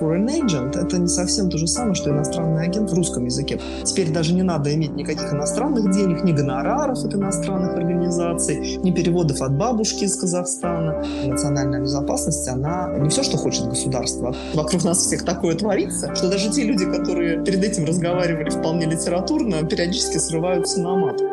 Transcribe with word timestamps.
Foreign 0.00 0.26
agent– 0.26 0.76
это 0.84 0.98
не 0.98 1.06
совсем 1.06 1.48
то 1.48 1.58
же 1.58 1.66
самое, 1.66 1.94
что 1.94 2.10
иностранный 2.10 2.64
агент 2.64 2.90
в 2.90 2.94
русском 2.94 3.24
языке. 3.24 3.60
Теперь 3.84 4.10
даже 4.10 4.34
не 4.34 4.42
надо 4.42 4.74
иметь 4.74 4.96
никаких 4.96 5.32
иностранных 5.32 5.92
денег, 5.92 6.24
ни 6.24 6.32
гонораров 6.32 7.04
от 7.04 7.14
иностранных 7.14 7.76
организаций, 7.76 8.78
ни 8.82 8.90
переводов 8.90 9.40
от 9.42 9.56
бабушки 9.56 10.04
из 10.04 10.16
Казахстана. 10.16 11.04
Национальная 11.24 11.80
безопасность, 11.80 12.48
она 12.48 12.88
не 12.98 13.10
все, 13.10 13.22
что 13.22 13.36
хочет 13.36 13.68
государство. 13.68 14.34
Вокруг 14.54 14.82
нас 14.82 14.98
всех 14.98 15.24
такое 15.24 15.54
творится, 15.54 16.14
что 16.16 16.28
даже 16.28 16.50
те 16.50 16.64
люди, 16.64 16.84
которые 16.84 17.44
перед 17.44 17.62
этим 17.62 17.84
разговаривали 17.84 18.50
вполне 18.50 18.86
литературно, 18.86 19.62
периодически 19.62 20.18
срываются 20.18 20.80
на 20.80 20.96
мат. 20.96 21.31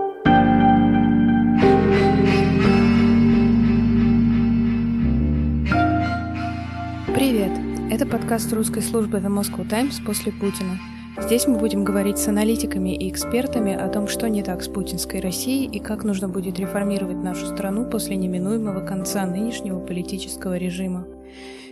Это 7.99 8.07
подкаст 8.07 8.53
русской 8.53 8.81
службы 8.81 9.17
The 9.17 9.27
Moscow 9.27 9.67
Times 9.69 10.01
после 10.05 10.31
Путина. 10.31 10.79
Здесь 11.21 11.47
мы 11.47 11.59
будем 11.59 11.83
говорить 11.83 12.17
с 12.17 12.29
аналитиками 12.29 12.95
и 12.95 13.09
экспертами 13.11 13.73
о 13.73 13.89
том, 13.89 14.07
что 14.07 14.29
не 14.29 14.41
так 14.41 14.63
с 14.63 14.69
путинской 14.69 15.19
Россией 15.19 15.69
и 15.69 15.79
как 15.79 16.05
нужно 16.05 16.29
будет 16.29 16.57
реформировать 16.59 17.17
нашу 17.17 17.45
страну 17.47 17.89
после 17.89 18.15
неминуемого 18.15 18.85
конца 18.85 19.25
нынешнего 19.25 19.81
политического 19.81 20.55
режима. 20.55 21.05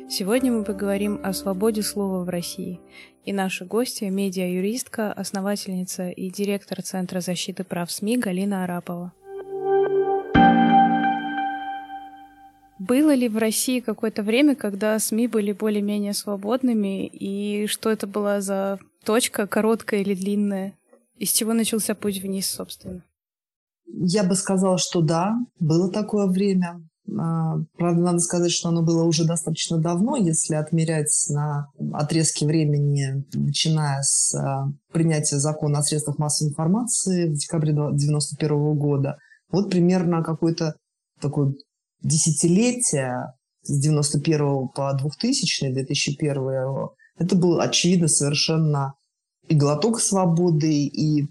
Сегодня 0.09 0.52
мы 0.52 0.66
поговорим 0.66 1.21
о 1.23 1.31
свободе 1.31 1.81
слова 1.81 2.25
в 2.25 2.30
России. 2.30 2.81
И 3.23 3.31
наша 3.31 3.63
гостья– 3.63 4.09
медиа-юристка, 4.11 5.13
основательница 5.13 6.09
и 6.09 6.30
директор 6.30 6.81
Центра 6.81 7.21
защиты 7.21 7.63
прав 7.63 7.89
СМИ 7.89 8.17
Галина 8.17 8.66
Арапова. 8.66 9.13
Было 12.80 13.13
ли 13.13 13.27
в 13.27 13.38
России 13.38 13.80
какое-то 13.80 14.23
время, 14.23 14.55
когда 14.55 14.99
СМИ 14.99 15.27
были 15.27 15.52
более-менее 15.52 16.13
свободными, 16.13 17.08
и 17.08 17.66
что 17.67 17.90
это 17.90 18.05
была 18.05 18.41
за 18.41 18.80
точка, 19.03 19.47
короткая 19.47 20.02
или 20.02 20.14
длинная? 20.14 20.73
Из 21.17 21.31
чего 21.31 21.53
начался 21.53 21.95
путь 21.95 22.22
вниз, 22.22 22.47
собственно? 22.47 23.03
Я 23.88 24.23
бы 24.23 24.36
сказала, 24.36 24.78
что 24.78 25.02
да, 25.02 25.36
было 25.59 25.92
такое 25.92 26.28
время. 26.28 26.81
А, 27.09 27.58
правда, 27.78 28.02
надо 28.02 28.19
сказать, 28.19 28.52
что 28.52 28.69
оно 28.69 28.84
было 28.84 29.03
уже 29.03 29.25
достаточно 29.25 29.78
давно, 29.78 30.17
если 30.17 30.56
отмерять 30.56 31.28
на 31.30 31.69
отрезке 31.94 32.45
времени, 32.45 33.25
начиная 33.34 34.02
с 34.03 34.36
а, 34.36 34.67
принятия 34.91 35.38
закона 35.38 35.80
о 35.80 35.84
средствах 35.84 36.19
массовой 36.19 36.52
информации 36.52 37.30
в 37.30 37.34
декабре 37.34 37.72
1991 37.72 38.75
года. 38.75 39.17
Вот 39.50 39.72
примерно 39.72 40.22
какой-то 40.22 40.75
такой 41.22 41.56
десятилетия 42.02 43.34
с 43.64 43.80
91 43.80 44.70
по 44.70 44.94
2000 44.94 45.72
2001 45.72 46.90
это 47.20 47.36
был 47.36 47.59
очевидно 47.59 48.08
совершенно 48.08 48.94
и 49.48 49.56
глоток 49.56 50.02
свободы, 50.02 50.86
и 50.86 51.28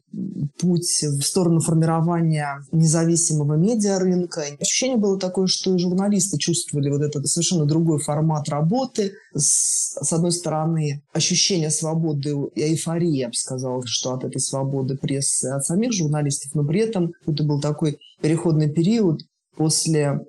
путь 0.58 1.02
в 1.02 1.20
сторону 1.20 1.60
формирования 1.60 2.62
независимого 2.72 3.56
медиарынка. 3.56 4.42
Ощущение 4.58 4.96
было 4.96 5.18
такое, 5.18 5.46
что 5.46 5.74
и 5.74 5.78
журналисты 5.78 6.38
чувствовали 6.38 6.88
вот 6.88 7.02
этот 7.02 7.26
совершенно 7.28 7.66
другой 7.66 7.98
формат 7.98 8.48
работы. 8.48 9.12
С, 9.34 9.98
с 10.00 10.12
одной 10.14 10.32
стороны, 10.32 11.02
ощущение 11.12 11.70
свободы 11.70 12.34
и 12.54 12.62
эйфории, 12.62 13.18
я 13.18 13.28
бы 13.28 13.34
сказала, 13.34 13.82
что 13.86 14.14
от 14.14 14.24
этой 14.24 14.40
свободы 14.40 14.96
прессы, 14.96 15.46
от 15.46 15.66
самих 15.66 15.92
журналистов, 15.92 16.54
но 16.54 16.64
при 16.64 16.80
этом 16.80 17.12
это 17.26 17.44
был 17.44 17.60
такой 17.60 17.98
переходный 18.22 18.70
период 18.70 19.20
после 19.56 20.20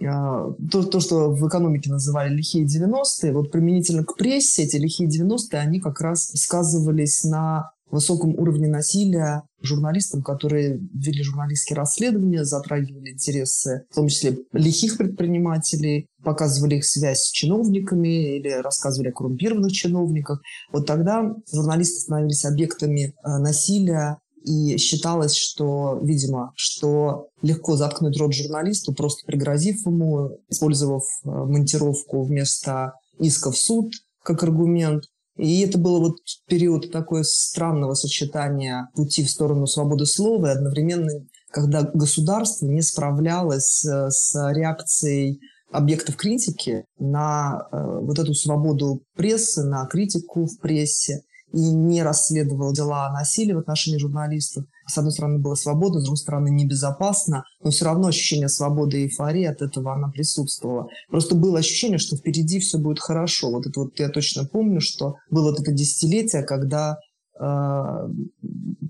то, 0.00 0.82
то, 0.90 1.00
что 1.00 1.30
в 1.30 1.46
экономике 1.48 1.90
называли 1.90 2.34
лихие 2.34 2.66
90-е, 2.66 3.32
вот 3.32 3.50
применительно 3.50 4.04
к 4.04 4.16
прессе 4.16 4.64
эти 4.64 4.76
лихие 4.76 5.08
90-е, 5.08 5.58
они 5.58 5.80
как 5.80 6.00
раз 6.00 6.30
сказывались 6.34 7.24
на 7.24 7.70
высоком 7.90 8.34
уровне 8.34 8.68
насилия 8.68 9.44
журналистам, 9.62 10.22
которые 10.22 10.80
вели 10.92 11.22
журналистские 11.22 11.76
расследования, 11.76 12.44
затрагивали 12.44 13.12
интересы, 13.12 13.84
в 13.90 13.94
том 13.94 14.08
числе 14.08 14.38
лихих 14.52 14.98
предпринимателей, 14.98 16.08
показывали 16.22 16.76
их 16.76 16.84
связь 16.84 17.20
с 17.20 17.30
чиновниками 17.30 18.36
или 18.36 18.48
рассказывали 18.48 19.08
о 19.08 19.12
коррумпированных 19.12 19.72
чиновниках. 19.72 20.42
Вот 20.72 20.86
тогда 20.86 21.34
журналисты 21.52 22.00
становились 22.00 22.44
объектами 22.44 23.14
э, 23.24 23.38
насилия 23.38 24.18
и 24.44 24.76
считалось, 24.76 25.34
что, 25.34 25.98
видимо, 26.02 26.52
что 26.54 27.28
легко 27.40 27.76
заткнуть 27.76 28.18
рот 28.18 28.34
журналисту, 28.34 28.92
просто 28.92 29.24
пригрозив 29.26 29.86
ему, 29.86 30.38
использовав 30.48 31.02
э, 31.02 31.28
монтировку 31.28 32.22
вместо 32.22 32.92
иска 33.18 33.50
в 33.50 33.56
суд 33.56 33.92
как 34.22 34.42
аргумент. 34.42 35.04
И 35.36 35.62
это 35.62 35.78
было 35.78 35.98
вот 35.98 36.16
период 36.46 36.92
такое 36.92 37.22
странного 37.22 37.94
сочетания 37.94 38.90
пути 38.94 39.24
в 39.24 39.30
сторону 39.30 39.66
свободы 39.66 40.06
слова 40.06 40.48
и 40.48 40.56
одновременно, 40.56 41.10
когда 41.50 41.82
государство 41.82 42.66
не 42.66 42.82
справлялось 42.82 43.84
э, 43.84 44.10
с 44.10 44.34
реакцией 44.52 45.40
объектов 45.72 46.16
критики 46.16 46.84
на 46.98 47.66
э, 47.72 47.98
вот 48.02 48.18
эту 48.18 48.34
свободу 48.34 49.02
прессы, 49.16 49.64
на 49.64 49.86
критику 49.86 50.44
в 50.44 50.58
прессе 50.58 51.22
и 51.54 51.72
не 51.72 52.02
расследовал 52.02 52.72
дела 52.72 53.06
о 53.06 53.12
насилии 53.12 53.52
в 53.52 53.58
отношении 53.58 53.98
журналистов. 53.98 54.64
С 54.86 54.98
одной 54.98 55.12
стороны, 55.12 55.38
было 55.38 55.54
свободно, 55.54 56.00
с 56.00 56.04
другой 56.04 56.18
стороны, 56.18 56.48
небезопасно, 56.50 57.44
но 57.62 57.70
все 57.70 57.84
равно 57.84 58.08
ощущение 58.08 58.48
свободы 58.48 58.98
и 58.98 59.04
эйфории 59.04 59.44
от 59.44 59.62
этого 59.62 59.94
она 59.94 60.08
присутствовала. 60.08 60.88
Просто 61.08 61.34
было 61.34 61.60
ощущение, 61.60 61.98
что 61.98 62.16
впереди 62.16 62.58
все 62.58 62.78
будет 62.78 62.98
хорошо. 62.98 63.50
Вот 63.50 63.66
это 63.66 63.80
вот 63.80 63.98
я 63.98 64.08
точно 64.08 64.44
помню, 64.44 64.80
что 64.80 65.14
было 65.30 65.50
вот 65.50 65.60
это 65.60 65.72
десятилетие, 65.72 66.42
когда 66.42 66.98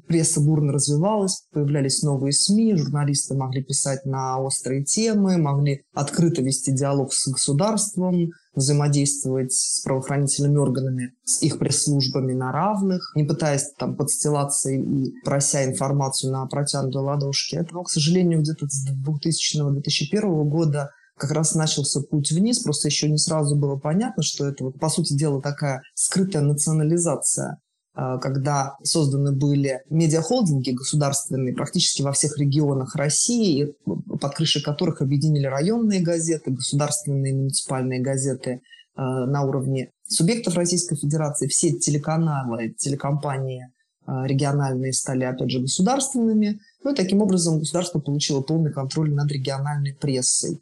пресса 0.07 0.41
бурно 0.41 0.73
развивалась, 0.73 1.47
появлялись 1.53 2.03
новые 2.03 2.33
СМИ, 2.33 2.77
журналисты 2.77 3.35
могли 3.35 3.63
писать 3.63 4.05
на 4.05 4.39
острые 4.39 4.85
темы, 4.85 5.39
могли 5.39 5.83
открыто 5.95 6.43
вести 6.43 6.73
диалог 6.73 7.13
с 7.13 7.27
государством, 7.27 8.31
взаимодействовать 8.55 9.53
с 9.53 9.81
правоохранительными 9.83 10.59
органами, 10.59 11.13
с 11.25 11.43
их 11.43 11.59
пресс-службами 11.59 12.35
на 12.35 12.53
равных, 12.53 13.13
не 13.17 13.25
пытаясь 13.25 13.73
там 13.79 13.97
подстилаться 13.97 14.71
и 14.71 15.13
прося 15.25 15.65
информацию 15.65 16.33
на 16.33 16.47
протянутой 16.47 17.03
ладошке. 17.03 17.57
Это, 17.57 17.75
к 17.83 17.89
сожалению, 17.89 18.41
где-то 18.41 18.67
с 18.69 18.87
2000-2001 18.87 20.45
года 20.45 20.91
как 21.17 21.31
раз 21.31 21.55
начался 21.55 22.01
путь 22.01 22.33
вниз, 22.33 22.61
просто 22.61 22.89
еще 22.89 23.09
не 23.09 23.19
сразу 23.19 23.57
было 23.57 23.77
понятно, 23.77 24.23
что 24.23 24.47
это, 24.47 24.65
вот, 24.65 24.79
по 24.79 24.89
сути 24.89 25.15
дела, 25.15 25.41
такая 25.41 25.83
скрытая 25.95 26.43
национализация 26.43 27.59
когда 27.95 28.77
созданы 28.83 29.31
были 29.31 29.83
медиахолдинги 29.89 30.73
государственные 30.73 31.55
практически 31.55 32.03
во 32.03 32.13
всех 32.13 32.37
регионах 32.39 32.97
России, 32.97 33.75
под 33.85 34.35
крышей 34.35 34.63
которых 34.63 35.01
объединили 35.01 35.47
районные 35.47 36.01
газеты, 36.01 36.51
государственные 36.51 37.35
муниципальные 37.35 38.01
газеты 38.01 38.51
э, 38.51 38.61
на 38.97 39.43
уровне 39.43 39.91
субъектов 40.09 40.57
Российской 40.57 40.97
Федерации, 40.97 41.47
все 41.47 41.73
телеканалы, 41.73 42.75
телекомпании 42.77 43.69
э, 44.07 44.27
региональные 44.27 44.93
стали, 44.93 45.23
опять 45.23 45.51
же, 45.51 45.61
государственными. 45.61 46.59
Ну 46.83 46.93
и 46.93 46.97
таким 46.97 47.23
образом 47.23 47.61
государство 47.61 48.01
получило 48.01 48.41
полный 48.41 48.73
контроль 48.73 49.15
над 49.15 49.31
региональной 49.31 49.95
прессой. 49.95 50.61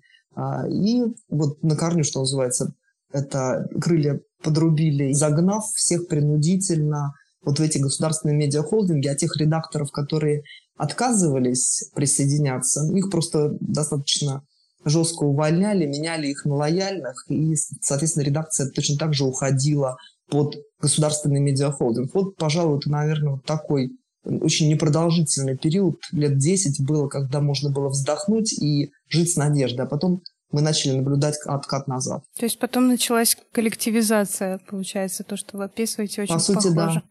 И 0.70 1.02
вот 1.28 1.62
на 1.62 1.76
корню, 1.76 2.04
что 2.04 2.20
называется, 2.20 2.72
это 3.12 3.68
крылья 3.80 4.20
подрубили, 4.42 5.12
загнав 5.12 5.64
всех 5.74 6.08
принудительно 6.08 7.12
вот 7.44 7.58
в 7.58 7.62
эти 7.62 7.78
государственные 7.78 8.36
медиахолдинги, 8.36 9.08
а 9.08 9.14
тех 9.14 9.36
редакторов, 9.36 9.90
которые 9.90 10.42
отказывались 10.76 11.90
присоединяться, 11.94 12.84
их 12.94 13.10
просто 13.10 13.56
достаточно 13.60 14.42
жестко 14.84 15.24
увольняли, 15.24 15.86
меняли 15.86 16.28
их 16.28 16.44
на 16.44 16.54
лояльных, 16.54 17.24
и, 17.28 17.54
соответственно, 17.80 18.24
редакция 18.24 18.68
точно 18.68 18.96
так 18.98 19.14
же 19.14 19.24
уходила 19.24 19.96
под 20.28 20.56
государственный 20.80 21.40
медиахолдинг. 21.40 22.12
Вот, 22.14 22.36
пожалуй, 22.36 22.78
это, 22.78 22.90
наверное, 22.90 23.34
вот 23.34 23.44
такой 23.44 23.92
очень 24.24 24.68
непродолжительный 24.68 25.56
период, 25.56 25.96
лет 26.12 26.38
10 26.38 26.84
было, 26.84 27.08
когда 27.08 27.40
можно 27.40 27.70
было 27.70 27.88
вздохнуть 27.88 28.52
и 28.52 28.90
жить 29.08 29.32
с 29.32 29.36
надеждой, 29.36 29.86
а 29.86 29.88
потом 29.88 30.22
мы 30.52 30.60
начали 30.60 30.92
наблюдать 30.92 31.36
откат 31.46 31.88
назад. 31.88 32.24
То 32.38 32.44
есть 32.44 32.58
потом 32.58 32.88
началась 32.88 33.36
коллективизация, 33.52 34.60
получается, 34.68 35.24
то, 35.24 35.36
что 35.36 35.56
вы 35.56 35.64
описываете, 35.64 36.22
очень 36.22 36.34
По 36.34 36.40
сути, 36.40 36.74
похоже. 36.74 36.74
да 36.74 37.02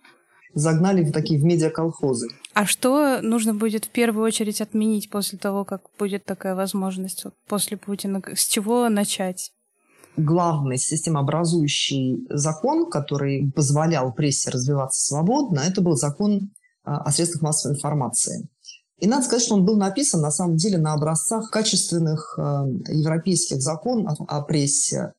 загнали 0.54 1.04
в 1.04 1.12
такие 1.12 1.40
в 1.40 1.44
медиаколхозы. 1.44 2.28
А 2.54 2.66
что 2.66 3.22
нужно 3.22 3.54
будет 3.54 3.86
в 3.86 3.90
первую 3.90 4.26
очередь 4.26 4.62
отменить 4.62 5.10
после 5.10 5.38
того, 5.38 5.66
как 5.66 5.82
будет 5.98 6.26
такая 6.26 6.56
возможность, 6.56 7.24
вот 7.24 7.34
после 7.48 7.78
Путина? 7.78 8.22
С 8.34 8.48
чего 8.48 8.90
начать? 8.90 9.52
Главный 10.18 10.78
системообразующий 10.78 12.28
закон, 12.30 12.90
который 12.90 13.50
позволял 13.56 14.14
прессе 14.14 14.50
развиваться 14.50 15.08
свободно, 15.08 15.62
это 15.62 15.82
был 15.82 15.96
закон 15.96 16.52
а, 16.84 16.98
о 16.98 17.12
средствах 17.12 17.44
массовой 17.44 17.76
информации. 17.76 18.50
И 19.02 19.08
надо 19.08 19.26
сказать, 19.26 19.44
что 19.44 19.56
он 19.56 19.66
был 19.66 19.76
написан 19.76 20.22
на 20.22 20.32
самом 20.32 20.56
деле 20.56 20.78
на 20.78 20.94
образцах 20.94 21.50
качественных 21.50 22.36
э, 22.38 22.42
европейских 22.88 23.62
законов 23.62 24.18
о 24.28 24.42
прессе 24.42 25.14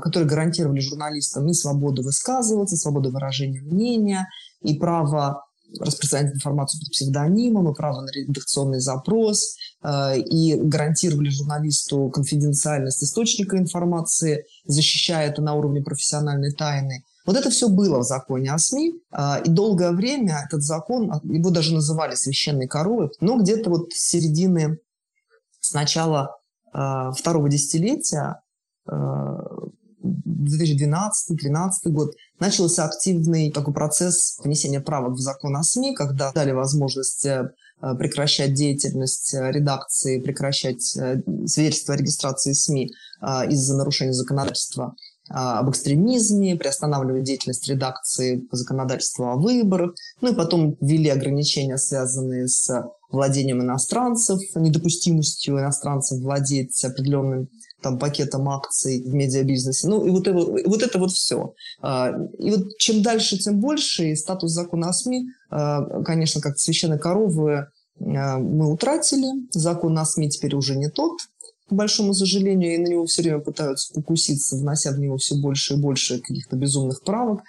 которые 0.00 0.26
гарантировали 0.26 0.80
журналистам 0.80 1.46
и 1.48 1.52
свободу 1.52 2.02
высказываться, 2.02 2.78
свободу 2.78 3.10
выражения 3.10 3.60
мнения, 3.60 4.26
и 4.62 4.78
право 4.78 5.42
распространять 5.80 6.34
информацию 6.34 6.80
под 6.80 6.90
псевдонимом, 6.90 7.70
и 7.70 7.74
право 7.74 8.00
на 8.00 8.10
редакционный 8.10 8.80
запрос, 8.80 9.56
э, 9.82 10.18
и 10.18 10.54
гарантировали 10.54 11.28
журналисту 11.28 12.08
конфиденциальность 12.10 13.02
источника 13.02 13.58
информации, 13.58 14.44
защищая 14.64 15.28
это 15.28 15.42
на 15.42 15.54
уровне 15.54 15.82
профессиональной 15.82 16.52
тайны. 16.52 17.02
Вот 17.26 17.36
это 17.36 17.50
все 17.50 17.68
было 17.68 17.98
в 17.98 18.04
законе 18.04 18.52
о 18.52 18.58
СМИ, 18.58 18.94
э, 19.12 19.42
и 19.44 19.50
долгое 19.50 19.92
время 19.92 20.44
этот 20.46 20.62
закон, 20.62 21.12
его 21.24 21.50
даже 21.50 21.74
называли 21.74 22.14
священной 22.14 22.68
коровой, 22.68 23.10
но 23.20 23.38
где-то 23.38 23.70
вот 23.70 23.92
с 23.92 24.08
середины, 24.08 24.78
с 25.60 25.74
начала 25.74 26.36
э, 26.72 27.10
второго 27.16 27.48
десятилетия 27.48 28.40
2012-2013 30.06 31.70
год 31.86 32.14
начался 32.38 32.84
активный 32.84 33.50
такой 33.50 33.74
процесс 33.74 34.38
внесения 34.42 34.80
правок 34.80 35.14
в 35.14 35.20
закон 35.20 35.56
о 35.56 35.62
СМИ, 35.62 35.94
когда 35.94 36.32
дали 36.32 36.52
возможность 36.52 37.24
э, 37.24 37.50
прекращать 37.80 38.54
деятельность 38.54 39.34
э, 39.34 39.50
редакции, 39.50 40.20
прекращать 40.20 40.96
э, 40.96 41.22
свидетельство 41.46 41.94
о 41.94 41.96
регистрации 41.96 42.52
СМИ 42.52 42.92
из-за 43.48 43.76
нарушения 43.76 44.12
законодательства 44.12 44.94
об 45.28 45.70
экстремизме, 45.70 46.56
приостанавливать 46.56 47.24
деятельность 47.24 47.68
редакции 47.68 48.38
по 48.38 48.56
законодательству 48.56 49.26
о 49.26 49.36
выборах. 49.36 49.94
Ну 50.20 50.32
и 50.32 50.36
потом 50.36 50.76
ввели 50.80 51.10
ограничения, 51.10 51.78
связанные 51.78 52.48
с 52.48 52.84
владением 53.10 53.62
иностранцев, 53.62 54.40
недопустимостью 54.54 55.58
иностранцев 55.58 56.20
владеть 56.20 56.84
определенным 56.84 57.48
там, 57.82 57.98
пакетом 57.98 58.48
акций 58.48 59.02
в 59.02 59.14
медиабизнесе. 59.14 59.88
Ну, 59.88 60.04
и 60.04 60.10
вот, 60.10 60.26
это, 60.26 60.38
вот 60.38 60.82
это 60.82 60.98
вот 60.98 61.12
все. 61.12 61.54
А, 61.80 62.12
и 62.38 62.50
вот 62.50 62.78
чем 62.78 63.02
дальше, 63.02 63.38
тем 63.38 63.60
больше. 63.60 64.10
И 64.10 64.16
статус 64.16 64.50
закона 64.50 64.88
о 64.88 64.92
СМИ, 64.92 65.28
а, 65.50 66.02
конечно, 66.02 66.40
как 66.40 66.58
священной 66.58 66.98
коровы 66.98 67.68
а, 68.00 68.38
мы 68.38 68.72
утратили. 68.72 69.26
Закон 69.50 69.98
о 69.98 70.04
СМИ 70.04 70.30
теперь 70.30 70.54
уже 70.54 70.74
не 70.76 70.88
тот, 70.88 71.20
по 71.68 71.74
большому 71.74 72.14
сожалению, 72.14 72.74
и 72.74 72.78
на 72.78 72.88
него 72.88 73.06
все 73.06 73.22
время 73.22 73.40
пытаются 73.40 73.92
покуситься, 73.92 74.56
внося 74.56 74.92
в 74.92 74.98
него 74.98 75.16
все 75.16 75.36
больше 75.36 75.74
и 75.74 75.76
больше 75.76 76.20
каких-то 76.20 76.56
безумных 76.56 77.02
правок. 77.02 77.42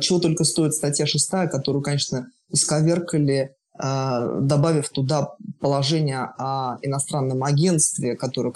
Чего 0.00 0.18
только 0.18 0.44
стоит 0.44 0.74
статья 0.74 1.06
6, 1.06 1.30
которую, 1.50 1.82
конечно, 1.82 2.26
исковеркали 2.50 3.54
добавив 3.78 4.90
туда 4.90 5.36
положение 5.60 6.32
о 6.36 6.78
иностранном 6.82 7.44
агентстве, 7.44 8.14
которое, 8.14 8.52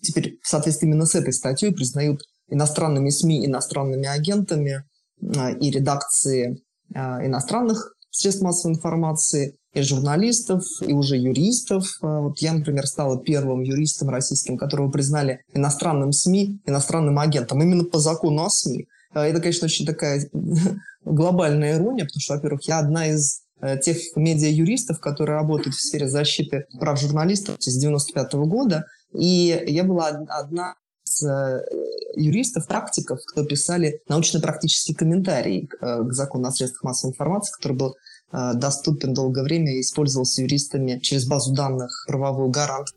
теперь 0.00 0.38
в 0.42 0.48
соответствии 0.48 0.86
именно 0.86 1.04
с 1.04 1.14
этой 1.14 1.32
статьей 1.32 1.72
признают 1.72 2.22
иностранными 2.48 3.10
СМИ 3.10 3.46
иностранными 3.46 4.06
агентами 4.06 4.84
а, 5.36 5.50
и 5.50 5.70
редакции 5.70 6.62
а, 6.94 7.24
иностранных 7.24 7.94
средств 8.10 8.42
массовой 8.42 8.74
информации, 8.74 9.56
и 9.72 9.82
журналистов, 9.82 10.64
и 10.80 10.92
уже 10.92 11.16
юристов. 11.16 11.86
А, 12.02 12.20
вот 12.20 12.38
я, 12.38 12.52
например, 12.52 12.86
стала 12.86 13.18
первым 13.18 13.62
юристом 13.62 14.10
российским, 14.10 14.58
которого 14.58 14.90
признали 14.90 15.44
иностранным 15.54 16.12
СМИ, 16.12 16.60
иностранным 16.66 17.18
агентом, 17.18 17.62
именно 17.62 17.84
по 17.84 17.98
закону 17.98 18.44
о 18.44 18.50
СМИ. 18.50 18.86
Это, 19.14 19.40
конечно, 19.40 19.66
очень 19.66 19.86
такая 19.86 20.28
глобальная 21.04 21.76
ирония, 21.76 22.04
потому 22.04 22.20
что, 22.20 22.34
во-первых, 22.34 22.62
я 22.64 22.78
одна 22.78 23.08
из 23.08 23.42
э, 23.60 23.78
тех 23.78 23.98
медиа-юристов, 24.16 25.00
которые 25.00 25.36
работают 25.36 25.74
в 25.74 25.80
сфере 25.80 26.08
защиты 26.08 26.66
прав 26.78 27.00
журналистов 27.00 27.56
с 27.58 27.68
1995 27.68 28.34
года, 28.48 28.86
и 29.14 29.62
я 29.66 29.84
была 29.84 30.08
одна 30.08 30.74
из 31.04 31.22
э, 31.22 31.62
юристов, 32.16 32.66
практиков, 32.66 33.20
кто 33.26 33.44
писали 33.44 34.00
научно-практический 34.08 34.94
комментарий 34.94 35.68
э, 35.80 36.02
к 36.04 36.12
закону 36.12 36.48
о 36.48 36.52
средствах 36.52 36.84
массовой 36.84 37.12
информации, 37.12 37.52
который 37.52 37.76
был 37.76 37.90
э, 37.90 37.94
доступен 38.32 39.12
долгое 39.14 39.42
время 39.42 39.76
и 39.76 39.80
использовался 39.80 40.42
юристами 40.42 40.98
через 41.00 41.26
базу 41.26 41.54
данных 41.54 42.04
правовую 42.08 42.50
гарант. 42.50 42.88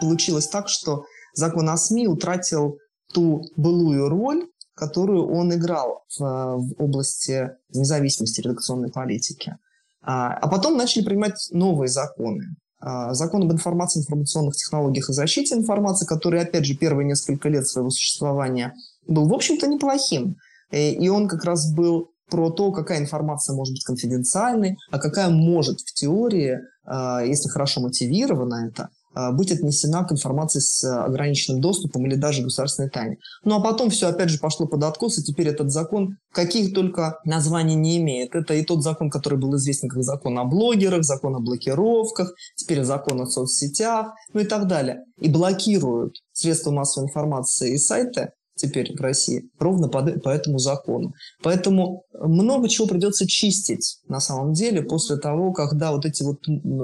Получилось 0.00 0.48
так, 0.48 0.68
что 0.68 1.04
закон 1.34 1.68
о 1.68 1.76
СМИ 1.76 2.06
утратил 2.06 2.78
ту 3.12 3.42
былую 3.56 4.08
роль, 4.08 4.46
которую 4.74 5.28
он 5.28 5.52
играл 5.54 6.04
в, 6.18 6.20
в 6.20 6.82
области 6.82 7.50
независимости 7.72 8.40
редакционной 8.40 8.90
политики. 8.90 9.56
А, 10.02 10.34
а 10.34 10.48
потом 10.48 10.76
начали 10.76 11.04
принимать 11.04 11.48
новые 11.52 11.88
законы. 11.88 12.44
А, 12.80 13.14
закон 13.14 13.42
об 13.42 13.52
информации, 13.52 14.00
информационных 14.00 14.56
технологиях 14.56 15.08
и 15.08 15.12
защите 15.12 15.54
информации, 15.54 16.06
который, 16.06 16.40
опять 16.40 16.66
же, 16.66 16.76
первые 16.76 17.06
несколько 17.06 17.48
лет 17.48 17.66
своего 17.66 17.90
существования 17.90 18.74
был, 19.06 19.28
в 19.28 19.34
общем-то, 19.34 19.66
неплохим. 19.66 20.36
Э, 20.70 20.90
и 20.90 21.08
он 21.08 21.28
как 21.28 21.44
раз 21.44 21.72
был 21.72 22.10
про 22.30 22.50
то, 22.50 22.72
какая 22.72 23.00
информация 23.00 23.54
может 23.54 23.74
быть 23.74 23.84
конфиденциальной, 23.84 24.76
а 24.90 24.98
какая 24.98 25.28
может 25.28 25.80
в 25.80 25.92
теории, 25.92 26.60
а, 26.84 27.22
если 27.22 27.48
хорошо 27.48 27.80
мотивирована 27.80 28.68
это, 28.68 28.88
а, 29.14 29.30
быть 29.30 29.52
отнесена 29.52 30.04
к 30.04 30.12
информации 30.12 30.58
с 30.58 30.84
ограниченным 30.84 31.60
доступом 31.60 32.04
или 32.06 32.16
даже 32.16 32.42
государственной 32.42 32.90
тайне. 32.90 33.18
Ну 33.44 33.54
а 33.56 33.60
потом 33.60 33.90
все 33.90 34.08
опять 34.08 34.30
же 34.30 34.38
пошло 34.38 34.66
под 34.66 34.82
откос, 34.82 35.18
и 35.18 35.22
теперь 35.22 35.48
этот 35.48 35.70
закон 35.70 36.16
каких 36.32 36.74
только 36.74 37.20
названий 37.24 37.76
не 37.76 37.98
имеет. 37.98 38.34
Это 38.34 38.54
и 38.54 38.64
тот 38.64 38.82
закон, 38.82 39.10
который 39.10 39.38
был 39.38 39.54
известен 39.56 39.88
как 39.88 40.02
закон 40.02 40.38
о 40.38 40.44
блогерах, 40.44 41.04
закон 41.04 41.36
о 41.36 41.40
блокировках, 41.40 42.32
теперь 42.56 42.82
закон 42.82 43.20
о 43.20 43.26
соцсетях, 43.26 44.12
ну 44.32 44.40
и 44.40 44.44
так 44.44 44.66
далее. 44.66 45.04
И 45.20 45.28
блокируют 45.28 46.16
средства 46.32 46.72
массовой 46.72 47.06
информации 47.06 47.74
и 47.74 47.78
сайты 47.78 48.32
теперь 48.54 48.96
в 48.96 49.00
России, 49.00 49.48
ровно 49.58 49.88
по, 49.88 50.02
по 50.02 50.28
этому 50.28 50.58
закону. 50.58 51.14
Поэтому 51.42 52.04
много 52.12 52.68
чего 52.68 52.86
придется 52.86 53.26
чистить 53.26 53.98
на 54.08 54.20
самом 54.20 54.52
деле 54.52 54.82
после 54.82 55.16
того, 55.16 55.52
когда 55.52 55.92
вот 55.92 56.04
эти 56.04 56.22
вот 56.22 56.40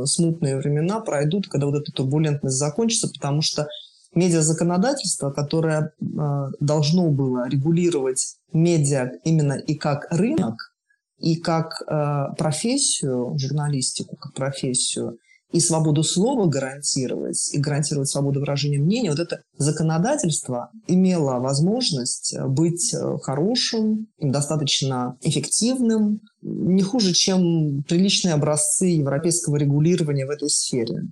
смутные 0.08 0.56
времена 0.56 1.00
пройдут, 1.00 1.48
когда 1.48 1.66
вот 1.66 1.76
эта 1.76 1.92
турбулентность 1.92 2.56
закончится, 2.56 3.08
потому 3.08 3.42
что 3.42 3.68
медиазаконодательство, 4.14 5.30
которое 5.30 5.92
э, 6.00 6.46
должно 6.58 7.10
было 7.10 7.48
регулировать 7.48 8.36
медиа 8.52 9.12
именно 9.24 9.52
и 9.52 9.74
как 9.74 10.08
рынок, 10.10 10.74
и 11.18 11.36
как 11.36 11.82
э, 11.86 12.34
профессию, 12.36 13.36
журналистику 13.38 14.16
как 14.16 14.34
профессию, 14.34 15.18
и 15.52 15.60
свободу 15.60 16.02
слова 16.02 16.46
гарантировать, 16.46 17.52
и 17.52 17.58
гарантировать 17.58 18.08
свободу 18.08 18.40
выражения 18.40 18.78
мнения, 18.78 19.10
вот 19.10 19.18
это 19.18 19.42
законодательство 19.56 20.70
имело 20.86 21.40
возможность 21.40 22.34
э, 22.34 22.46
быть 22.46 22.94
э, 22.94 23.18
хорошим, 23.22 24.06
достаточно 24.18 25.16
эффективным, 25.22 26.20
не 26.42 26.82
хуже, 26.82 27.12
чем 27.12 27.82
приличные 27.82 28.34
образцы 28.34 28.86
европейского 28.86 29.56
регулирования 29.56 30.26
в 30.26 30.30
этой 30.30 30.48
сфере. 30.48 31.08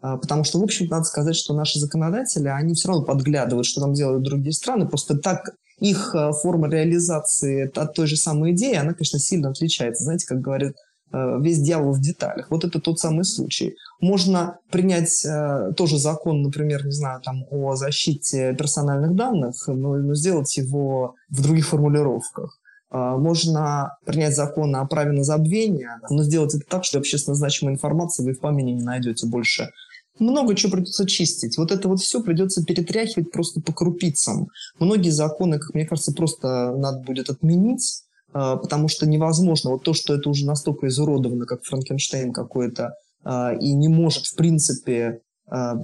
А, 0.00 0.16
потому 0.16 0.44
что, 0.44 0.58
в 0.58 0.62
общем, 0.62 0.86
надо 0.86 1.04
сказать, 1.04 1.36
что 1.36 1.54
наши 1.54 1.78
законодатели, 1.78 2.48
они 2.48 2.74
все 2.74 2.88
равно 2.88 3.04
подглядывают, 3.04 3.66
что 3.66 3.80
там 3.80 3.92
делают 3.92 4.22
другие 4.22 4.52
страны. 4.52 4.86
Просто 4.86 5.16
так 5.16 5.50
их 5.80 6.14
э, 6.14 6.32
форма 6.42 6.68
реализации 6.68 7.70
от 7.74 7.94
той 7.94 8.06
же 8.06 8.16
самой 8.16 8.52
идеи, 8.52 8.74
она, 8.74 8.92
конечно, 8.92 9.18
сильно 9.18 9.50
отличается. 9.50 10.04
Знаете, 10.04 10.26
как 10.26 10.40
говорят 10.40 10.74
весь 11.12 11.60
дьявол 11.60 11.92
в 11.92 12.00
деталях. 12.00 12.46
Вот 12.50 12.64
это 12.64 12.80
тот 12.80 12.98
самый 12.98 13.24
случай. 13.24 13.76
Можно 14.00 14.58
принять 14.70 15.24
э, 15.24 15.72
тоже 15.76 15.98
закон, 15.98 16.42
например, 16.42 16.86
не 16.86 16.92
знаю, 16.92 17.20
там, 17.20 17.44
о 17.50 17.74
защите 17.74 18.54
персональных 18.54 19.14
данных, 19.14 19.56
но, 19.66 19.96
но 19.96 20.14
сделать 20.14 20.56
его 20.56 21.14
в 21.28 21.42
других 21.42 21.66
формулировках. 21.66 22.58
Э, 22.90 23.16
можно 23.16 23.96
принять 24.04 24.36
закон 24.36 24.74
о 24.76 24.86
праве 24.86 25.12
на 25.12 25.24
забвение, 25.24 26.00
но 26.08 26.22
сделать 26.22 26.54
это 26.54 26.64
так, 26.68 26.84
что 26.84 26.98
общественно 26.98 27.34
значимой 27.34 27.74
информации 27.74 28.24
вы 28.24 28.34
в 28.34 28.40
памяти 28.40 28.70
не 28.70 28.82
найдете 28.82 29.26
больше. 29.26 29.70
Много 30.18 30.54
чего 30.54 30.72
придется 30.72 31.06
чистить. 31.06 31.56
Вот 31.56 31.72
это 31.72 31.88
вот 31.88 32.00
все 32.00 32.22
придется 32.22 32.62
перетряхивать 32.62 33.32
просто 33.32 33.60
по 33.60 33.72
крупицам. 33.72 34.48
Многие 34.78 35.10
законы, 35.10 35.58
как 35.58 35.74
мне 35.74 35.86
кажется, 35.86 36.12
просто 36.12 36.74
надо 36.76 37.00
будет 37.00 37.30
отменить, 37.30 38.02
потому 38.32 38.88
что 38.88 39.06
невозможно. 39.06 39.70
Вот 39.70 39.82
то, 39.82 39.94
что 39.94 40.14
это 40.14 40.28
уже 40.28 40.46
настолько 40.46 40.88
изуродовано, 40.88 41.46
как 41.46 41.62
Франкенштейн 41.64 42.32
какой-то, 42.32 42.94
а, 43.24 43.52
и 43.52 43.72
не 43.72 43.88
может, 43.88 44.26
в 44.26 44.36
принципе, 44.36 45.20
а, 45.48 45.76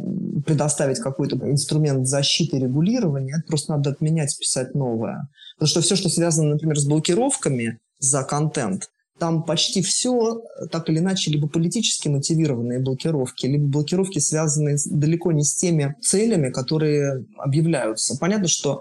предоставить 0.46 1.00
какой-то 1.00 1.36
инструмент 1.50 2.06
защиты 2.06 2.56
и 2.56 2.60
регулирования, 2.60 3.34
это 3.38 3.48
просто 3.48 3.72
надо 3.72 3.90
отменять, 3.90 4.36
писать 4.38 4.74
новое. 4.74 5.28
Потому 5.56 5.68
что 5.68 5.80
все, 5.80 5.96
что 5.96 6.08
связано, 6.08 6.50
например, 6.50 6.78
с 6.78 6.86
блокировками 6.86 7.78
за 7.98 8.22
контент, 8.22 8.90
там 9.18 9.44
почти 9.44 9.80
все 9.82 10.42
так 10.70 10.90
или 10.90 10.98
иначе 10.98 11.30
либо 11.30 11.48
политически 11.48 12.08
мотивированные 12.08 12.80
блокировки, 12.80 13.46
либо 13.46 13.66
блокировки, 13.66 14.18
связанные 14.18 14.76
далеко 14.84 15.32
не 15.32 15.42
с 15.42 15.54
теми 15.54 15.96
целями, 16.02 16.50
которые 16.50 17.24
объявляются. 17.38 18.18
Понятно, 18.18 18.48
что 18.48 18.80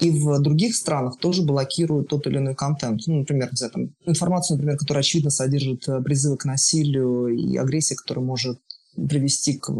и 0.00 0.10
в 0.10 0.40
других 0.40 0.74
странах 0.74 1.18
тоже 1.18 1.42
блокируют 1.42 2.08
тот 2.08 2.26
или 2.26 2.38
иной 2.38 2.54
контент. 2.54 3.02
Ну, 3.06 3.20
например, 3.20 3.50
где 3.52 3.68
там 3.68 3.94
информацию, 4.04 4.56
например, 4.56 4.78
которая 4.78 5.02
очевидно 5.02 5.30
содержит 5.30 5.88
э, 5.88 6.00
призывы 6.02 6.36
к 6.36 6.44
насилию 6.44 7.28
и 7.28 7.56
агрессии, 7.56 7.94
которая 7.94 8.24
может 8.24 8.58
привести 8.96 9.58
к 9.58 9.70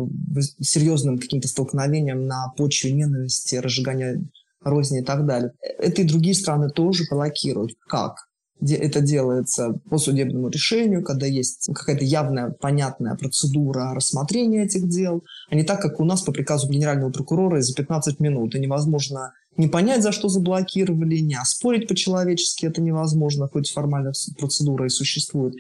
серьезным 0.61 1.19
каким-то 1.19 1.49
столкновениям 1.49 2.27
на 2.27 2.53
почве 2.57 2.93
ненависти, 2.93 3.57
разжигания 3.57 4.25
розни 4.63 5.01
и 5.01 5.05
так 5.05 5.27
далее. 5.27 5.53
Это 5.79 6.03
и 6.03 6.07
другие 6.07 6.35
страны 6.35 6.71
тоже 6.71 7.05
блокируют. 7.11 7.73
Как? 7.89 8.30
Это 8.61 9.01
делается 9.01 9.81
по 9.89 9.99
судебному 9.99 10.49
решению, 10.49 11.03
когда 11.03 11.27
есть 11.27 11.71
какая-то 11.75 12.05
явная, 12.05 12.51
понятная 12.51 13.17
процедура 13.17 13.95
рассмотрения 13.95 14.65
этих 14.65 14.89
дел, 14.89 15.25
а 15.49 15.55
не 15.55 15.65
так, 15.65 15.81
как 15.81 16.01
у 16.01 16.05
нас 16.05 16.23
по 16.23 16.33
приказу 16.33 16.69
генерального 16.69 17.11
прокурора 17.11 17.61
за 17.61 17.75
15 17.75 18.21
минут. 18.21 18.55
И 18.55 18.61
невозможно 18.61 19.33
не 19.57 19.69
понять, 19.69 20.03
за 20.03 20.13
что 20.13 20.29
заблокировали, 20.29 21.19
не 21.19 21.35
оспорить 21.35 21.89
по-человечески 21.89 22.67
это 22.67 22.81
невозможно, 22.81 23.49
хоть 23.49 23.71
формальная 23.71 24.15
процедура 24.39 24.87
и 24.87 24.91
существует. 24.91 25.55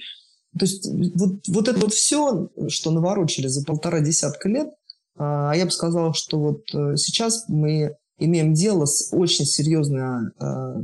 То 0.58 0.66
есть 0.66 0.86
вот, 0.86 1.46
вот 1.46 1.68
это 1.68 1.78
вот 1.78 1.92
все, 1.92 2.48
что 2.68 2.90
наворочили 2.90 3.46
за 3.46 3.64
полтора 3.64 4.00
десятка 4.00 4.48
лет, 4.48 4.68
а 5.16 5.52
я 5.54 5.64
бы 5.64 5.70
сказала, 5.70 6.14
что 6.14 6.38
вот 6.38 6.62
э, 6.72 6.96
сейчас 6.96 7.44
мы 7.48 7.96
имеем 8.20 8.54
дело 8.54 8.84
с 8.84 9.12
очень 9.12 9.46
серьезно 9.46 10.32
э, 10.38 10.82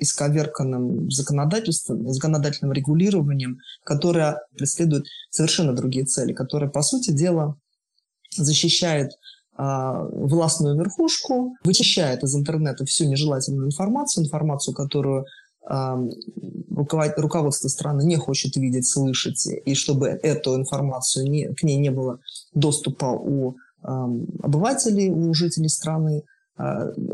исковерканным 0.00 1.10
законодательством, 1.10 2.08
законодательным 2.12 2.72
регулированием, 2.72 3.58
которое 3.84 4.40
преследует 4.56 5.06
совершенно 5.30 5.72
другие 5.72 6.04
цели, 6.04 6.32
которое, 6.32 6.68
по 6.68 6.82
сути 6.82 7.12
дела, 7.12 7.56
защищает 8.36 9.12
э, 9.12 9.62
властную 9.62 10.76
верхушку, 10.76 11.54
вычищает 11.64 12.24
из 12.24 12.34
интернета 12.34 12.84
всю 12.84 13.04
нежелательную 13.04 13.68
информацию, 13.68 14.24
информацию, 14.24 14.74
которую 14.74 15.24
э, 15.70 16.08
руководство 17.16 17.68
страны 17.68 18.04
не 18.04 18.16
хочет 18.16 18.56
видеть, 18.56 18.88
слышать, 18.88 19.46
и 19.46 19.74
чтобы 19.74 20.08
эту 20.08 20.56
информацию, 20.56 21.30
не, 21.30 21.46
к 21.54 21.62
ней 21.62 21.76
не 21.76 21.90
было 21.90 22.18
доступа 22.54 23.06
у 23.06 23.56
обывателей, 23.84 25.10
у 25.10 25.34
жителей 25.34 25.68
страны, 25.68 26.22
а, 26.22 26.31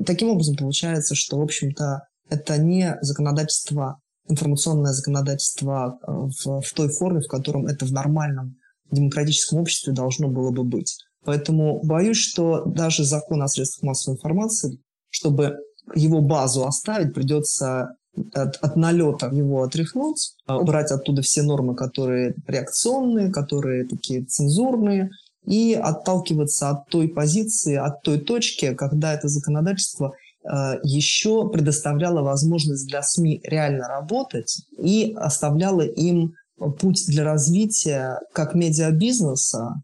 таким 0.05 0.31
образом 0.31 0.57
получается, 0.57 1.15
что, 1.15 1.39
в 1.39 1.43
общем-то, 1.43 2.03
это 2.29 2.59
не 2.59 2.99
законодательство, 3.01 4.01
информационное 4.29 4.93
законодательство 4.93 5.99
а, 6.03 6.13
в, 6.13 6.61
в 6.61 6.73
той 6.75 6.89
форме, 6.91 7.21
в 7.21 7.29
котором 7.29 7.67
это 7.67 7.87
в 7.87 7.93
нормальном 7.93 8.57
демократическом 8.91 9.61
обществе 9.61 9.93
должно 9.93 10.29
было 10.29 10.51
бы 10.51 10.65
быть. 10.65 10.99
Поэтому 11.25 11.81
боюсь, 11.83 12.19
что 12.19 12.65
даже 12.65 13.05
закон 13.05 13.43
о 13.43 13.49
средствах 13.49 13.89
массовой 13.89 14.17
информации, 14.17 14.81
чтобы 15.11 15.59
его 15.95 16.21
базу 16.21 16.67
оставить, 16.67 17.15
придется 17.15 17.97
от, 18.33 18.57
от 18.57 18.77
налета 18.77 19.29
его 19.29 19.63
отряхнуть, 19.63 20.35
убрать 20.47 20.91
оттуда 20.91 21.23
все 21.23 21.43
нормы, 21.43 21.75
которые 21.75 22.35
реакционные, 22.47 23.31
которые 23.31 23.87
такие 23.87 24.25
цензурные, 24.25 25.11
и 25.49 25.73
отталкиваться 25.73 26.71
от 26.71 26.89
той 26.89 27.09
позиции, 27.09 27.75
от 27.75 28.03
той 28.03 28.19
точки, 28.19 28.75
когда 28.75 29.15
это 29.15 29.29
законодательство 29.29 30.13
э, 30.45 30.75
еще 30.83 31.49
предоставляло 31.49 32.21
возможность 32.21 32.87
для 32.87 33.03
СМИ 33.03 33.41
реально 33.45 33.89
работать 33.89 34.67
и 34.79 35.15
оставляло 35.17 35.81
им 35.81 36.35
путь 36.79 37.07
для 37.07 37.25
развития 37.25 38.21
как 38.35 38.55
медиабизнеса 38.55 39.83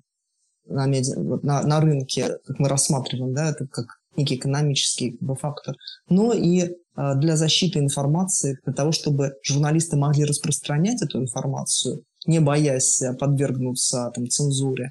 на, 0.67 0.87
медиа, 0.87 1.19
вот 1.19 1.45
на, 1.45 1.63
на 1.63 1.81
рынке, 1.81 2.39
как 2.47 2.59
мы 2.59 2.69
рассматриваем, 2.69 3.33
да, 3.33 3.51
это 3.51 3.67
как 3.67 3.87
некий 4.17 4.35
экономический 4.35 5.19
фактор, 5.41 5.77
но 6.11 6.35
и 6.35 6.61
э, 6.61 6.73
для 7.17 7.37
защиты 7.37 7.79
информации, 7.79 8.59
для 8.65 8.75
того, 8.75 8.93
чтобы 8.93 9.33
журналисты 9.43 9.97
могли 9.97 10.25
распространять 10.25 11.01
эту 11.01 11.23
информацию, 11.23 12.03
не 12.27 12.41
боясь 12.41 13.03
подвергнуться 13.19 14.13
там, 14.15 14.29
цензуре, 14.29 14.91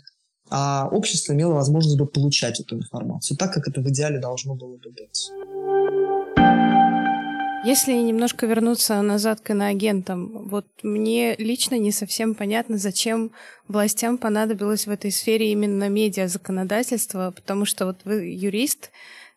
а 0.50 0.88
общество 0.92 1.34
имело 1.34 1.54
возможность 1.54 1.98
бы 1.98 2.06
получать 2.06 2.60
эту 2.60 2.78
информацию, 2.78 3.38
так 3.38 3.54
как 3.54 3.68
это 3.68 3.82
в 3.82 3.90
идеале 3.90 4.20
должно 4.20 4.56
было 4.56 4.78
бы 4.78 4.92
быть. 4.92 5.32
Если 7.66 7.94
немножко 7.94 8.46
вернуться 8.46 9.02
назад 9.02 9.40
к 9.40 9.52
иноагентам, 9.52 10.50
вот 10.50 10.66
мне 10.84 11.34
лично 11.38 11.76
не 11.80 11.94
совсем 11.94 12.36
понятно, 12.36 12.78
зачем 12.78 13.32
властям 13.70 14.18
понадобилось 14.18 14.86
в 14.86 14.90
этой 14.90 15.14
сфере 15.14 15.54
именно 15.54 15.88
медиа 15.88 16.28
законодательство, 16.28 17.32
потому 17.34 17.64
что 17.64 17.86
вот 17.86 18.02
вы 18.04 18.26
юрист, 18.26 18.92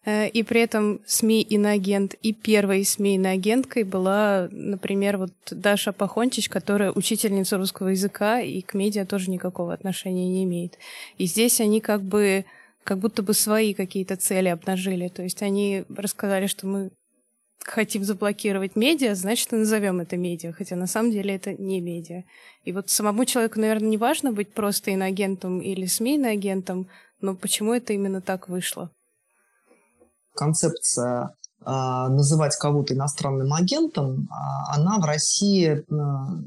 и 0.06 0.44
при 0.44 0.60
этом 0.60 1.00
СМИ 1.04 1.42
иноагент 1.42 2.14
и 2.22 2.32
первой 2.32 2.84
СМИ 2.84 3.16
иноагенткой 3.16 3.82
была, 3.82 4.48
например, 4.52 5.16
вот 5.18 5.32
Даша 5.50 5.92
Пахончич, 5.92 6.48
которая 6.48 6.92
учительница 6.92 7.56
русского 7.56 7.88
языка 7.88 8.40
и 8.40 8.60
к 8.60 8.74
медиа 8.74 9.04
тоже 9.04 9.30
никакого 9.30 9.72
отношения 9.72 10.28
не 10.28 10.44
имеет. 10.44 10.78
И 11.18 11.26
здесь 11.26 11.60
они 11.60 11.80
как 11.80 12.02
бы 12.02 12.44
как 12.84 12.98
будто 12.98 13.22
бы 13.24 13.34
свои 13.34 13.74
какие-то 13.74 14.16
цели 14.16 14.48
обнажили. 14.48 15.08
То 15.08 15.22
есть 15.24 15.42
они 15.42 15.84
рассказали, 15.88 16.46
что 16.46 16.68
мы 16.68 16.90
хотим 17.58 18.04
заблокировать 18.04 18.76
медиа, 18.76 19.16
значит, 19.16 19.52
и 19.52 19.56
назовем 19.56 20.00
это 20.00 20.16
медиа, 20.16 20.52
хотя 20.52 20.76
на 20.76 20.86
самом 20.86 21.10
деле 21.10 21.34
это 21.34 21.52
не 21.52 21.80
медиа. 21.80 22.22
И 22.64 22.70
вот 22.70 22.88
самому 22.88 23.24
человеку, 23.24 23.58
наверное, 23.58 23.88
не 23.88 23.98
важно 23.98 24.32
быть 24.32 24.52
просто 24.52 24.92
иноагентом 24.92 25.60
или 25.60 25.86
СМИ 25.86 26.14
иноагентом, 26.14 26.86
но 27.20 27.34
почему 27.34 27.74
это 27.74 27.92
именно 27.92 28.20
так 28.20 28.48
вышло? 28.48 28.92
Концепция 30.36 31.34
а, 31.68 32.08
называть 32.08 32.54
кого-то 32.56 32.94
иностранным 32.94 33.52
агентом, 33.52 34.28
а, 34.30 34.76
она 34.76 34.98
в 34.98 35.04
России, 35.04 35.84
а, 35.90 36.40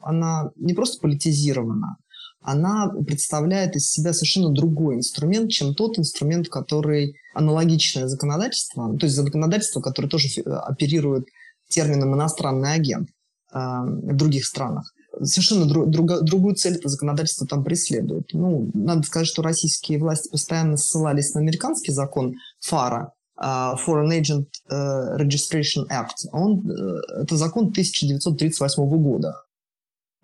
она 0.00 0.50
не 0.56 0.74
просто 0.74 1.00
политизирована, 1.00 1.96
она 2.42 2.88
представляет 3.06 3.76
из 3.76 3.90
себя 3.90 4.12
совершенно 4.12 4.50
другой 4.50 4.96
инструмент, 4.96 5.50
чем 5.50 5.74
тот 5.74 5.98
инструмент, 5.98 6.48
который 6.48 7.14
аналогичное 7.34 8.08
законодательство, 8.08 8.94
то 8.98 9.06
есть 9.06 9.16
законодательство, 9.16 9.80
которое 9.80 10.08
тоже 10.08 10.28
оперирует 10.44 11.26
термином 11.68 12.14
«иностранный 12.14 12.74
агент» 12.74 13.08
в 13.52 14.14
других 14.14 14.44
странах 14.46 14.92
совершенно 15.22 15.66
друг, 15.66 15.90
друг, 15.90 16.22
другую 16.22 16.54
цель 16.54 16.76
это 16.76 16.88
законодательство 16.88 17.46
там 17.46 17.64
преследует. 17.64 18.30
Ну, 18.32 18.70
надо 18.74 19.02
сказать, 19.02 19.28
что 19.28 19.42
российские 19.42 19.98
власти 19.98 20.30
постоянно 20.30 20.76
ссылались 20.76 21.34
на 21.34 21.40
американский 21.40 21.92
закон 21.92 22.34
ФАРа, 22.60 23.12
uh, 23.42 23.76
Foreign 23.84 24.10
Agent 24.10 24.46
uh, 24.70 25.16
Registration 25.18 25.86
Act. 25.90 26.28
Он, 26.32 26.60
uh, 26.60 27.22
это 27.22 27.36
закон 27.36 27.68
1938 27.68 29.02
года. 29.02 29.34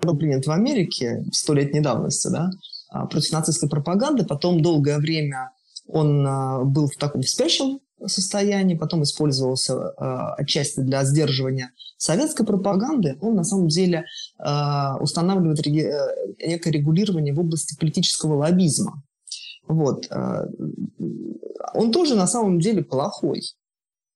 Был 0.01 0.17
принят 0.17 0.47
в 0.47 0.51
Америке 0.51 1.25
сто 1.33 1.55
лет 1.55 1.73
давности, 1.83 2.29
да, 2.29 2.51
против 3.11 3.33
нацистской 3.33 3.69
пропаганды. 3.69 4.25
Потом 4.25 4.61
долгое 4.61 4.99
время 4.99 5.51
он 5.89 6.23
был 6.71 6.89
в 6.89 6.97
таком 6.97 7.23
спящем 7.23 7.81
состоянии, 8.05 8.75
потом 8.75 9.03
использовался 9.03 9.75
э, 9.75 10.05
отчасти 10.39 10.81
для 10.81 11.05
сдерживания 11.05 11.73
советской 11.97 12.45
пропаганды, 12.45 13.17
он 13.21 13.37
на 13.37 13.45
самом 13.45 13.69
деле 13.69 14.05
э, 14.39 14.93
устанавливает 15.01 15.67
э, 15.67 16.47
некое 16.47 16.71
регулирование 16.71 17.33
в 17.35 17.41
области 17.41 17.77
политического 17.79 18.35
лоббизма. 18.35 19.03
Вот. 19.67 20.09
Он 21.77 21.93
тоже 21.93 22.15
на 22.15 22.27
самом 22.27 22.59
деле 22.59 22.83
плохой. 22.83 23.43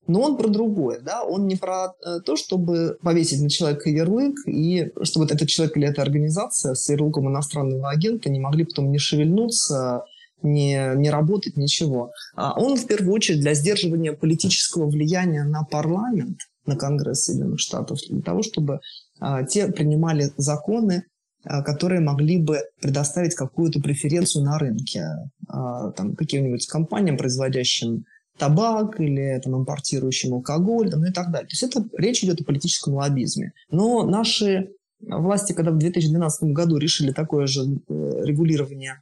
Но 0.06 0.22
он 0.22 0.36
про 0.36 0.48
другое, 0.48 0.98
да, 1.00 1.22
он 1.22 1.46
не 1.46 1.56
про 1.56 1.92
э, 2.04 2.20
то, 2.24 2.34
чтобы 2.34 2.98
повесить 3.02 3.42
на 3.42 3.50
человека 3.50 3.90
ярлык, 3.90 4.34
и 4.46 4.90
чтобы 5.02 5.26
этот 5.26 5.48
человек 5.48 5.76
или 5.76 5.86
эта 5.86 6.02
организация 6.02 6.74
с 6.74 6.88
ярлыком 6.88 7.28
иностранного 7.28 7.90
агента 7.90 8.30
не 8.30 8.40
могли 8.40 8.64
потом 8.64 8.90
не 8.90 8.98
шевельнуться, 8.98 10.04
не, 10.42 10.96
не 10.96 11.10
работать, 11.10 11.56
ничего. 11.56 12.12
А 12.34 12.58
он 12.58 12.76
в 12.76 12.86
первую 12.86 13.12
очередь 13.12 13.40
для 13.40 13.54
сдерживания 13.54 14.12
политического 14.12 14.86
влияния 14.86 15.44
на 15.44 15.64
парламент, 15.64 16.38
на 16.66 16.76
Конгресс 16.76 17.24
Соединенных 17.24 17.60
Штатов, 17.60 17.98
для 18.08 18.22
того, 18.22 18.42
чтобы 18.42 18.80
а, 19.20 19.44
те 19.44 19.68
принимали 19.68 20.32
законы, 20.36 21.04
которые 21.42 22.00
могли 22.00 22.38
бы 22.38 22.60
предоставить 22.80 23.34
какую-то 23.34 23.80
преференцию 23.80 24.44
на 24.44 24.58
рынке 24.58 25.06
а, 25.48 25.90
там, 25.92 26.14
каким-нибудь 26.14 26.66
компаниям, 26.66 27.16
производящим 27.16 28.04
табак 28.38 29.00
или 29.00 29.40
там, 29.42 29.56
импортирующим 29.56 30.34
алкоголь 30.34 30.90
там, 30.90 31.04
и 31.04 31.12
так 31.12 31.30
далее. 31.30 31.48
То 31.48 31.52
есть 31.52 31.62
это 31.62 31.84
речь 31.96 32.22
идет 32.22 32.40
о 32.40 32.44
политическом 32.44 32.94
лоббизме. 32.94 33.52
Но 33.70 34.04
наши 34.04 34.70
власти, 35.00 35.52
когда 35.52 35.70
в 35.70 35.78
2012 35.78 36.44
году 36.50 36.76
решили 36.76 37.12
такое 37.12 37.46
же 37.46 37.62
э, 37.62 38.22
регулирование 38.24 39.00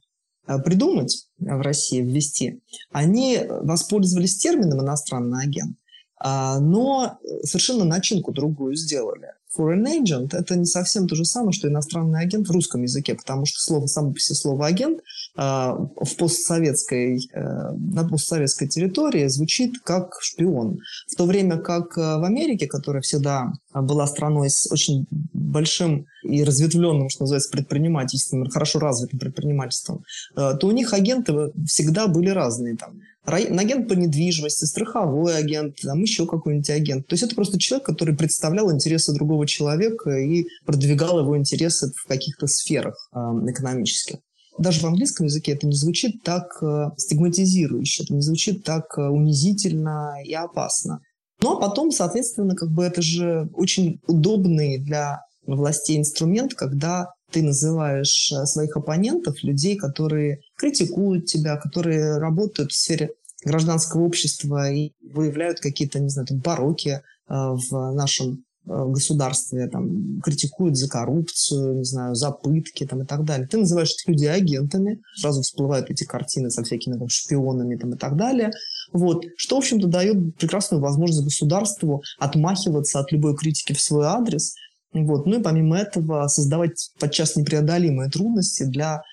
Э, 0.49 0.57
придумать 0.57 1.27
в 1.37 1.61
России, 1.61 2.01
ввести, 2.01 2.59
они 2.91 3.39
воспользовались 3.47 4.37
термином 4.37 4.81
«иностранный 4.81 5.43
агент», 5.43 5.77
А, 5.77 5.87
но 6.21 7.17
совершенно 7.43 7.85
начинку 7.85 8.31
другую 8.31 8.75
сделали. 8.75 9.29
Foreign 9.57 9.85
agent– 9.85 10.29
это 10.33 10.55
не 10.55 10.65
совсем 10.65 11.07
то 11.07 11.15
же 11.15 11.25
самое, 11.25 11.53
что 11.53 11.67
иностранный 11.67 12.19
агент 12.19 12.47
в 12.47 12.51
русском 12.51 12.83
языке, 12.83 13.15
потому 13.15 13.45
что 13.45 13.59
слово 13.59 13.87
само 13.87 14.13
по 14.13 14.19
себе 14.19 14.35
слово 14.35 14.67
агент 14.67 14.99
а, 15.35 15.73
в 15.73 16.15
постсоветской, 16.17 17.17
э, 17.33 17.71
на 17.71 18.07
постсоветской 18.07 18.67
территории 18.67 19.27
звучит 19.27 19.79
как 19.79 20.17
шпион. 20.21 20.79
В 21.07 21.15
то 21.15 21.25
время 21.25 21.57
как 21.57 21.97
э, 21.97 22.01
в 22.01 22.23
Америке, 22.23 22.67
которая 22.67 23.01
всегда 23.01 23.51
была 23.73 24.05
страной 24.05 24.51
с 24.51 24.71
очень 24.71 25.07
большим 25.33 26.05
и 26.23 26.43
разветвленным, 26.43 27.09
что 27.09 27.23
называется, 27.23 27.49
предпринимательством, 27.49 28.49
хорошо 28.49 28.77
развитым 28.77 29.17
предпринимательством, 29.17 30.03
э, 30.35 30.57
то 30.59 30.67
у 30.67 30.71
них 30.71 30.93
агенты 30.93 31.51
всегда 31.65 32.07
были 32.07 32.29
разные. 32.29 32.77
Там, 32.77 32.99
агент 33.37 33.87
по 33.87 33.93
недвижимости, 33.93 34.65
страховой 34.65 35.37
агент, 35.37 35.77
там 35.81 36.01
еще 36.01 36.25
какой-нибудь 36.25 36.69
агент. 36.69 37.07
То 37.07 37.13
есть 37.13 37.23
это 37.23 37.35
просто 37.35 37.59
человек, 37.59 37.85
который 37.85 38.15
представлял 38.15 38.71
интересы 38.71 39.13
другого 39.13 39.47
человека 39.47 40.11
и 40.17 40.45
продвигал 40.65 41.19
его 41.19 41.37
интересы 41.37 41.91
в 41.95 42.07
каких-то 42.07 42.47
сферах 42.47 43.09
э, 43.13 43.19
экономических. 43.47 44.19
Даже 44.57 44.81
в 44.81 44.85
английском 44.85 45.27
языке 45.27 45.53
это 45.53 45.67
не 45.67 45.75
звучит 45.75 46.21
так 46.23 46.61
э, 46.61 46.89
стигматизирующе, 46.97 48.03
это 48.03 48.13
не 48.13 48.21
звучит 48.21 48.63
так 48.63 48.97
э, 48.97 49.01
унизительно 49.07 50.15
и 50.23 50.33
опасно. 50.33 50.99
Ну 51.41 51.57
а 51.57 51.61
потом, 51.61 51.91
соответственно, 51.91 52.55
как 52.55 52.69
бы 52.69 52.83
это 52.83 53.01
же 53.01 53.49
очень 53.53 54.01
удобный 54.07 54.77
для 54.77 55.21
властей 55.45 55.97
инструмент, 55.97 56.53
когда 56.55 57.07
ты 57.31 57.41
называешь 57.43 58.31
э, 58.31 58.45
своих 58.45 58.75
оппонентов, 58.75 59.43
людей, 59.43 59.77
которые 59.77 60.41
критикуют 60.57 61.25
тебя, 61.25 61.57
которые 61.57 62.17
работают 62.17 62.71
в 62.71 62.75
сфере 62.75 63.11
гражданского 63.43 64.03
общества 64.03 64.71
и 64.71 64.91
выявляют 65.01 65.59
какие-то, 65.59 65.99
не 65.99 66.09
знаю, 66.09 66.27
там, 66.27 66.41
пороки 66.41 66.89
э, 66.89 66.99
в 67.27 67.93
нашем 67.93 68.43
э, 68.65 68.85
государстве, 68.87 69.67
там, 69.67 70.21
критикуют 70.21 70.77
за 70.77 70.89
коррупцию, 70.89 71.77
не 71.77 71.83
знаю, 71.83 72.15
за 72.15 72.31
пытки 72.31 72.85
там, 72.85 73.03
и 73.03 73.05
так 73.05 73.23
далее. 73.23 73.47
Ты 73.47 73.57
называешь 73.57 73.91
этих 73.91 74.07
людей 74.07 74.31
агентами, 74.31 75.01
сразу 75.15 75.41
всплывают 75.41 75.89
эти 75.89 76.03
картины 76.03 76.49
со 76.49 76.63
всякими 76.63 76.97
там, 76.97 77.07
шпионами 77.07 77.75
там, 77.75 77.93
и 77.93 77.97
так 77.97 78.17
далее. 78.17 78.51
Вот. 78.91 79.25
Что, 79.37 79.55
в 79.55 79.59
общем-то, 79.59 79.87
дает 79.87 80.35
прекрасную 80.37 80.81
возможность 80.81 81.23
государству 81.23 82.03
отмахиваться 82.17 82.99
от 82.99 83.11
любой 83.11 83.35
критики 83.35 83.73
в 83.73 83.81
свой 83.81 84.05
адрес. 84.05 84.55
Вот. 84.93 85.25
Ну 85.27 85.39
и 85.39 85.43
помимо 85.43 85.77
этого 85.77 86.27
создавать 86.27 86.91
подчас 86.99 87.35
непреодолимые 87.35 88.09
трудности 88.09 88.63
для 88.63 89.03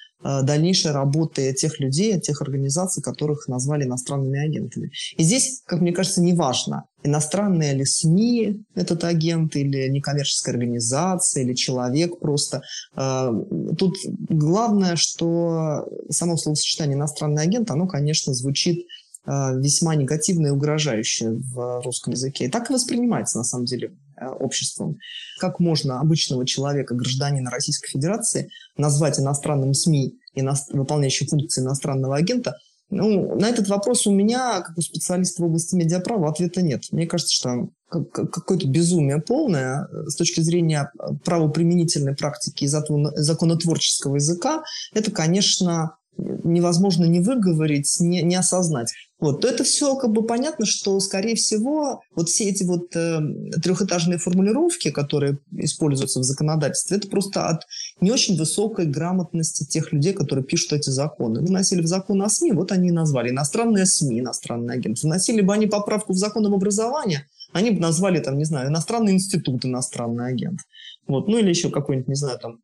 дальнейшей 0.43 0.93
работы 0.93 1.53
тех 1.53 1.79
людей, 1.81 2.19
тех 2.21 2.43
организаций, 2.43 3.03
которых 3.03 3.49
назвали 3.49 3.85
иностранными 3.85 4.39
агентами. 4.39 4.91
И 5.17 5.23
здесь, 5.23 5.63
как 5.67 5.81
мне 5.81 5.93
кажется, 5.93 6.23
не 6.23 6.33
важно, 6.33 6.85
иностранные 7.03 7.75
ли 7.75 7.85
СМИ 7.85 8.65
этот 8.75 9.05
агент, 9.05 9.57
или 9.57 9.89
некоммерческая 9.89 10.55
организация, 10.55 11.43
или 11.43 11.55
человек 11.55 12.19
просто. 12.19 12.63
Э, 12.97 13.31
тут 13.79 13.95
главное, 14.29 14.97
что 14.97 15.87
само 16.11 16.37
словосочетание 16.37 16.97
«иностранный 16.97 17.43
агент», 17.43 17.71
оно, 17.71 17.87
конечно, 17.87 18.35
звучит 18.35 18.87
э, 19.27 19.61
весьма 19.61 19.95
негативно 19.95 20.49
и 20.49 20.51
угрожающе 20.51 21.31
в 21.31 21.83
русском 21.85 22.13
языке. 22.13 22.47
И 22.47 22.51
так 22.51 22.71
и 22.71 22.75
воспринимается, 22.75 23.39
на 23.39 23.45
самом 23.45 23.67
деле, 23.67 23.91
Э, 23.91 24.06
обществом. 24.39 24.99
Как 25.39 25.61
можно 25.61 26.01
обычного 26.01 26.47
человека, 26.47 26.95
гражданина 26.95 27.51
Российской 27.51 27.89
Федерации, 27.89 28.51
назвать 28.77 29.19
иностранным 29.19 29.75
СМИ, 29.75 30.15
ино... 30.35 30.55
выполняющим 30.71 31.27
функции 31.27 31.63
иностранного 31.63 32.17
агента? 32.17 32.57
Ну, 32.89 33.35
на 33.39 33.49
этот 33.49 33.69
вопрос 33.69 34.07
у 34.07 34.13
меня, 34.13 34.61
как 34.61 34.79
у 34.79 34.81
специалиста 34.81 35.43
в 35.43 35.47
области 35.47 35.75
медиаправа, 35.75 36.29
ответа 36.29 36.63
нет. 36.63 36.85
Мне 36.93 37.07
кажется, 37.07 37.35
что 37.35 37.69
какое-то 37.89 38.69
безумие 38.69 39.21
полное 39.21 39.87
э, 39.87 40.09
с 40.09 40.17
точки 40.17 40.41
зрения 40.41 40.91
правоприменительной 41.25 42.15
практики 42.15 42.65
и 42.65 42.69
законотворческого 42.69 44.17
языка, 44.17 44.63
это, 44.93 45.11
конечно, 45.11 45.97
невозможно 46.17 47.05
не 47.05 47.21
выговорить, 47.21 47.97
не, 48.01 48.23
не 48.23 48.37
осознать. 48.37 48.93
Вот, 49.19 49.41
то 49.41 49.49
это 49.49 49.65
все 49.65 49.97
как 49.97 50.13
бы 50.13 50.27
понятно, 50.27 50.67
что, 50.67 51.01
скорее 51.01 51.37
всего, 51.37 52.03
вот 52.15 52.29
все 52.29 52.51
эти 52.51 52.65
вот 52.65 52.95
э, 52.95 53.21
трехэтажные 53.63 54.19
формулировки, 54.19 54.91
которые 54.91 55.39
используются 55.57 56.21
в 56.21 56.23
законодательстве, 56.23 56.99
это 56.99 57.09
просто 57.09 57.47
от 57.49 57.67
не 58.03 58.11
очень 58.11 58.37
высокой 58.37 58.85
грамотности 58.85 59.65
тех 59.65 59.91
людей, 59.93 60.13
которые 60.13 60.45
пишут 60.45 60.75
эти 60.75 60.91
законы. 60.91 61.41
Выносили 61.41 61.81
в 61.81 61.87
закон 61.87 62.21
о 62.23 62.29
СМИ, 62.29 62.53
вот 62.53 62.73
они 62.73 62.89
и 62.89 62.93
назвали 62.93 63.31
иностранные 63.31 63.87
СМИ, 63.87 64.21
иностранные 64.21 64.77
агенты. 64.77 65.01
Вносили 65.07 65.41
бы 65.41 65.55
они 65.55 65.67
поправку 65.67 66.13
в 66.13 66.19
закон 66.19 66.45
об 66.45 66.53
образовании, 66.53 67.25
они 67.55 67.71
бы 67.71 67.81
назвали, 67.81 68.21
там, 68.21 68.37
не 68.37 68.45
знаю, 68.45 68.69
иностранный 68.69 69.15
институт, 69.15 69.65
иностранный 69.65 70.27
агент. 70.27 70.61
Вот, 71.07 71.27
ну 71.27 71.39
или 71.39 71.49
еще 71.49 71.71
какой-нибудь, 71.71 72.09
не 72.09 72.17
знаю, 72.17 72.39
там, 72.39 72.59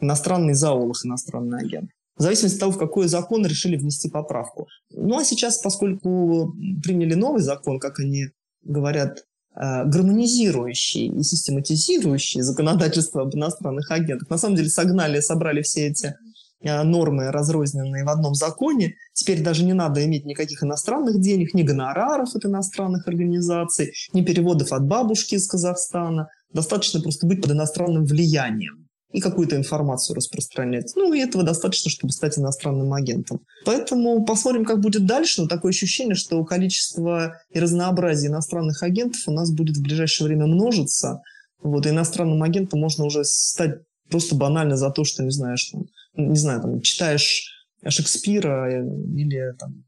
иностранный 0.00 0.54
зоолог, 0.54 0.96
иностранный 1.04 1.58
агент 1.58 1.90
в 2.18 2.22
зависимости 2.22 2.56
от 2.56 2.60
того, 2.60 2.72
в 2.72 2.78
какой 2.78 3.06
закон 3.08 3.46
решили 3.46 3.76
внести 3.76 4.08
поправку. 4.08 4.66
Ну 4.90 5.18
а 5.18 5.24
сейчас, 5.24 5.58
поскольку 5.58 6.54
приняли 6.82 7.14
новый 7.14 7.42
закон, 7.42 7.78
как 7.78 8.00
они 8.00 8.26
говорят, 8.62 9.24
э, 9.54 9.84
гармонизирующий 9.84 11.06
и 11.06 11.22
систематизирующий 11.22 12.42
законодательство 12.42 13.22
об 13.22 13.34
иностранных 13.34 13.90
агентах, 13.90 14.28
на 14.30 14.38
самом 14.38 14.56
деле 14.56 14.68
согнали, 14.68 15.20
собрали 15.20 15.62
все 15.62 15.86
эти 15.86 16.16
э, 16.60 16.82
нормы, 16.82 17.30
разрозненные 17.30 18.04
в 18.04 18.08
одном 18.08 18.34
законе. 18.34 18.94
Теперь 19.12 19.42
даже 19.42 19.64
не 19.64 19.72
надо 19.72 20.04
иметь 20.04 20.26
никаких 20.26 20.64
иностранных 20.64 21.20
денег, 21.20 21.54
ни 21.54 21.62
гонораров 21.62 22.34
от 22.34 22.44
иностранных 22.44 23.06
организаций, 23.06 23.92
ни 24.12 24.22
переводов 24.22 24.72
от 24.72 24.84
бабушки 24.84 25.36
из 25.36 25.46
Казахстана. 25.46 26.28
Достаточно 26.52 27.00
просто 27.00 27.28
быть 27.28 27.42
под 27.42 27.52
иностранным 27.52 28.04
влиянием 28.04 28.87
и 29.12 29.20
какую-то 29.20 29.56
информацию 29.56 30.16
распространять. 30.16 30.92
Ну, 30.94 31.12
и 31.14 31.20
этого 31.20 31.42
достаточно, 31.42 31.90
чтобы 31.90 32.12
стать 32.12 32.38
иностранным 32.38 32.92
агентом. 32.92 33.40
Поэтому 33.64 34.24
посмотрим, 34.24 34.64
как 34.64 34.80
будет 34.80 35.06
дальше. 35.06 35.42
Но 35.42 35.48
такое 35.48 35.70
ощущение, 35.70 36.14
что 36.14 36.44
количество 36.44 37.40
и 37.50 37.58
разнообразие 37.58 38.30
иностранных 38.30 38.82
агентов 38.82 39.22
у 39.26 39.32
нас 39.32 39.50
будет 39.50 39.78
в 39.78 39.82
ближайшее 39.82 40.26
время 40.26 40.46
множиться. 40.46 41.22
Вот, 41.62 41.86
и 41.86 41.90
иностранным 41.90 42.42
агентом 42.42 42.80
можно 42.80 43.04
уже 43.04 43.24
стать 43.24 43.80
просто 44.10 44.34
банально 44.34 44.76
за 44.76 44.90
то, 44.90 45.04
что, 45.04 45.24
не 45.24 45.30
знаешь, 45.30 45.70
там, 45.70 45.84
не 46.14 46.38
знаю, 46.38 46.60
там, 46.60 46.80
читаешь 46.80 47.54
Шекспира 47.86 48.70
э, 48.70 48.84
или 48.84 49.54
там, 49.58 49.84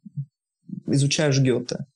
изучаешь 0.86 1.40
Гёте. 1.40 1.86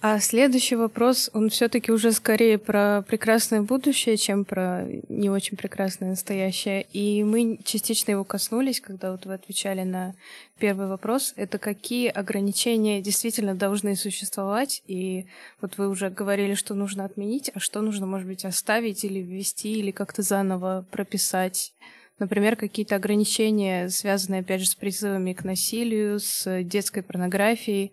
А 0.00 0.20
следующий 0.20 0.76
вопрос, 0.76 1.28
он 1.34 1.50
все-таки 1.50 1.90
уже 1.90 2.12
скорее 2.12 2.56
про 2.56 3.02
прекрасное 3.02 3.62
будущее, 3.62 4.16
чем 4.16 4.44
про 4.44 4.86
не 5.08 5.28
очень 5.28 5.56
прекрасное 5.56 6.10
настоящее. 6.10 6.86
И 6.92 7.24
мы 7.24 7.58
частично 7.64 8.12
его 8.12 8.22
коснулись, 8.22 8.80
когда 8.80 9.10
вот 9.10 9.26
вы 9.26 9.34
отвечали 9.34 9.82
на 9.82 10.14
первый 10.56 10.86
вопрос. 10.86 11.32
Это 11.34 11.58
какие 11.58 12.06
ограничения 12.10 13.02
действительно 13.02 13.56
должны 13.56 13.96
существовать? 13.96 14.84
И 14.86 15.26
вот 15.60 15.78
вы 15.78 15.88
уже 15.88 16.10
говорили, 16.10 16.54
что 16.54 16.74
нужно 16.74 17.04
отменить, 17.04 17.50
а 17.52 17.58
что 17.58 17.80
нужно, 17.80 18.06
может 18.06 18.28
быть, 18.28 18.44
оставить 18.44 19.02
или 19.02 19.18
ввести, 19.18 19.80
или 19.80 19.90
как-то 19.90 20.22
заново 20.22 20.86
прописать? 20.92 21.74
Например, 22.20 22.54
какие-то 22.54 22.94
ограничения, 22.94 23.88
связанные, 23.88 24.42
опять 24.42 24.60
же, 24.60 24.68
с 24.68 24.76
призывами 24.76 25.32
к 25.32 25.42
насилию, 25.42 26.20
с 26.20 26.62
детской 26.62 27.02
порнографией, 27.02 27.92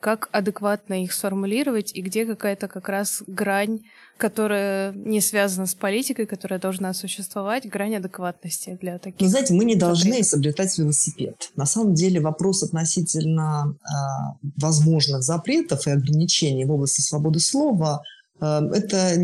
как 0.00 0.28
адекватно 0.32 1.02
их 1.02 1.12
сформулировать 1.12 1.92
и 1.94 2.02
где 2.02 2.26
какая-то 2.26 2.68
как 2.68 2.88
раз 2.88 3.22
грань, 3.26 3.80
которая 4.16 4.92
не 4.92 5.20
связана 5.20 5.66
с 5.66 5.74
политикой, 5.74 6.26
которая 6.26 6.58
должна 6.58 6.92
существовать, 6.94 7.68
грань 7.68 7.96
адекватности 7.96 8.78
для 8.80 8.98
таких. 8.98 9.20
Ну, 9.20 9.28
знаете, 9.28 9.54
мы 9.54 9.64
не 9.64 9.76
должны 9.76 10.20
изобретать 10.20 10.76
велосипед. 10.78 11.50
На 11.56 11.66
самом 11.66 11.94
деле 11.94 12.20
вопрос 12.20 12.62
относительно 12.62 13.76
э, 13.78 14.46
возможных 14.56 15.22
запретов 15.22 15.86
и 15.86 15.90
ограничений 15.90 16.64
в 16.64 16.72
области 16.72 17.00
свободы 17.00 17.40
слова 17.40 18.02
э, 18.40 18.60
это 18.72 19.16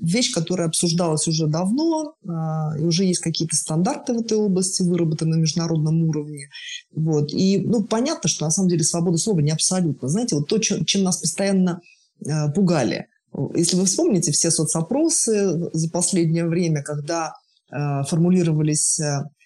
вещь, 0.00 0.32
которая 0.32 0.68
обсуждалась 0.68 1.28
уже 1.28 1.46
давно, 1.46 2.14
а, 2.26 2.76
и 2.78 2.84
уже 2.84 3.04
есть 3.04 3.20
какие-то 3.20 3.56
стандарты 3.56 4.14
в 4.14 4.20
этой 4.20 4.38
области, 4.38 4.82
выработаны 4.82 5.36
на 5.36 5.40
международном 5.40 6.02
уровне. 6.02 6.48
Вот. 6.94 7.32
И 7.32 7.58
ну, 7.58 7.84
понятно, 7.84 8.28
что 8.28 8.44
на 8.44 8.50
самом 8.50 8.68
деле 8.68 8.82
свобода 8.82 9.18
слова 9.18 9.40
не 9.40 9.50
абсолютно. 9.50 10.08
Знаете, 10.08 10.36
вот 10.36 10.48
то, 10.48 10.58
чем 10.58 11.02
нас 11.02 11.18
постоянно 11.18 11.80
а, 12.26 12.48
пугали. 12.50 13.06
Если 13.54 13.76
вы 13.76 13.84
вспомните 13.84 14.32
все 14.32 14.50
соцопросы 14.50 15.70
за 15.72 15.90
последнее 15.90 16.46
время, 16.46 16.82
когда 16.82 17.34
а, 17.70 18.02
формулировались 18.04 19.00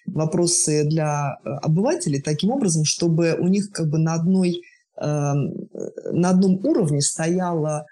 вопросы 0.07 0.85
для 0.85 1.33
обывателей 1.43 2.21
таким 2.21 2.51
образом, 2.51 2.85
чтобы 2.85 3.35
у 3.39 3.47
них 3.47 3.71
как 3.71 3.89
бы 3.89 3.97
на 3.97 4.13
одной 4.13 4.61
на 4.97 6.29
одном 6.29 6.65
уровне 6.65 7.01
стояла 7.01 7.85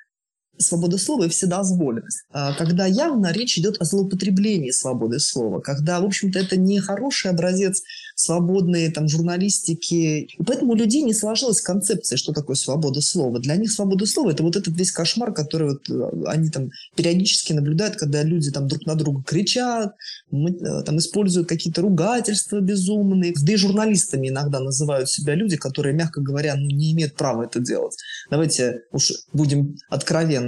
свобода 0.58 0.98
слова 0.98 1.26
и 1.26 1.30
вседозволенность. 1.30 2.26
А, 2.32 2.54
когда 2.54 2.86
явно 2.86 3.32
речь 3.32 3.58
идет 3.58 3.82
о 3.82 3.86
злоупотреблении 3.86 4.72
свободы 4.72 5.20
слова, 5.20 5.60
когда, 5.60 6.00
в 6.00 6.06
общем-то, 6.06 6.40
это 6.40 6.58
не 6.58 6.80
хороший 6.80 7.32
образец 7.32 7.84
свободной 8.16 8.92
там, 8.92 9.08
журналистики. 9.08 10.28
И 10.38 10.44
поэтому 10.46 10.74
у 10.74 10.76
людей 10.76 11.02
не 11.02 11.14
сложилась 11.14 11.62
концепция, 11.62 12.18
что 12.18 12.34
такое 12.34 12.56
свобода 12.56 13.02
слова. 13.02 13.40
Для 13.40 13.56
них 13.56 13.72
свобода 13.72 14.06
слова– 14.06 14.32
это 14.32 14.44
вот 14.44 14.56
этот 14.56 14.78
весь 14.78 14.92
кошмар, 14.92 15.34
который 15.34 15.70
вот 15.70 15.90
э, 15.90 16.24
они 16.28 16.50
там 16.50 16.70
периодически 16.96 17.54
наблюдают, 17.54 17.96
когда 17.96 18.22
люди 18.22 18.52
там 18.52 18.68
друг 18.68 18.86
на 18.86 18.96
друга 18.96 19.24
кричат, 19.24 19.96
э, 20.32 20.84
там 20.86 20.98
используют 20.98 21.50
какие-то 21.50 21.82
ругательства 21.82 22.60
безумные. 22.60 23.34
Да 23.42 23.54
и 23.54 23.56
журналистами 23.56 24.30
иногда 24.30 24.60
называют 24.60 25.10
себя 25.10 25.34
люди, 25.34 25.58
которые, 25.58 25.96
мягко 25.96 26.22
говоря, 26.22 26.56
ну, 26.56 26.68
не 26.68 26.94
имеют 26.94 27.16
права 27.16 27.44
это 27.44 27.60
делать. 27.60 27.98
Давайте 28.30 28.84
уж 28.92 29.12
будем 29.34 29.76
откровенны. 29.90 30.43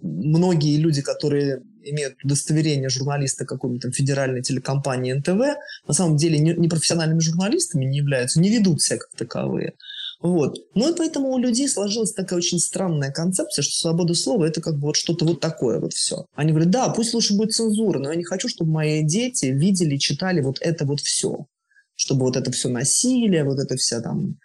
Многие 0.00 0.76
люди, 0.76 1.02
которые 1.02 1.62
имеют 1.82 2.16
удостоверение 2.22 2.88
журналиста 2.88 3.44
какой-нибудь 3.44 3.94
федеральной 3.94 4.42
телекомпании 4.42 5.12
НТВ, 5.12 5.56
на 5.86 5.94
самом 5.94 6.16
деле 6.16 6.38
не 6.38 6.68
профессиональными 6.68 7.20
журналистами 7.20 7.84
не 7.84 7.98
являются, 7.98 8.40
не 8.40 8.50
ведут 8.50 8.82
себя 8.82 8.98
как 8.98 9.10
таковые. 9.16 9.74
Вот. 10.20 10.58
Ну 10.74 10.92
и 10.92 10.96
поэтому 10.96 11.28
у 11.28 11.38
людей 11.38 11.68
сложилась 11.68 12.12
такая 12.12 12.38
очень 12.38 12.58
странная 12.58 13.12
концепция, 13.12 13.62
что 13.62 13.74
свобода 13.74 14.14
слова– 14.14 14.44
это 14.46 14.60
как 14.60 14.74
бы 14.74 14.88
вот 14.88 14.96
что-то 14.96 15.24
вот 15.24 15.40
такое 15.40 15.78
вот 15.78 15.92
все. 15.92 16.26
Они 16.34 16.50
говорят, 16.50 16.70
да, 16.70 16.88
пусть 16.88 17.14
лучше 17.14 17.36
будет 17.36 17.52
цензура, 17.52 18.00
но 18.00 18.10
я 18.10 18.16
не 18.16 18.24
хочу, 18.24 18.48
чтобы 18.48 18.72
мои 18.72 19.04
дети 19.04 19.46
видели, 19.46 19.96
читали 19.96 20.40
вот 20.40 20.58
это 20.60 20.84
вот 20.86 21.00
все. 21.00 21.46
Чтобы 21.94 22.26
вот 22.26 22.36
это 22.36 22.50
все 22.50 22.68
насилие, 22.68 23.44
вот 23.44 23.60
это 23.60 23.76
вся 23.76 24.00
там 24.00 24.38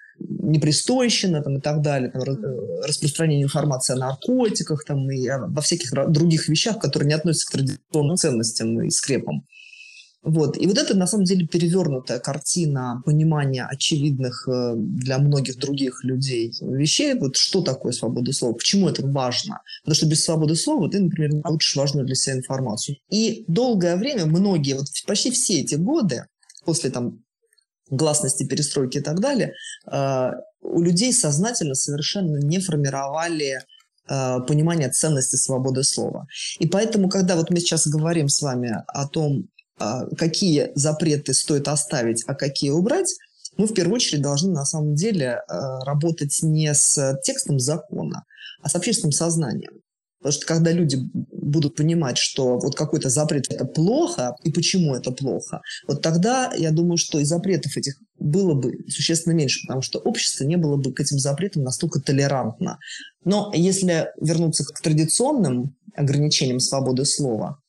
непристойщина 0.43 1.41
там, 1.41 1.57
и 1.57 1.61
так 1.61 1.81
далее, 1.81 2.11
там, 2.11 2.21
э, 2.21 2.87
распространение 2.87 3.43
информации 3.43 3.93
о 3.93 3.97
наркотиках 3.97 4.83
там, 4.85 5.09
и 5.09 5.27
во 5.29 5.61
всяких 5.61 5.91
других 6.09 6.49
вещах, 6.49 6.79
которые 6.79 7.07
не 7.07 7.15
относятся 7.15 7.47
к 7.47 7.51
традиционным 7.51 8.17
ценностям 8.17 8.81
и 8.81 8.89
скрепам. 8.89 9.45
Вот. 10.23 10.57
И 10.57 10.67
вот 10.67 10.77
это, 10.77 10.95
на 10.95 11.05
самом 11.05 11.25
деле, 11.25 11.45
перевернутая 11.45 12.19
картина 12.19 13.01
понимания 13.05 13.65
очевидных 13.65 14.47
э, 14.47 14.73
для 14.77 15.17
многих 15.17 15.57
других 15.57 16.03
людей 16.05 16.53
вещей. 16.61 17.13
Вот 17.15 17.35
что 17.35 17.61
такое 17.61 17.91
свобода 17.91 18.31
слова? 18.31 18.53
Почему 18.53 18.87
это 18.87 19.05
важно? 19.05 19.61
Потому 19.83 19.95
что 19.95 20.05
без 20.05 20.23
свободы 20.23 20.55
слова 20.55 20.89
ты, 20.89 21.01
например, 21.01 21.33
не 21.33 21.41
получишь 21.41 21.75
важную 21.75 22.05
для 22.05 22.15
себя 22.15 22.37
информацию. 22.37 22.97
И 23.09 23.43
долгое 23.49 23.97
время 23.97 24.25
многие, 24.25 24.75
вот 24.75 24.85
почти 25.05 25.29
все 25.29 25.59
эти 25.59 25.75
годы, 25.75 26.25
после 26.63 26.89
там 26.89 27.22
гласности, 27.89 28.45
перестройки 28.45 28.97
и 28.97 29.01
так 29.01 29.19
далее, 29.19 29.53
э, 29.91 30.31
у 30.61 30.81
людей 30.81 31.13
сознательно 31.13 31.75
совершенно 31.75 32.37
не 32.37 32.59
формировали 32.59 33.59
э, 34.09 34.39
понимание 34.47 34.89
ценности 34.89 35.35
свободы 35.35 35.83
слова. 35.83 36.27
И 36.59 36.67
поэтому, 36.67 37.09
когда 37.09 37.35
вот 37.35 37.49
мы 37.49 37.59
сейчас 37.59 37.87
говорим 37.87 38.29
с 38.29 38.41
вами 38.41 38.83
о 38.87 39.07
том, 39.07 39.47
э, 39.79 39.83
какие 40.17 40.71
запреты 40.75 41.33
стоит 41.33 41.67
оставить, 41.67 42.23
а 42.27 42.35
какие 42.35 42.71
убрать, 42.71 43.13
мы 43.57 43.67
в 43.67 43.73
первую 43.73 43.95
очередь 43.95 44.23
должны 44.23 44.51
на 44.51 44.65
самом 44.65 44.95
деле 44.95 45.39
работать 45.47 46.39
не 46.41 46.73
с 46.73 47.19
текстом 47.23 47.59
закона, 47.59 48.25
а 48.63 48.69
с 48.69 48.75
общественным 48.75 49.11
сознанием. 49.11 49.82
Потому 50.23 50.31
что 50.31 50.45
когда 50.45 50.71
люди 50.71 50.97
будут 51.13 51.75
понимать, 51.75 52.17
что 52.17 52.57
вот 52.57 52.75
какой-то 52.75 53.09
запрет 53.09 53.51
это 53.51 53.65
плохо, 53.65 54.37
и 54.43 54.51
почему 54.53 54.95
это 54.95 55.11
плохо, 55.11 55.61
вот 55.85 56.01
тогда 56.01 56.53
я 56.57 56.71
думаю, 56.71 56.95
что 56.95 57.19
и 57.19 57.25
запретов 57.25 57.75
этих 57.75 57.97
было 58.17 58.53
бы 58.53 58.85
существенно 58.87 59.33
меньше, 59.33 59.59
потому 59.67 59.81
что 59.81 59.99
общество 59.99 60.45
не 60.45 60.55
было 60.55 60.77
бы 60.77 60.93
к 60.93 61.01
этим 61.01 61.19
запретам 61.19 61.63
настолько 61.63 61.99
толерантно. 61.99 62.79
Но 63.25 63.51
если 63.53 64.11
вернуться 64.21 64.63
к 64.63 64.79
традиционным 64.79 65.75
ограничениям 65.93 66.61
свободы 66.61 67.03
слова, 67.03 67.59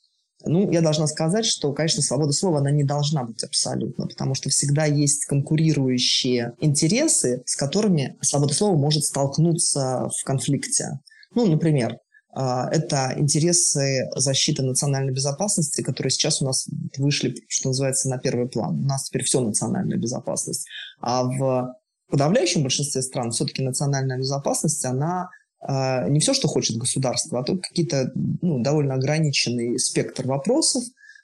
ну, 0.46 0.70
я 0.70 0.80
должна 0.80 1.08
сказать, 1.08 1.46
что, 1.46 1.72
конечно, 1.72 2.02
свобода 2.02 2.32
слова, 2.32 2.58
она 2.58 2.70
не 2.70 2.84
должна 2.84 3.24
быть 3.24 3.42
абсолютно, 3.42 4.06
потому 4.06 4.34
что 4.34 4.48
всегда 4.48 4.84
есть 4.84 5.24
конкурирующие 5.24 6.52
интересы, 6.60 7.42
с 7.46 7.56
которыми 7.56 8.16
свобода 8.20 8.54
слова 8.54 8.76
может 8.76 9.04
столкнуться 9.04 10.08
в 10.16 10.24
конфликте. 10.24 11.00
Ну, 11.34 11.46
например, 11.46 11.98
это 12.34 13.14
интересы 13.16 14.08
защиты 14.16 14.62
национальной 14.62 15.12
безопасности, 15.12 15.82
которые 15.82 16.10
сейчас 16.10 16.42
у 16.42 16.44
нас 16.44 16.68
вышли, 16.98 17.34
что 17.48 17.68
называется, 17.68 18.08
на 18.08 18.18
первый 18.18 18.48
план. 18.48 18.80
У 18.80 18.86
нас 18.86 19.04
теперь 19.04 19.22
все 19.24 19.40
национальная 19.40 19.98
безопасность. 19.98 20.66
А 21.00 21.24
в 21.24 21.76
подавляющем 22.08 22.62
большинстве 22.62 23.02
стран 23.02 23.30
все-таки 23.30 23.62
национальная 23.62 24.18
безопасность, 24.18 24.84
она 24.84 25.30
э, 25.66 26.08
не 26.08 26.20
все, 26.20 26.34
что 26.34 26.48
хочет 26.48 26.76
государство, 26.76 27.40
а 27.40 27.44
только 27.44 27.68
какие-то 27.68 28.12
ну, 28.14 28.62
довольно 28.62 28.94
ограниченный 28.94 29.78
спектр 29.78 30.26
вопросов. 30.26 30.82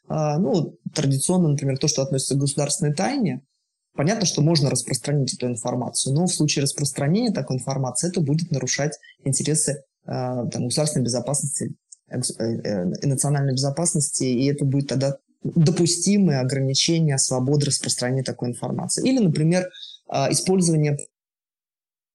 Э, 0.08 0.36
ну, 0.38 0.76
традиционно, 0.94 1.48
например, 1.48 1.78
то, 1.78 1.88
что 1.88 2.02
относится 2.02 2.34
к 2.34 2.38
государственной 2.38 2.94
тайне, 2.94 3.42
Понятно, 3.96 4.24
что 4.24 4.40
можно 4.40 4.70
распространить 4.70 5.34
эту 5.34 5.48
информацию, 5.48 6.14
но 6.14 6.26
в 6.26 6.32
случае 6.32 6.62
распространения 6.62 7.32
такой 7.32 7.56
информации 7.56 8.08
это 8.08 8.20
будет 8.20 8.52
нарушать 8.52 8.92
интересы 9.24 9.82
там, 10.06 10.64
государственной 10.64 11.04
безопасности 11.04 11.74
э, 12.08 12.18
э, 12.18 12.92
и 13.02 13.06
национальной 13.06 13.52
безопасности, 13.52 14.24
и 14.24 14.46
это 14.46 14.64
будет 14.64 14.88
тогда 14.88 15.16
допустимые 15.42 16.40
ограничения 16.40 17.16
свободы 17.18 17.66
распространения 17.66 18.22
такой 18.22 18.50
информации. 18.50 19.08
Или, 19.08 19.20
например, 19.20 19.70
использование 20.30 20.98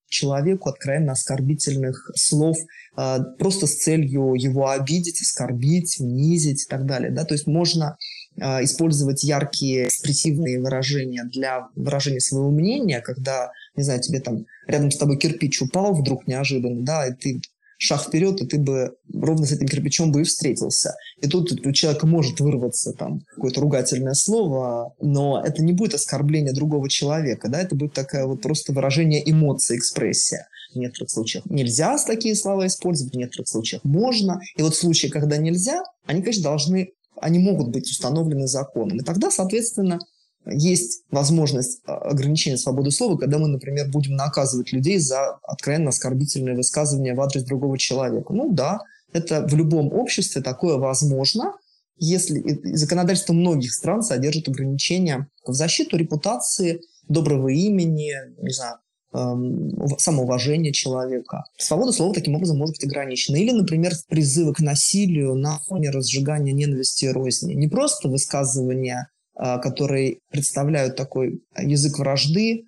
человеку 0.07 0.69
откровенно 0.69 1.13
оскорбительных 1.13 2.11
слов 2.13 2.55
просто 2.93 3.65
с 3.65 3.77
целью 3.77 4.35
его 4.35 4.69
обидеть, 4.69 5.21
оскорбить, 5.21 5.99
унизить 5.99 6.65
и 6.65 6.69
так 6.69 6.85
далее. 6.85 7.09
Да? 7.09 7.25
То 7.25 7.33
есть 7.33 7.47
можно 7.47 7.97
использовать 8.37 9.23
яркие 9.23 9.87
экспрессивные 9.87 10.59
выражения 10.59 11.23
для 11.23 11.69
выражения 11.75 12.19
своего 12.19 12.51
мнения, 12.51 13.01
когда, 13.01 13.49
не 13.75 13.81
знаю, 13.81 14.01
тебе 14.01 14.19
там 14.19 14.45
рядом 14.67 14.91
с 14.91 14.97
тобой 14.97 15.17
кирпич 15.17 15.63
упал 15.63 15.95
вдруг 15.95 16.27
неожиданно, 16.27 16.85
да, 16.85 17.07
и 17.07 17.13
ты 17.13 17.41
шаг 17.77 18.01
вперед, 18.01 18.41
и 18.41 18.45
ты 18.45 18.57
бы 18.57 18.95
ровно 19.13 19.45
с 19.45 19.51
этим 19.51 19.67
кирпичом 19.67 20.11
бы 20.11 20.21
и 20.21 20.23
встретился. 20.23 20.95
И 21.21 21.27
тут 21.27 21.51
у 21.65 21.71
человека 21.71 22.07
может 22.07 22.39
вырваться 22.39 22.93
там 22.93 23.21
какое-то 23.35 23.61
ругательное 23.61 24.13
слово, 24.13 24.93
но 25.01 25.41
это 25.43 25.63
не 25.63 25.73
будет 25.73 25.93
оскорбление 25.93 26.53
другого 26.53 26.89
человека, 26.89 27.49
да, 27.49 27.61
это 27.61 27.75
будет 27.75 27.93
такая 27.93 28.25
вот 28.25 28.41
просто 28.41 28.73
выражение 28.73 29.29
эмоций, 29.29 29.77
экспрессия. 29.77 30.47
В 30.73 30.77
некоторых 30.77 31.09
случаях 31.09 31.45
нельзя 31.45 31.97
такие 32.05 32.35
слова 32.35 32.67
использовать, 32.67 33.13
в 33.13 33.17
некоторых 33.17 33.47
случаях 33.47 33.83
можно. 33.85 34.41
И 34.57 34.61
вот 34.61 34.73
в 34.73 34.77
случае, 34.77 35.09
когда 35.11 35.37
нельзя, 35.37 35.83
они, 36.05 36.21
конечно, 36.21 36.43
должны, 36.43 36.91
они 37.21 37.39
могут 37.39 37.69
быть 37.69 37.89
установлены 37.89 38.47
законом. 38.47 38.97
И 38.97 39.03
тогда, 39.03 39.31
соответственно, 39.31 39.99
есть 40.45 41.03
возможность 41.11 41.81
а, 41.85 41.95
ограничения 41.97 42.57
свободы 42.57 42.91
слова, 42.91 43.17
когда 43.17 43.37
мы, 43.37 43.47
например, 43.47 43.89
будем 43.89 44.15
наказывать 44.15 44.71
людей 44.71 44.99
за 44.99 45.39
откровенно 45.43 45.89
оскорбительные 45.89 46.55
высказывания 46.55 47.13
в 47.13 47.21
адрес 47.21 47.43
другого 47.43 47.77
человека. 47.77 48.33
Ну 48.33 48.51
да, 48.51 48.79
это 49.13 49.45
в 49.47 49.55
любом 49.55 49.93
обществе 49.93 50.41
такое 50.41 50.77
возможно, 50.77 51.53
если 51.97 52.43
законодательство 52.75 53.33
многих 53.33 53.73
стран 53.73 54.03
содержит 54.03 54.49
ограничения 54.49 55.29
в 55.45 55.53
защиту 55.53 55.95
репутации, 55.97 56.81
доброго 57.07 57.49
имени, 57.49 58.13
не 58.41 58.51
знаю, 58.51 58.77
эм, 59.13 59.97
самоуважения 59.97 60.73
человека. 60.73 61.45
Свобода 61.57 61.93
слова 61.93 62.13
таким 62.13 62.35
образом 62.35 62.57
может 62.57 62.75
быть 62.75 62.85
ограничена. 62.85 63.37
Или, 63.37 63.51
например, 63.51 63.93
призывы 64.09 64.53
к 64.53 64.59
насилию 64.59 65.35
на 65.35 65.59
фоне 65.59 65.89
разжигания 65.89 66.51
ненависти 66.51 67.05
и 67.05 67.09
розни. 67.09 67.53
Не 67.53 67.69
просто 67.69 68.09
высказывание 68.09 69.07
которые 69.35 70.19
представляют 70.31 70.95
такой 70.95 71.41
язык 71.57 71.99
вражды, 71.99 72.63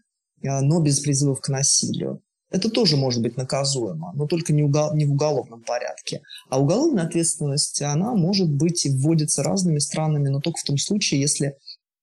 а, 0.46 0.62
но 0.62 0.82
без 0.82 1.00
призывов 1.00 1.42
к 1.42 1.50
насилию. 1.50 2.22
Это 2.50 2.70
тоже 2.70 2.96
может 2.96 3.22
быть 3.22 3.36
наказуемо, 3.36 4.14
но 4.16 4.26
только 4.26 4.54
не, 4.54 4.64
угол, 4.64 4.96
не 4.96 5.06
в 5.06 5.12
уголовном 5.12 5.64
порядке. 5.64 6.22
А 6.50 6.62
уголовная 6.62 7.04
ответственность, 7.04 7.82
она 7.82 8.14
может 8.14 8.50
быть 8.50 8.86
и 8.86 8.90
вводится 8.90 9.44
разными 9.44 9.80
странами, 9.80 10.30
но 10.30 10.40
только 10.40 10.60
в 10.60 10.64
том 10.64 10.78
случае, 10.78 11.20
если 11.20 11.58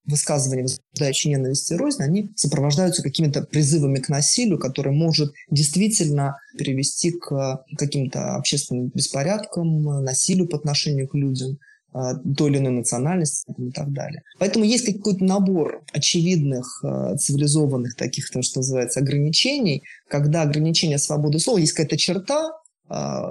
высказывания, 0.04 0.64
возбуждающие 0.64 1.32
ненависть 1.32 1.70
и 1.70 1.76
рознь, 1.76 2.02
они 2.02 2.30
сопровождаются 2.36 3.02
какими-то 3.02 3.42
призывами 3.42 4.00
к 4.00 4.10
насилию, 4.10 4.58
который 4.58 4.92
может 4.92 5.32
действительно 5.50 6.36
привести 6.58 7.12
к 7.12 7.64
каким-то 7.78 8.34
общественным 8.34 8.88
беспорядкам, 8.88 10.04
насилию 10.04 10.46
по 10.46 10.58
отношению 10.58 11.08
к 11.08 11.14
людям. 11.14 11.58
А, 11.94 12.14
той 12.16 12.50
или 12.50 12.58
иной 12.58 12.72
национальности 12.72 13.46
и 13.56 13.70
так 13.70 13.92
далее. 13.92 14.22
Поэтому 14.40 14.64
есть 14.64 14.84
какой-то 14.84 15.22
набор 15.22 15.84
очевидных 15.92 16.82
а, 16.82 17.16
цивилизованных 17.16 17.94
таких, 17.94 18.30
то, 18.30 18.42
что 18.42 18.58
называется, 18.58 18.98
ограничений, 18.98 19.84
когда 20.08 20.42
ограничение 20.42 20.98
свободы 20.98 21.38
слова, 21.38 21.58
есть 21.58 21.72
какая-то 21.72 21.96
черта, 21.96 22.50
а, 22.88 23.30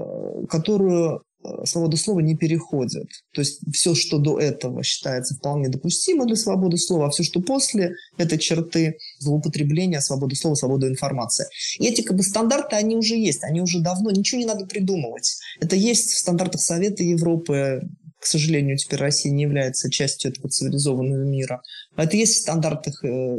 которую 0.49 1.23
э, 1.43 1.65
свобода 1.65 1.97
слова 1.97 2.21
не 2.21 2.37
переходит. 2.37 3.09
То 3.33 3.41
есть 3.41 3.59
все, 3.73 3.95
что 3.95 4.17
до 4.17 4.39
этого 4.39 4.81
считается 4.81 5.35
вполне 5.35 5.67
допустимо 5.67 6.25
для 6.25 6.37
свободы 6.37 6.77
слова, 6.77 7.07
а 7.07 7.09
все, 7.09 7.23
что 7.23 7.41
после 7.41 7.95
этой 8.17 8.39
черты 8.39 8.95
злоупотребления 9.19 9.99
свободы 9.99 10.37
слова, 10.37 10.55
свободы 10.55 10.87
информации. 10.87 11.47
И 11.79 11.85
эти 11.85 12.01
как 12.01 12.15
бы, 12.15 12.23
стандарты, 12.23 12.77
они 12.77 12.95
уже 12.95 13.15
есть, 13.15 13.43
они 13.43 13.59
уже 13.59 13.81
давно, 13.81 14.09
ничего 14.09 14.39
не 14.39 14.47
надо 14.47 14.65
придумывать. 14.65 15.35
Это 15.59 15.75
есть 15.75 16.11
в 16.11 16.17
стандартах 16.17 16.61
Совета 16.61 17.03
Европы, 17.03 17.81
к 18.23 18.25
сожалению, 18.25 18.77
теперь 18.77 18.99
Россия 18.99 19.33
не 19.33 19.43
является 19.43 19.91
частью 19.91 20.31
этого 20.31 20.47
цивилизованного 20.47 21.25
мира. 21.25 21.61
Это 21.97 22.15
есть 22.15 22.35
в 22.35 22.41
стандартах 22.43 23.03
э, 23.03 23.37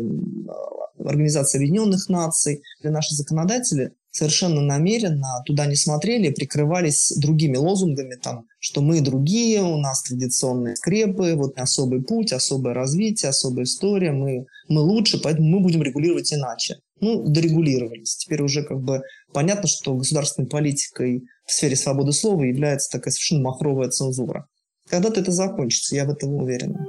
Организации 0.99 1.57
Объединенных 1.57 2.11
Наций. 2.11 2.62
Для 2.83 2.90
наших 2.90 3.16
законодателей 3.16 3.92
совершенно 4.11 4.61
намеренно 4.61 5.42
туда 5.47 5.64
не 5.64 5.75
смотрели, 5.75 6.29
прикрывались 6.29 7.14
другими 7.16 7.57
лозунгами, 7.57 8.16
там, 8.16 8.44
что 8.59 8.83
мы 8.83 9.01
другие, 9.01 9.62
у 9.62 9.79
нас 9.79 10.03
традиционные 10.03 10.77
скрепы, 10.77 11.33
вот 11.35 11.59
особый 11.59 12.03
путь, 12.03 12.35
особое 12.35 12.75
развитие, 12.75 13.31
особая 13.31 13.64
история, 13.64 14.12
мы, 14.12 14.44
мы 14.68 14.83
лучше, 14.83 15.18
поэтому 15.18 15.49
мы 15.49 15.61
будем 15.61 15.83
регулировать 15.83 16.31
иначе. 16.35 16.77
Ну, 17.01 17.27
дорегулировались. 17.27 18.16
Теперь 18.16 18.42
уже 18.42 18.62
как 18.64 18.83
бы 18.83 19.01
понятно, 19.33 19.66
что 19.66 19.94
государственной 19.94 20.47
политикой 20.47 21.25
в 21.47 21.53
сфере 21.53 21.75
свободы 21.75 22.12
слова 22.12 22.42
является 22.42 22.90
такая 22.90 23.12
совершенно 23.12 23.40
махровая 23.40 23.88
цензура. 23.88 24.47
Когда-то 24.94 25.22
это 25.22 25.33
закончится, 25.33 25.96
я 25.96 26.04
в 26.04 26.11
этом 26.11 26.37
уверена. 26.37 26.87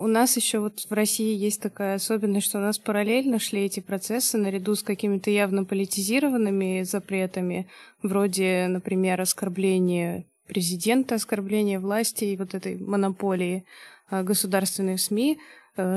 У 0.00 0.08
нас 0.08 0.36
еще 0.36 0.58
вот 0.58 0.80
в 0.80 0.92
России 0.92 1.32
есть 1.32 1.62
такая 1.62 1.94
особенность, 1.94 2.48
что 2.48 2.58
у 2.58 2.60
нас 2.60 2.76
параллельно 2.80 3.38
шли 3.38 3.66
эти 3.66 3.78
процессы 3.78 4.36
наряду 4.36 4.74
с 4.74 4.82
какими-то 4.82 5.30
явно 5.30 5.64
политизированными 5.64 6.82
запретами, 6.82 7.68
вроде, 8.02 8.66
например, 8.68 9.20
оскорбления 9.20 10.24
президента, 10.48 11.14
оскорбления 11.14 11.78
власти 11.78 12.24
и 12.24 12.36
вот 12.36 12.54
этой 12.54 12.78
монополии 12.78 13.64
а, 14.10 14.24
государственных 14.24 15.00
СМИ, 15.00 15.38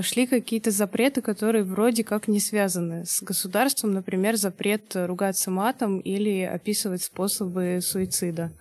шли 0.02 0.28
какие-то 0.28 0.72
запреты, 0.72 1.22
которые 1.22 1.63
вроде 1.63 2.04
как 2.04 2.28
не 2.28 2.39
связаны 2.39 3.06
с 3.06 3.22
государством, 3.22 3.94
например, 3.94 4.38
запрет 4.38 4.91
ругаться 4.96 5.52
матом 5.52 6.00
или 6.00 6.41
описывать 6.41 7.04
способы 7.04 7.80
суицида. 7.82 8.52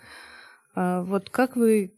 А, 0.75 1.03
вот 1.03 1.31
как 1.31 1.57
вы 1.57 1.93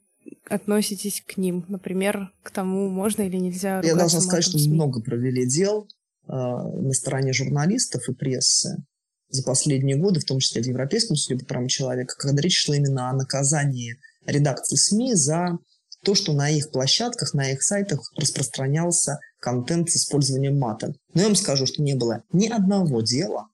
относитесь 0.49 1.23
к 1.27 1.37
ним? 1.37 1.65
Например, 1.69 2.33
к 2.43 2.51
тому, 2.51 2.89
можно 2.89 3.23
или 3.23 3.37
нельзя 3.37 3.81
Я 3.83 3.95
должна 3.95 4.21
сказать, 4.21 4.45
что 4.45 4.59
СМИ? 4.59 4.75
много 4.75 5.01
провели 5.01 5.47
дел 5.47 5.89
э, 6.29 6.33
на 6.33 6.93
стороне 6.93 7.33
журналистов 7.33 8.09
и 8.09 8.15
прессы 8.15 8.85
за 9.29 9.43
последние 9.43 9.97
годы, 9.97 10.21
в 10.21 10.25
том 10.25 10.41
числе 10.41 10.63
в 10.63 10.67
Европейском 10.67 11.17
суде 11.17 11.39
по 11.39 11.47
правам 11.47 11.69
человека, 11.69 12.15
когда 12.19 12.41
речь 12.43 12.59
шла 12.59 12.77
именно 12.77 13.09
о 13.09 13.15
наказании 13.15 13.99
редакции 14.27 14.77
СМИ 14.77 15.15
за 15.15 15.59
то, 16.05 16.15
что 16.15 16.33
на 16.33 16.51
их 16.51 16.71
площадках, 16.71 17.35
на 17.35 17.53
их 17.53 17.63
сайтах 17.63 18.13
распространялся 18.17 19.19
контент 19.41 19.91
с 19.91 19.97
использованием 19.97 20.59
мата. 20.59 20.95
Но 21.15 21.21
я 21.21 21.27
вам 21.27 21.37
скажу, 21.37 21.67
что 21.67 21.83
не 21.83 21.95
было 21.95 22.23
ни 22.33 22.49
одного 22.49 23.03
дела, 23.03 23.49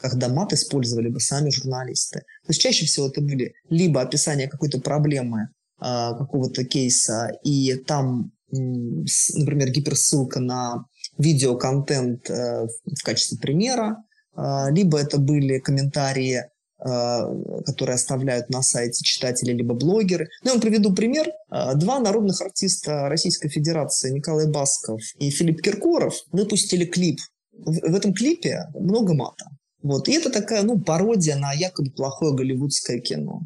когда 0.00 0.28
мат 0.28 0.52
использовали 0.52 1.08
бы 1.08 1.20
сами 1.20 1.50
журналисты. 1.50 2.20
То 2.20 2.50
есть 2.50 2.60
чаще 2.60 2.86
всего 2.86 3.08
это 3.08 3.20
были 3.20 3.54
либо 3.68 4.00
описание 4.00 4.48
какой-то 4.48 4.80
проблемы 4.80 5.48
а, 5.78 6.14
какого-то 6.14 6.64
кейса, 6.64 7.32
и 7.44 7.74
там, 7.74 8.32
например, 8.50 9.70
гиперссылка 9.70 10.40
на 10.40 10.86
видеоконтент 11.18 12.30
э, 12.30 12.66
в 12.84 13.02
качестве 13.04 13.38
примера, 13.38 13.96
а, 14.34 14.70
либо 14.70 14.98
это 14.98 15.18
были 15.18 15.58
комментарии, 15.58 16.44
которые 16.80 17.94
оставляют 17.94 18.50
на 18.50 18.62
сайте 18.62 19.02
читатели, 19.04 19.52
либо 19.52 19.74
блогеры. 19.74 20.28
Ну, 20.42 20.50
я 20.50 20.52
вам 20.52 20.60
приведу 20.60 20.94
пример. 20.94 21.30
Два 21.74 21.98
народных 21.98 22.40
артиста 22.40 23.08
Российской 23.08 23.48
Федерации, 23.48 24.12
Николай 24.12 24.46
Басков 24.46 25.00
и 25.18 25.30
Филипп 25.30 25.60
Киркоров, 25.60 26.14
выпустили 26.30 26.84
клип. 26.84 27.18
В 27.52 27.94
этом 27.94 28.14
клипе 28.14 28.66
много 28.74 29.14
мата. 29.14 29.46
Вот. 29.82 30.08
И 30.08 30.12
это 30.12 30.30
такая, 30.30 30.62
ну, 30.62 30.78
пародия 30.78 31.36
на 31.36 31.52
якобы 31.52 31.90
плохое 31.90 32.34
голливудское 32.34 33.00
кино. 33.00 33.42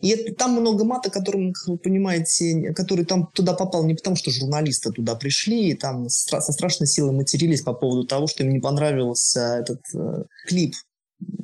И 0.00 0.10
это, 0.10 0.34
там 0.34 0.52
много 0.52 0.84
мата, 0.84 1.10
которым, 1.10 1.52
как 1.52 1.68
вы 1.68 1.78
понимаете, 1.78 2.72
который 2.74 3.04
там 3.06 3.28
туда 3.32 3.54
попал 3.54 3.84
не 3.84 3.94
потому, 3.94 4.14
что 4.14 4.30
журналисты 4.30 4.92
туда 4.92 5.14
пришли 5.14 5.70
и 5.70 5.74
там 5.74 6.08
со 6.08 6.40
страшной 6.40 6.86
силой 6.86 7.12
матерились 7.12 7.62
по 7.62 7.72
поводу 7.72 8.06
того, 8.06 8.26
что 8.26 8.44
им 8.44 8.50
не 8.50 8.58
понравился 8.60 9.56
этот 9.58 9.80
э, 9.94 10.24
клип, 10.46 10.74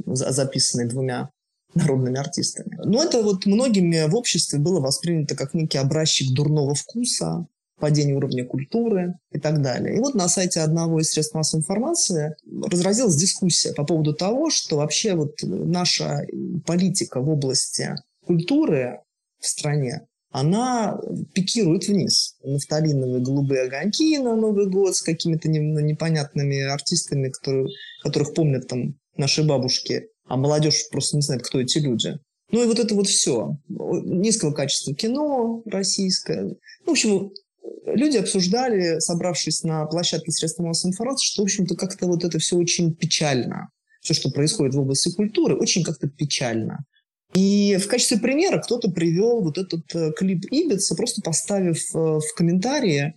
записанный 0.07 0.89
двумя 0.89 1.31
народными 1.75 2.19
артистами. 2.19 2.79
Но 2.85 3.03
это 3.03 3.23
вот 3.23 3.47
многими 3.47 4.09
в 4.09 4.15
обществе 4.15 4.59
было 4.59 4.81
воспринято 4.81 5.35
как 5.35 5.55
некий 5.55 5.79
образчик 5.79 6.33
дурного 6.33 6.75
вкуса, 6.75 7.47
падение 7.81 8.15
уровня 8.15 8.45
культуры 8.45 9.15
и 9.33 9.41
так 9.41 9.61
далее. 9.61 9.97
И 9.97 9.99
вот 9.99 10.15
на 10.15 10.29
сайте 10.29 10.61
одного 10.61 11.01
из 11.01 11.11
средств 11.11 11.35
массовой 11.35 11.63
информации 11.63 12.37
разразилась 12.71 13.17
дискуссия 13.17 13.73
по 13.73 13.85
поводу 13.85 14.15
того, 14.15 14.51
что 14.51 14.77
вообще 14.77 15.15
вот 15.15 15.35
наша 15.43 16.27
политика 16.65 17.21
в 17.21 17.29
области 17.29 17.97
культуры 18.25 19.01
в 19.41 19.47
стране, 19.49 20.07
она 20.31 21.01
пикирует 21.35 21.89
вниз. 21.89 22.37
Нафталиновые 22.45 23.21
голубые 23.21 23.63
огоньки 23.63 24.17
на 24.19 24.37
Новый 24.37 24.69
год 24.69 24.95
с 24.95 25.03
какими-то 25.03 25.49
непонятными 25.49 26.63
артистами, 26.63 27.31
которые, 27.31 27.69
которых 28.03 28.33
помнят 28.33 28.69
там 28.69 28.95
наши 29.17 29.43
бабушки, 29.43 30.09
а 30.27 30.37
молодежь 30.37 30.89
просто 30.91 31.17
не 31.17 31.23
знает, 31.23 31.43
кто 31.43 31.61
эти 31.61 31.79
люди. 31.79 32.19
Ну 32.51 32.63
и 32.63 32.67
вот 32.67 32.79
это 32.79 32.95
вот 32.95 33.09
все. 33.09 33.57
Низкого 33.69 34.53
качества 34.53 34.95
кино 34.95 35.63
российское. 35.67 36.43
Ну, 36.43 36.57
в 36.87 36.91
общем, 36.91 37.31
люди 37.87 38.19
обсуждали, 38.19 38.99
собравшись 38.99 39.63
на 39.63 39.87
площадке 39.87 40.31
средств 40.33 40.61
массовой 40.61 40.93
информации, 40.93 41.27
что, 41.27 41.43
в 41.43 41.45
общем-то, 41.45 41.75
как-то 41.77 42.07
вот 42.07 42.25
это 42.25 42.39
все 42.39 42.57
очень 42.57 42.95
печально. 42.95 43.71
Все, 44.03 44.15
что 44.15 44.31
происходит 44.31 44.75
в 44.75 44.81
области 44.81 45.15
культуры, 45.15 45.57
очень 45.57 45.83
как-то 45.83 46.09
печально. 46.09 46.85
И 47.35 47.79
в 47.79 47.87
качестве 47.89 48.19
примера 48.19 48.59
кто-то 48.59 48.91
привел 48.91 49.43
вот 49.43 49.57
этот 49.57 49.85
э, 49.95 50.13
клип 50.13 50.45
Ибица, 50.51 50.95
просто 50.95 51.23
поставив 51.23 51.79
э, 51.95 51.99
в 51.99 52.35
комментарии 52.37 53.15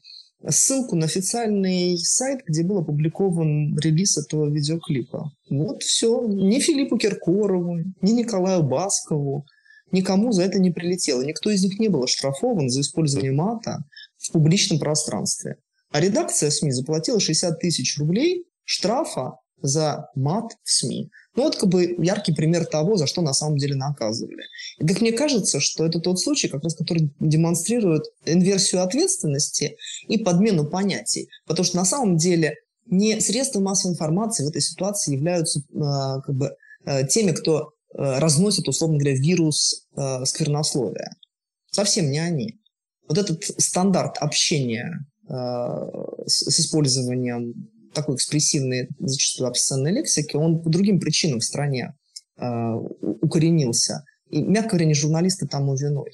ссылку 0.50 0.95
на 0.95 1.06
официальный 1.06 1.98
сайт, 1.98 2.41
где 2.45 2.63
был 2.63 2.80
опубликован 2.80 3.78
релиз 3.78 4.17
этого 4.17 4.50
видеоклипа. 4.50 5.32
Вот 5.50 5.84
все. 5.84 6.26
Ни 6.28 6.60
Филиппу 6.60 6.98
Киркорову, 6.98 7.78
ни 8.02 8.12
Николаю 8.12 8.63
Баскову, 8.63 9.45
никому 9.91 10.32
за 10.32 10.43
это 10.43 10.60
не 10.60 10.71
прилетело. 10.71 11.21
Никто 11.21 11.50
из 11.50 11.63
них 11.63 11.80
не 11.80 11.88
был 11.88 12.04
оштрафован 12.04 12.69
за 12.69 12.82
использование 12.82 13.32
мата 13.32 13.84
в 14.17 14.32
публичном 14.32 14.80
пространстве. 14.80 15.58
А 15.91 16.02
редакция 16.02 16.50
СМИ 16.50 16.71
заплатила 16.71 17.19
60 17.19 17.60
тысяч 17.60 17.98
рублей 17.98 18.45
штрафа 18.63 19.38
за 19.67 20.10
мат 20.15 20.54
в 20.63 20.71
СМИ. 20.71 21.10
Ну 21.36 21.43
вот 21.43 21.58
как 21.58 21.69
бы 21.69 21.95
яркий 21.99 22.34
пример 22.34 22.65
того, 22.65 22.95
за 22.95 23.08
что 23.08 23.21
на 23.21 23.34
самом 23.34 23.58
деле 23.58 23.75
наказывали. 23.75 24.43
И 24.78 24.88
как 24.88 25.01
мне 25.01 25.12
кажется, 25.12 25.60
что 25.60 25.86
это 25.86 25.99
тот 25.99 26.19
случай, 26.19 26.47
как 26.47 26.63
раз 26.63 26.75
который 26.75 27.13
демонстрирует 27.19 28.04
инверсию 28.25 28.84
ответственности 28.84 29.78
и 30.08 30.17
подмену 30.17 30.65
понятий. 30.65 31.30
Потому 31.45 31.65
что 31.65 31.78
на 31.78 31.86
самом 31.86 32.17
деле 32.17 32.56
не 32.86 33.19
средства 33.19 33.60
массовой 33.60 33.93
информации 33.93 34.45
в 34.45 34.49
этой 34.49 34.62
ситуации 34.62 35.13
являются 35.13 35.60
э, 35.60 36.21
как 36.25 36.36
бы 36.36 36.56
э, 36.86 37.08
теми, 37.08 37.32
кто 37.32 37.60
э, 37.62 38.19
разносит, 38.19 38.67
условно 38.67 38.97
говоря, 38.97 39.15
вирус 39.15 39.88
э, 39.95 40.25
сквернословия. 40.25 41.15
Совсем 41.71 42.12
не 42.12 42.19
они. 42.19 42.60
Вот 43.08 43.17
этот 43.17 43.43
стандарт 43.43 44.17
общения 44.19 45.06
э, 45.28 45.34
с, 46.28 46.51
с 46.51 46.60
использованием 46.60 47.69
такой 47.95 48.15
экспрессивной, 48.15 48.89
зачастую 48.99 49.47
обсценной 49.47 49.91
лексики, 49.91 50.36
он 50.36 50.62
по 50.62 50.69
другим 50.69 50.99
причинам 50.99 51.39
в 51.39 51.43
стране 51.43 51.93
э, 52.38 52.71
укоренился. 53.21 54.03
И, 54.29 54.41
мягко 54.41 54.71
говоря, 54.71 54.86
не 54.86 54.93
журналисты 54.93 55.47
тому 55.47 55.75
виной. 55.75 56.12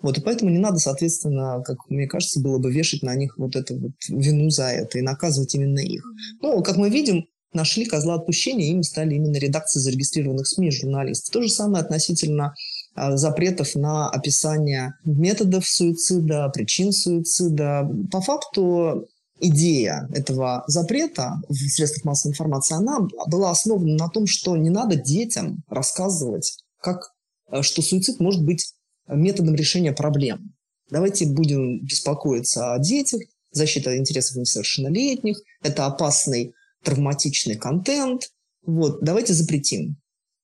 Вот, 0.00 0.18
и 0.18 0.20
поэтому 0.20 0.50
не 0.50 0.58
надо, 0.58 0.78
соответственно, 0.78 1.62
как 1.64 1.78
мне 1.88 2.06
кажется, 2.06 2.40
было 2.40 2.58
бы 2.58 2.70
вешать 2.70 3.02
на 3.02 3.14
них 3.14 3.38
вот 3.38 3.56
эту 3.56 3.78
вот 3.78 3.92
вину 4.08 4.50
за 4.50 4.68
это 4.68 4.98
и 4.98 5.02
наказывать 5.02 5.54
именно 5.54 5.78
их. 5.78 6.04
Ну, 6.42 6.62
как 6.62 6.76
мы 6.76 6.90
видим, 6.90 7.26
нашли 7.52 7.86
козла 7.86 8.14
отпущения, 8.16 8.70
ими 8.70 8.82
стали 8.82 9.14
именно 9.14 9.36
редакции 9.36 9.80
зарегистрированных 9.80 10.46
СМИ 10.46 10.70
журналистов. 10.70 11.32
То 11.32 11.42
же 11.42 11.48
самое 11.48 11.82
относительно 11.82 12.54
э, 12.94 13.16
запретов 13.16 13.74
на 13.74 14.10
описание 14.10 14.94
методов 15.04 15.66
суицида, 15.66 16.50
причин 16.50 16.92
суицида. 16.92 17.88
По 18.12 18.20
факту 18.20 19.08
идея 19.38 20.08
этого 20.12 20.64
запрета 20.66 21.40
в 21.48 21.54
средствах 21.54 22.04
массовой 22.04 22.32
информации, 22.32 22.76
она 22.76 23.00
была 23.26 23.50
основана 23.50 23.96
на 23.96 24.08
том, 24.08 24.26
что 24.26 24.56
не 24.56 24.70
надо 24.70 24.96
детям 24.96 25.62
рассказывать, 25.68 26.58
как, 26.80 27.12
э, 27.50 27.62
что 27.62 27.82
суицид 27.82 28.20
может 28.20 28.44
быть 28.44 28.72
методом 29.08 29.54
решения 29.54 29.92
проблем. 29.92 30.54
Давайте 30.90 31.26
будем 31.26 31.84
беспокоиться 31.84 32.74
о 32.74 32.78
детях, 32.78 33.20
защита 33.50 33.96
интересов 33.96 34.36
несовершеннолетних, 34.36 35.40
это 35.62 35.86
опасный 35.86 36.54
травматичный 36.84 37.56
контент, 37.56 38.30
Вот, 38.64 38.98
давайте 39.00 39.32
запретим. 39.32 39.96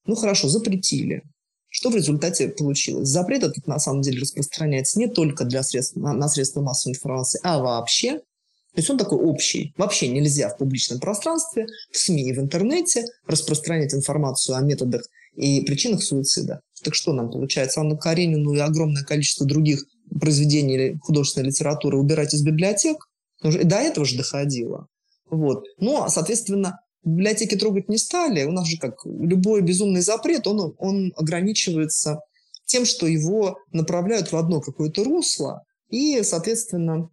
Ну 0.07 0.15
хорошо, 0.15 0.49
запретили. 0.49 1.23
Что 1.69 1.91
в 1.91 1.97
результате 1.97 2.49
получилось? 2.49 3.09
Запрет 3.09 3.43
этот 3.43 3.67
на 3.67 3.79
самом 3.79 4.03
деле 4.03 4.21
распространяется 4.21 4.99
не 4.99 5.09
только 5.09 5.45
для 5.45 5.63
средств, 5.63 5.97
на, 5.97 6.13
на 6.13 6.29
средства 6.29 6.61
массовой 6.61 6.95
информации, 6.95 7.41
а 7.43 7.59
вообще. 7.59 8.21
То 8.75 8.79
есть 8.79 8.89
он 8.89 8.97
такой 8.97 9.19
общий. 9.19 9.75
Вообще 9.77 10.09
нельзя 10.09 10.49
в 10.49 10.57
публичном 10.57 10.99
пространстве, 10.99 11.67
в 11.91 11.97
СМИ 11.97 12.31
и 12.31 12.33
в 12.33 12.39
интернете 12.39 13.05
распространять 13.27 13.93
информацию 13.93 14.57
о 14.57 14.63
методах 14.63 15.03
и 15.35 15.61
причинах 15.61 16.03
суицида. 16.03 16.61
Так 16.83 16.95
что 16.95 17.13
нам 17.13 17.31
получается? 17.31 17.81
Анну 17.81 17.99
Каренину 17.99 18.55
и 18.55 18.59
огромное 18.59 19.05
количество 19.05 19.47
других 19.47 19.85
произведений 20.19 20.99
художественной 21.03 21.49
литературы 21.49 21.99
убирать 21.99 22.35
из 22.35 22.43
библиотек? 22.43 23.09
И 23.45 23.65
до 23.65 23.77
этого 23.77 24.07
же 24.07 24.17
доходило. 24.17 24.87
Вот. 25.31 25.65
Ну, 25.79 26.03
а, 26.03 26.09
соответственно, 26.09 26.81
библиотеки 27.05 27.57
трогать 27.57 27.89
не 27.89 27.99
стали. 27.99 28.45
У 28.45 28.53
нас 28.53 28.67
же 28.67 28.79
как 28.79 29.05
любой 29.05 29.61
безумный 29.61 30.01
запрет, 30.01 30.47
он, 30.47 30.75
он 30.79 31.13
ограничивается 31.17 32.21
тем, 32.65 32.85
что 32.87 33.07
его 33.07 33.59
направляют 33.73 34.33
в 34.33 34.37
одно 34.37 34.61
какое-то 34.61 35.05
русло, 35.05 35.63
и, 35.91 36.23
соответственно, 36.23 37.11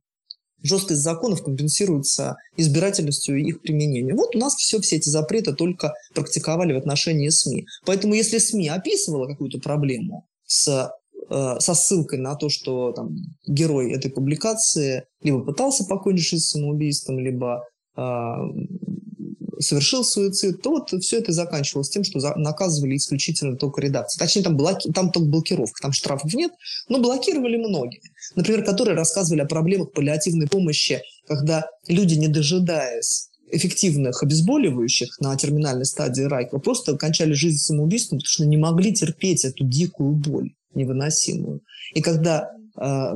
жесткость 0.63 1.02
законов 1.02 1.43
компенсируется 1.43 2.38
избирательностью 2.58 3.38
их 3.38 3.62
применения. 3.62 4.13
Вот 4.13 4.36
у 4.36 4.39
нас 4.39 4.56
все, 4.56 4.80
все 4.80 4.98
эти 4.98 5.10
запреты 5.10 5.54
только 5.54 5.93
практиковали 6.13 6.74
в 6.74 6.78
отношении 6.78 7.30
СМИ. 7.30 7.65
Поэтому 7.86 8.13
если 8.13 8.38
СМИ 8.38 8.69
описывала 8.69 9.28
какую-то 9.28 9.60
проблему 9.60 10.26
с, 10.45 10.91
э, 11.30 11.56
со 11.60 11.74
ссылкой 11.74 12.19
на 12.19 12.36
то, 12.36 12.50
что 12.50 12.91
там, 12.91 13.15
герой 13.48 13.91
этой 13.91 14.12
публикации 14.12 15.06
либо 15.24 15.41
пытался 15.41 15.86
покончить 15.86 16.28
жизнь 16.28 16.45
самоубийством, 16.45 17.19
либо 17.19 17.63
э, 17.95 18.02
совершил 19.60 20.04
суицид, 20.04 20.62
то 20.62 20.72
вот 20.72 20.89
все 21.02 21.19
это 21.19 21.32
заканчивалось 21.32 21.89
тем, 21.89 22.04
что 22.04 22.19
за, 22.19 22.36
наказывали 22.36 22.95
исключительно 22.95 23.58
только 23.58 23.82
редакции. 23.82 24.19
Точнее, 24.19 24.43
там, 24.43 24.56
блоки, 24.56 24.91
там 24.91 25.12
только 25.12 25.28
блокировка, 25.28 25.82
там 25.82 25.91
штрафов 25.91 26.34
нет, 26.34 26.52
но 26.88 27.00
блокировали 27.00 27.58
многие. 27.58 28.02
Например, 28.36 28.63
которые 28.63 28.95
рассказывали 28.95 29.41
о 29.41 29.45
проблемах 29.45 29.91
паллиативной 29.91 30.48
помощи, 30.48 31.02
когда 31.28 31.65
люди, 31.88 32.15
не 32.15 32.28
дожидаясь 32.28 33.30
эффективных 33.52 34.24
обезболивающих 34.24 35.19
на 35.19 35.36
терминальной 35.36 35.86
стадии 35.86 36.22
рака, 36.22 36.60
просто 36.60 36.95
кончали 36.98 37.34
жизнь 37.34 37.58
самоубийством, 37.58 38.19
потому 38.19 38.32
что 38.32 38.45
не 38.45 38.58
могли 38.58 38.93
терпеть 38.93 39.43
эту 39.43 39.65
дикую 39.65 40.13
боль 40.13 40.54
невыносимую. 40.76 41.62
И 41.93 42.02
когда 42.02 42.52
э, 42.80 43.13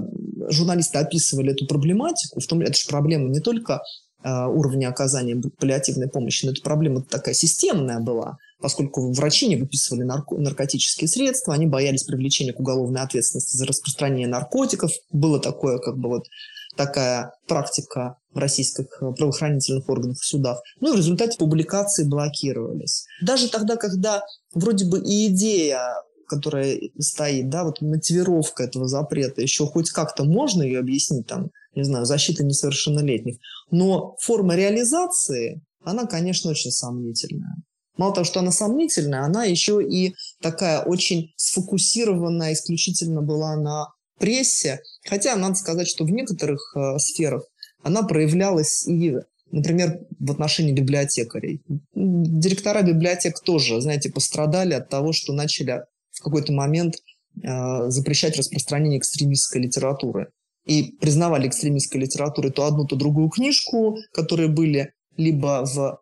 журналисты 0.50 0.98
описывали 0.98 1.52
эту 1.52 1.68
проблематику, 1.68 2.40
в 2.40 2.48
том, 2.48 2.62
это 2.62 2.74
же 2.74 2.88
проблема 2.88 3.30
не 3.30 3.40
только 3.40 3.82
уровня 4.24 4.90
оказания 4.90 5.42
паллиативной 5.60 6.08
помощи. 6.08 6.46
Но 6.46 6.52
эта 6.52 6.62
проблема 6.62 7.02
такая 7.02 7.34
системная 7.34 8.00
была, 8.00 8.38
поскольку 8.62 9.12
врачи 9.12 9.48
не 9.48 9.56
выписывали 9.56 10.06
нарко- 10.06 10.38
наркотические 10.38 11.08
средства, 11.08 11.54
они 11.54 11.68
боялись 11.68 12.04
привлечения 12.04 12.54
к 12.54 12.60
уголовной 12.60 13.02
ответственности 13.02 13.58
за 13.58 13.66
распространение 13.66 14.28
наркотиков. 14.28 14.92
Было 15.12 15.40
такое, 15.40 15.78
как 15.80 15.98
бы 15.98 16.10
вот 16.10 16.28
такая 16.76 17.34
практика 17.48 18.18
в 18.34 18.38
российских 18.40 18.86
э, 19.02 19.12
правоохранительных 19.12 19.88
органах 19.90 20.18
и 20.18 20.26
судах. 20.26 20.62
Ну 20.80 20.90
и 20.90 20.94
в 20.94 20.98
результате 20.98 21.38
публикации 21.38 22.04
блокировались. 22.04 23.06
Даже 23.22 23.50
тогда, 23.50 23.76
когда 23.76 24.24
вроде 24.54 24.86
бы 24.86 25.00
и 25.00 25.28
идея 25.28 26.04
которая 26.26 26.80
стоит, 26.98 27.50
да, 27.50 27.64
вот 27.64 27.82
мотивировка 27.82 28.64
этого 28.64 28.88
запрета, 28.88 29.42
еще 29.42 29.68
хоть 29.68 29.92
как-то 29.92 30.24
можно 30.24 30.64
ее 30.64 30.80
объяснить, 30.80 31.28
там, 31.28 31.52
не 31.76 31.84
знаю, 31.84 32.06
защита 32.06 32.44
несовершеннолетних. 32.44 33.38
Но 33.72 34.16
форма 34.20 34.56
реализации, 34.56 35.62
она, 35.84 36.06
конечно, 36.06 36.52
очень 36.52 36.72
сомнительная. 36.72 37.56
Мало 37.98 38.14
того, 38.14 38.26
что 38.26 38.40
она 38.40 38.52
сомнительная, 38.52 39.24
она 39.24 39.46
еще 39.46 39.84
и 39.84 40.16
такая 40.42 40.82
очень 40.82 41.32
сфокусированная 41.36 42.54
исключительно 42.54 43.22
была 43.22 43.56
на 43.56 43.88
прессе. 44.20 44.80
Хотя 45.08 45.36
надо 45.36 45.56
сказать, 45.56 45.88
что 45.88 46.04
в 46.04 46.10
некоторых 46.10 46.76
э, 46.76 46.98
сферах 46.98 47.44
она 47.84 48.04
проявлялась 48.04 48.88
и, 48.88 49.18
например, 49.52 50.00
в 50.20 50.32
отношении 50.32 50.72
библиотекарей. 50.72 51.62
Директора 51.94 52.82
библиотек 52.82 53.40
тоже, 53.42 53.80
знаете, 53.82 54.10
пострадали 54.10 54.74
от 54.74 54.90
того, 54.90 55.14
что 55.14 55.34
начали 55.34 55.84
в 56.12 56.22
какой-то 56.22 56.52
момент 56.52 56.96
э, 56.96 57.90
запрещать 57.90 58.38
распространение 58.38 59.00
экстремистской 59.00 59.62
литературы 59.62 60.30
и 60.66 60.96
признавали 61.00 61.48
экстремистской 61.48 62.02
литературой 62.02 62.52
то 62.52 62.66
одну, 62.66 62.86
то 62.86 62.96
другую 62.96 63.30
книжку, 63.30 63.98
которые 64.14 64.50
были 64.50 64.94
либо 65.18 65.66
в 65.66 66.00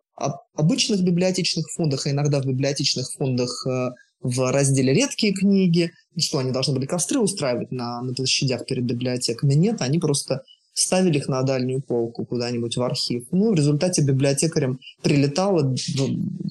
обычных 0.54 1.02
библиотечных 1.02 1.68
фондах, 1.70 2.06
а 2.06 2.10
иногда 2.10 2.40
в 2.40 2.46
библиотечных 2.46 3.10
фондах 3.12 3.66
э, 3.66 3.90
в 4.20 4.52
разделе 4.52 4.92
«Редкие 4.92 5.32
книги», 5.32 5.90
что 6.16 6.38
они 6.38 6.52
должны 6.52 6.74
были 6.74 6.86
костры 6.86 7.18
устраивать 7.18 7.72
на, 7.72 8.02
на 8.02 8.14
площадях 8.14 8.66
перед 8.66 8.84
библиотеками. 8.84 9.54
Нет, 9.54 9.80
они 9.80 9.98
просто 9.98 10.42
ставили 10.74 11.18
их 11.18 11.28
на 11.28 11.42
дальнюю 11.42 11.82
полку 11.82 12.24
куда-нибудь 12.24 12.76
в 12.76 12.82
архив. 12.82 13.24
Ну, 13.30 13.50
в 13.50 13.54
результате 13.54 14.02
библиотекарям 14.02 14.78
прилетало, 15.02 15.74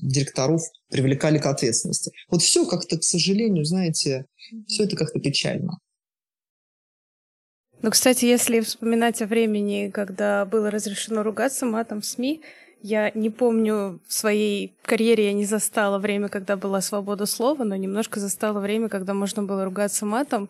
директоров 0.02 0.62
привлекали 0.90 1.38
к 1.38 1.46
ответственности. 1.46 2.12
Вот 2.30 2.42
все 2.42 2.66
как-то, 2.66 2.98
к 2.98 3.04
сожалению, 3.04 3.66
знаете, 3.66 4.26
все 4.68 4.84
это 4.84 4.96
как-то 4.96 5.20
печально. 5.20 5.80
Ну, 7.82 7.90
кстати, 7.90 8.26
если 8.26 8.60
вспоминать 8.60 9.24
о 9.24 9.26
времени, 9.26 9.90
когда 9.92 10.46
было 10.46 10.70
разрешено 10.70 11.24
ругаться 11.24 11.66
матом 11.66 12.02
в 12.02 12.06
СМИ, 12.06 12.42
я 12.84 13.12
не 13.16 13.32
помню, 13.32 14.00
в 14.08 14.14
своей 14.14 14.74
карьере 14.84 15.26
я 15.26 15.34
не 15.34 15.46
застала 15.46 15.98
время, 15.98 16.30
когда 16.30 16.58
была 16.58 16.82
свобода 16.82 17.26
слова, 17.26 17.64
но 17.64 17.76
немножко 17.76 18.20
застала 18.20 18.60
время, 18.60 18.88
когда 18.88 19.16
можно 19.16 19.44
было 19.44 19.66
ругаться 19.66 20.06
матом. 20.06 20.50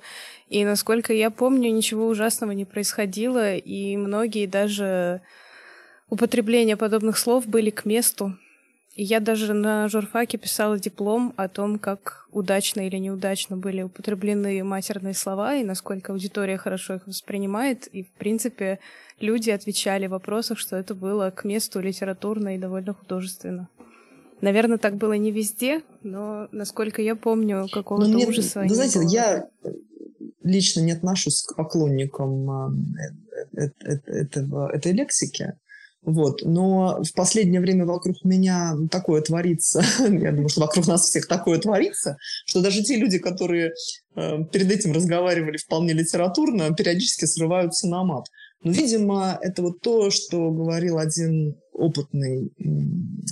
И, 0.49 0.65
насколько 0.65 1.13
я 1.13 1.29
помню, 1.29 1.71
ничего 1.71 2.07
ужасного 2.07 2.51
не 2.51 2.65
происходило, 2.65 3.55
и 3.55 3.95
многие 3.95 4.45
даже 4.45 5.21
употребления 6.09 6.75
подобных 6.75 7.17
слов 7.17 7.47
были 7.47 7.69
к 7.69 7.85
месту. 7.85 8.37
Я 8.95 9.21
даже 9.21 9.54
на 9.54 9.88
журфаке 9.88 10.38
писала 10.38 10.77
диплом 10.77 11.34
о 11.38 11.47
том, 11.47 11.80
как 11.80 12.27
удачно 12.32 12.86
или 12.86 12.97
неудачно 12.97 13.56
были 13.56 13.84
употреблены 13.84 14.63
матерные 14.63 15.13
слова 15.13 15.56
и 15.56 15.63
насколько 15.63 16.12
аудитория 16.12 16.58
хорошо 16.58 16.95
их 16.95 17.08
воспринимает. 17.08 17.88
И, 17.88 18.04
в 18.04 18.12
принципе, 18.12 18.80
люди 19.19 19.49
отвечали 19.49 20.08
в 20.08 20.12
вопросах, 20.12 20.58
что 20.58 20.75
это 20.75 20.93
было 20.93 21.32
к 21.32 21.45
месту 21.45 21.80
литературно 21.80 22.56
и 22.56 22.60
довольно 22.60 22.93
художественно. 22.93 23.69
Наверное, 24.41 24.77
так 24.77 24.95
было 24.95 25.13
не 25.13 25.32
везде, 25.32 25.84
но, 26.04 26.47
насколько 26.51 27.01
я 27.01 27.15
помню, 27.15 27.67
какого-то 27.71 28.10
ну, 28.10 28.19
ужаса... 28.27 28.62
Вы 28.62 28.75
знаете, 28.75 28.99
было. 28.99 29.10
я 29.10 29.47
лично 30.43 30.82
не 30.82 30.91
отношусь 30.91 31.43
к 31.43 31.56
поклонникам 31.56 32.75
э, 32.97 33.12
э, 33.58 33.69
э, 33.86 33.99
этого, 34.06 34.69
этой 34.71 34.93
лексики. 34.93 35.54
Вот. 36.03 36.41
Но 36.43 37.01
в 37.03 37.13
последнее 37.13 37.61
время 37.61 37.85
вокруг 37.85 38.23
меня 38.23 38.75
такое 38.89 39.21
творится, 39.21 39.83
я 39.99 40.31
думаю, 40.31 40.49
что 40.49 40.61
вокруг 40.61 40.87
нас 40.87 41.05
всех 41.05 41.27
такое 41.27 41.59
творится, 41.59 42.17
что 42.45 42.61
даже 42.61 42.83
те 42.83 42.95
люди, 42.95 43.19
которые 43.19 43.73
э, 44.15 44.43
перед 44.51 44.71
этим 44.71 44.93
разговаривали 44.93 45.57
вполне 45.57 45.93
литературно, 45.93 46.73
периодически 46.73 47.25
срываются 47.25 47.87
на 47.87 48.03
мат. 48.03 48.25
Но, 48.63 48.71
видимо, 48.71 49.37
это 49.41 49.61
вот 49.61 49.81
то, 49.81 50.09
что 50.09 50.51
говорил 50.51 50.97
один 50.97 51.55
опытный 51.73 52.51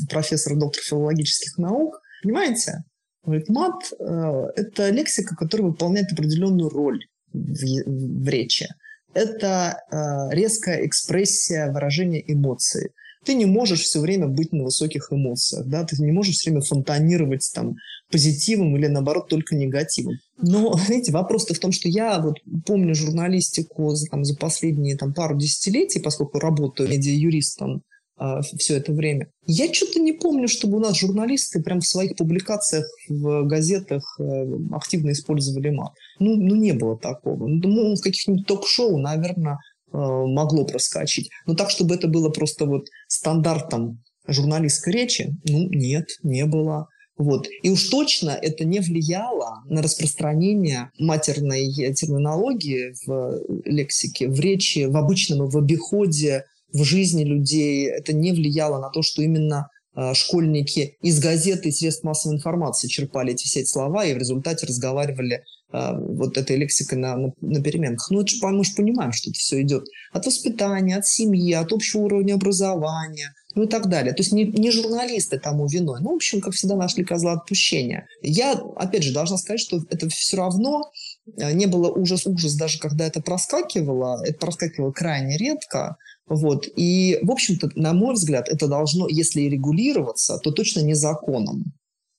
профессор, 0.09 0.55
доктор 0.55 0.83
филологических 0.83 1.57
наук. 1.57 1.99
Понимаете? 2.23 2.83
Говорит, 3.23 3.49
мат 3.49 3.93
э,– 3.99 4.43
это 4.55 4.89
лексика, 4.89 5.35
которая 5.35 5.67
выполняет 5.67 6.11
определенную 6.11 6.69
роль 6.69 7.05
в, 7.33 7.63
в 7.85 8.27
речи 8.27 8.67
это 9.13 9.81
э, 9.91 10.35
резкая 10.35 10.85
экспрессия 10.85 11.71
выражения 11.71 12.23
эмоций. 12.25 12.91
Ты 13.25 13.33
не 13.33 13.45
можешь 13.45 13.81
все 13.81 13.99
время 13.99 14.27
быть 14.27 14.53
на 14.53 14.63
высоких 14.63 15.11
эмоциях, 15.11 15.65
да, 15.65 15.83
ты 15.83 16.01
не 16.01 16.11
можешь 16.11 16.35
все 16.35 16.51
время 16.51 16.61
фонтанировать 16.61 17.51
там 17.53 17.75
позитивом 18.11 18.75
или 18.77 18.87
наоборот 18.87 19.27
только 19.27 19.55
негативом. 19.55 20.15
Но, 20.37 20.73
знаете, 20.85 21.11
вопрос-то 21.11 21.53
в 21.53 21.59
том, 21.59 21.71
что 21.71 21.89
я 21.89 22.19
вот 22.19 22.35
помню 22.65 22.95
журналистику 22.95 23.93
за, 23.95 24.07
там, 24.07 24.23
за 24.23 24.35
последние 24.35 24.95
там, 24.97 25.13
пару 25.13 25.37
десятилетий, 25.37 25.99
поскольку 25.99 26.39
работаю 26.39 26.89
медиа-юристом, 26.89 27.83
а, 28.19 28.41
все 28.41 28.75
это 28.75 28.91
время. 28.91 29.31
Я 29.45 29.73
что-то 29.73 29.99
не 29.99 30.11
помню, 30.11 30.49
чтобы 30.49 30.77
у 30.77 30.81
нас 30.81 30.97
журналисты 30.97 31.61
прям 31.63 31.79
в 31.79 31.87
своих 31.87 32.17
публикациях 32.17 32.85
в 33.07 33.45
газетах 33.45 34.19
э, 34.19 34.45
активно 34.71 35.11
использовали 35.11 35.69
мат. 35.69 35.93
Ну, 36.19 36.35
ну 36.35 36.55
не 36.55 36.73
было 36.73 36.97
такого. 36.97 37.47
Ну, 37.47 37.95
в 37.95 38.01
каких-нибудь 38.01 38.45
ток-шоу, 38.45 38.97
наверное, 38.97 39.57
э, 39.91 39.97
могло 39.97 40.65
проскочить. 40.65 41.29
Но 41.45 41.55
так, 41.55 41.69
чтобы 41.69 41.95
это 41.95 42.07
было 42.07 42.29
просто 42.29 42.65
вот 42.65 42.85
стандартом 43.07 44.03
журналистской 44.27 44.93
речи, 44.93 45.35
ну, 45.47 45.67
нет, 45.69 46.07
не 46.23 46.45
было. 46.45 46.87
Вот. 47.17 47.47
И 47.63 47.69
уж 47.69 47.89
точно 47.89 48.29
это 48.29 48.63
не 48.63 48.79
влияло 48.79 49.61
на 49.65 49.81
распространение 49.81 50.91
матерной 50.97 51.93
терминологии 51.93 52.93
в 53.05 53.41
лексике, 53.65 54.29
в 54.29 54.39
речи, 54.39 54.85
в 54.85 54.95
обычном 54.95 55.49
в 55.49 55.57
обиходе 55.57 56.45
в 56.71 56.83
жизни 56.83 57.23
людей, 57.23 57.87
это 57.87 58.13
не 58.13 58.31
влияло 58.31 58.79
на 58.79 58.89
то, 58.89 59.01
что 59.01 59.21
именно 59.21 59.69
э, 59.95 60.01
э, 60.01 60.13
школьники 60.13 60.97
из 61.01 61.19
газеты 61.19 61.69
и 61.69 61.71
средств 61.71 62.03
массовой 62.03 62.35
информации 62.35 62.87
черпали 62.87 63.33
эти 63.33 63.45
все 63.45 63.61
эти 63.61 63.69
слова 63.69 64.05
и 64.05 64.13
в 64.13 64.17
результате 64.17 64.65
разговаривали 64.65 65.35
э, 65.35 65.41
вот 65.71 66.37
этой 66.37 66.57
лексикой 66.57 66.97
на, 66.97 67.15
на, 67.15 67.33
на 67.41 67.61
переменах. 67.61 68.09
Ну, 68.09 68.21
это 68.21 68.29
же, 68.29 68.47
мы 68.47 68.63
же 68.63 68.73
понимаем, 68.75 69.11
что 69.11 69.29
это 69.29 69.39
все 69.39 69.61
идет 69.61 69.85
от 70.11 70.25
воспитания, 70.25 70.97
от 70.97 71.05
семьи, 71.05 71.53
от 71.53 71.71
общего 71.71 72.01
уровня 72.01 72.33
образования, 72.33 73.33
ну 73.55 73.63
и 73.63 73.67
так 73.67 73.87
далее. 73.87 74.13
То 74.13 74.21
есть 74.21 74.31
не, 74.31 74.45
не 74.45 74.71
журналисты 74.71 75.39
тому 75.39 75.67
виной. 75.67 75.99
Ну, 76.01 76.13
в 76.13 76.15
общем, 76.15 76.41
как 76.41 76.53
всегда, 76.53 76.75
нашли 76.75 77.03
козла 77.03 77.33
отпущения. 77.33 78.07
Я, 78.21 78.53
опять 78.75 79.03
же, 79.03 79.13
должна 79.13 79.37
сказать, 79.37 79.59
что 79.59 79.79
это 79.89 80.09
все 80.09 80.37
равно 80.37 80.89
э, 81.37 81.51
не 81.53 81.67
было 81.67 81.91
ужас-ужас, 81.91 82.55
даже 82.55 82.79
когда 82.79 83.05
это 83.05 83.21
проскакивало. 83.21 84.23
Это 84.25 84.39
проскакивало 84.39 84.91
крайне 84.91 85.37
редко. 85.37 85.97
Вот. 86.27 86.67
И, 86.75 87.19
в 87.21 87.31
общем-то, 87.31 87.71
на 87.75 87.93
мой 87.93 88.13
взгляд, 88.13 88.49
это 88.49 88.67
должно, 88.67 89.07
если 89.07 89.41
и 89.41 89.49
регулироваться, 89.49 90.37
то 90.37 90.51
точно 90.51 90.81
не 90.81 90.93
законом, 90.93 91.73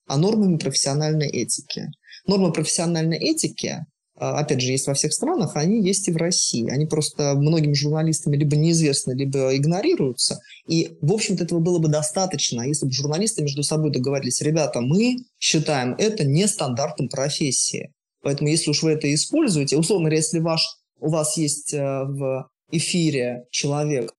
а 0.07 0.19
нормами 0.19 0.57
профессиональной 0.57 1.29
этики. 1.29 1.89
Нормы 2.31 2.53
профессиональной 2.53 3.19
этики 3.19 3.85
а, 4.17 4.39
опять 4.39 4.61
же, 4.61 4.71
есть 4.71 4.87
во 4.87 4.95
всех 4.95 5.13
странах, 5.15 5.57
они 5.57 5.83
есть 5.83 6.07
и 6.07 6.13
в 6.13 6.17
России. 6.19 6.71
Они 6.71 6.85
просто 6.85 7.35
многими 7.35 7.73
журналистами 7.73 8.37
либо 8.37 8.55
неизвестны, 8.55 9.13
либо 9.13 9.57
игнорируются. 9.57 10.39
И, 10.69 10.97
в 11.01 11.13
общем-то, 11.13 11.45
этого 11.45 11.59
было 11.59 11.79
бы 11.79 11.89
достаточно, 11.89 12.61
если 12.63 12.85
бы 12.85 12.93
журналисты 12.93 13.43
между 13.43 13.63
собой 13.63 13.91
договорились, 13.91 14.43
ребята, 14.43 14.83
мы 14.83 15.17
считаем 15.39 15.95
это 15.99 16.25
нестандартом 16.25 17.09
профессии. 17.09 17.93
Поэтому, 18.23 18.51
если 18.51 18.71
уж 18.71 18.83
вы 18.83 18.93
это 18.93 19.13
используете, 19.13 19.79
условно 19.79 20.05
говоря, 20.05 20.19
если 20.19 20.39
ваш, 20.39 20.63
у 21.01 21.09
вас 21.09 21.39
есть 21.39 21.73
э, 21.73 21.81
в 21.81 22.47
эфире 22.71 23.47
человек, 23.51 24.13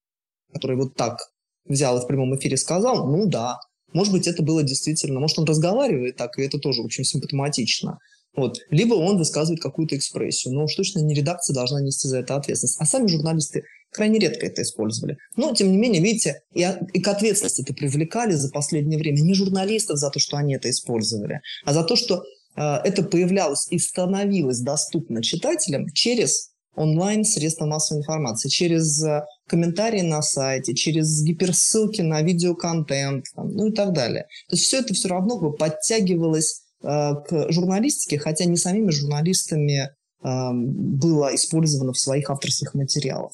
который 0.51 0.77
вот 0.77 0.95
так 0.95 1.19
взял 1.65 1.97
и 1.99 2.01
в 2.01 2.07
прямом 2.07 2.35
эфире 2.35 2.57
сказал, 2.57 3.07
ну 3.07 3.27
да, 3.27 3.59
может 3.93 4.13
быть, 4.13 4.27
это 4.27 4.43
было 4.43 4.63
действительно, 4.63 5.19
может, 5.19 5.39
он 5.39 5.45
разговаривает 5.45 6.15
так, 6.17 6.37
и 6.37 6.43
это 6.43 6.59
тоже 6.59 6.81
очень 6.81 7.03
симптоматично. 7.03 7.99
Вот. 8.35 8.59
Либо 8.69 8.93
он 8.93 9.17
высказывает 9.17 9.61
какую-то 9.61 9.97
экспрессию. 9.97 10.53
Но 10.53 10.63
уж 10.63 10.75
точно 10.75 10.99
не 10.99 11.13
редакция 11.13 11.53
должна 11.53 11.81
нести 11.81 12.07
за 12.07 12.19
это 12.19 12.35
ответственность. 12.35 12.77
А 12.79 12.85
сами 12.85 13.07
журналисты 13.07 13.63
крайне 13.91 14.19
редко 14.19 14.45
это 14.45 14.61
использовали. 14.61 15.17
Но, 15.35 15.53
тем 15.53 15.71
не 15.71 15.77
менее, 15.77 16.01
видите, 16.01 16.41
и, 16.53 16.65
и 16.93 17.01
к 17.01 17.07
ответственности 17.07 17.61
это 17.61 17.73
привлекали 17.73 18.31
за 18.31 18.49
последнее 18.49 18.97
время 18.97 19.19
не 19.19 19.33
журналистов 19.33 19.97
за 19.97 20.09
то, 20.09 20.19
что 20.19 20.37
они 20.37 20.55
это 20.55 20.69
использовали, 20.69 21.41
а 21.65 21.73
за 21.73 21.83
то, 21.83 21.97
что 21.97 22.23
э, 22.55 22.61
это 22.61 23.03
появлялось 23.03 23.67
и 23.69 23.77
становилось 23.77 24.59
доступно 24.59 25.21
читателям 25.21 25.89
через 25.91 26.50
онлайн 26.75 27.23
средства 27.25 27.65
массовой 27.65 27.99
информации, 27.99 28.49
через 28.49 29.03
э, 29.03 29.25
комментарии 29.47 30.01
на 30.01 30.21
сайте, 30.21 30.73
через 30.73 31.23
гиперссылки 31.23 32.01
на 32.01 32.21
видеоконтент, 32.21 33.25
там, 33.35 33.49
ну 33.53 33.67
и 33.67 33.71
так 33.71 33.93
далее. 33.93 34.23
То 34.49 34.55
есть 34.55 34.63
все 34.63 34.79
это 34.79 34.93
все 34.93 35.09
равно 35.09 35.39
бы 35.39 35.53
подтягивалось 35.53 36.63
Э, 36.83 37.13
к 37.27 37.51
журналистике, 37.51 38.17
хотя 38.17 38.45
не 38.45 38.57
самими 38.57 38.89
журналистами 38.89 39.91
эм, 40.23 40.97
было 40.97 41.33
использовано 41.35 41.93
в 41.93 41.99
своих 41.99 42.29
авторских 42.31 42.73
материалах. 42.73 43.33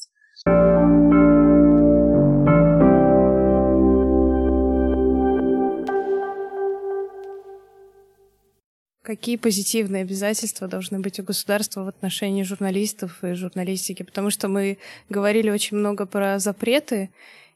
Какие 9.08 9.38
позитивные 9.38 10.02
обязательства 10.02 10.68
должны 10.68 11.00
быть 11.00 11.18
у 11.18 11.22
государства 11.22 11.82
в 11.82 11.88
отношении 11.88 12.42
журналистов 12.42 13.24
и 13.24 13.32
журналистики? 13.32 14.02
Потому 14.02 14.28
что 14.28 14.48
мы 14.48 14.76
говорили 15.08 15.48
очень 15.48 15.78
много 15.78 16.04
про 16.04 16.38
запреты, 16.38 17.08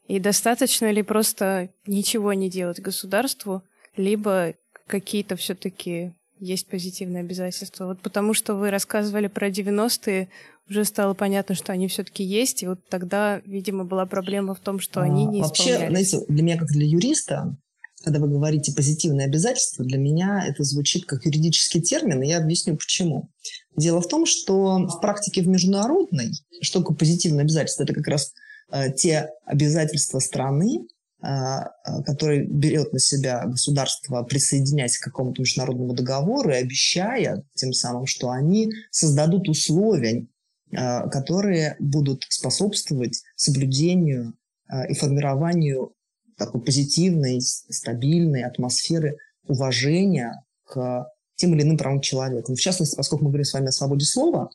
и 0.07 0.19
достаточно 0.19 0.89
ли 0.89 1.03
просто 1.03 1.69
ничего 1.85 2.33
не 2.33 2.49
делать 2.49 2.79
государству, 2.79 3.61
либо 3.95 4.55
какие-то 4.87 5.35
все-таки 5.35 6.13
есть 6.39 6.65
позитивные 6.65 7.21
обязательства. 7.21 7.85
Вот 7.85 8.01
потому 8.01 8.33
что 8.33 8.55
вы 8.55 8.71
рассказывали 8.71 9.27
про 9.27 9.49
90-е, 9.49 10.29
уже 10.67 10.85
стало 10.85 11.13
понятно, 11.13 11.53
что 11.53 11.71
они 11.71 11.87
все-таки 11.87 12.23
есть, 12.23 12.63
и 12.63 12.67
вот 12.67 12.79
тогда, 12.89 13.43
видимо, 13.45 13.83
была 13.83 14.07
проблема 14.07 14.55
в 14.55 14.59
том, 14.59 14.79
что 14.79 15.01
они 15.01 15.27
не 15.27 15.41
а, 15.41 15.43
Вообще, 15.43 15.77
знаете, 15.87 16.25
для 16.27 16.41
меня 16.41 16.57
как 16.57 16.69
для 16.69 16.87
юриста, 16.87 17.55
когда 18.03 18.19
вы 18.19 18.27
говорите 18.27 18.73
позитивные 18.73 19.25
обязательства, 19.25 19.85
для 19.85 19.97
меня 19.97 20.43
это 20.45 20.63
звучит 20.63 21.05
как 21.05 21.25
юридический 21.25 21.81
термин, 21.81 22.21
и 22.21 22.27
я 22.27 22.37
объясню 22.37 22.75
почему. 22.75 23.29
Дело 23.77 24.01
в 24.01 24.07
том, 24.07 24.25
что 24.25 24.77
в 24.87 24.99
практике 24.99 25.41
в 25.41 25.47
международной, 25.47 26.31
что 26.61 26.79
такое 26.79 26.97
позитивное 26.97 27.43
обязательство, 27.43 27.83
это 27.83 27.93
как 27.93 28.07
раз 28.07 28.33
э, 28.71 28.91
те 28.91 29.29
обязательства 29.45 30.19
страны, 30.19 30.85
а, 31.25 31.71
а, 31.85 32.03
который 32.03 32.45
берет 32.45 32.91
на 32.91 32.99
себя 32.99 33.45
государство, 33.45 34.23
присоединяясь 34.23 34.97
к 34.97 35.05
какому-то 35.05 35.41
международному 35.41 35.93
договору 35.93 36.49
и 36.49 36.55
обещая 36.55 37.45
тем 37.53 37.71
самым, 37.71 38.07
что 38.07 38.29
они 38.29 38.69
создадут 38.91 39.47
условия, 39.47 40.27
а, 40.75 41.07
которые 41.07 41.77
будут 41.79 42.25
способствовать 42.27 43.23
соблюдению 43.37 44.33
и 44.89 44.95
формированию 44.95 45.93
такой 46.37 46.61
позитивной, 46.61 47.41
стабильной 47.41 48.43
атмосферы 48.43 49.17
уважения 49.47 50.43
к 50.65 51.07
тем 51.35 51.53
или 51.55 51.63
иным 51.63 51.77
правам 51.77 52.01
человека. 52.01 52.53
В 52.53 52.59
частности, 52.59 52.95
поскольку 52.95 53.25
мы 53.25 53.31
говорим 53.31 53.45
с 53.45 53.53
вами 53.53 53.67
о 53.67 53.71
свободе 53.71 54.05
слова, 54.05 54.49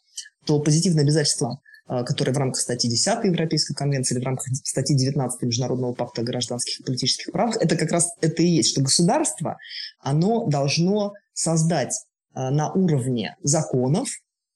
то 0.46 0.60
позитивное 0.60 1.04
обязательство 1.04 1.60
а, 1.90 2.04
которые 2.04 2.34
в 2.34 2.38
рамках 2.38 2.60
статьи 2.60 2.90
10 2.90 3.24
Европейской 3.24 3.74
конвенции 3.74 4.14
или 4.14 4.22
в 4.22 4.26
рамках 4.26 4.46
статьи 4.62 4.94
19 4.94 5.40
Международного 5.42 5.94
пакта 5.94 6.20
о 6.20 6.24
гражданских 6.24 6.80
и 6.80 6.82
политических 6.84 7.32
правах, 7.32 7.56
это 7.56 7.76
как 7.76 7.90
раз 7.90 8.10
это 8.20 8.42
и 8.42 8.46
есть, 8.46 8.72
что 8.72 8.82
государство, 8.82 9.56
оно 9.98 10.46
должно 10.46 11.14
создать 11.32 11.94
а, 12.34 12.50
на 12.50 12.70
уровне 12.70 13.36
законов 13.42 14.10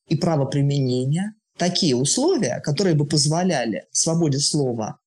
и 0.09 0.17
правоприменения 0.17 1.35
такие 1.57 1.97
условия, 1.97 2.61
которые 2.61 2.95
бы 2.95 3.07
позволяли 3.07 3.87
свободе 3.93 4.39
слова 4.39 4.99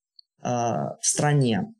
а, 0.41 0.97
в 0.99 1.05
стране 1.05 1.74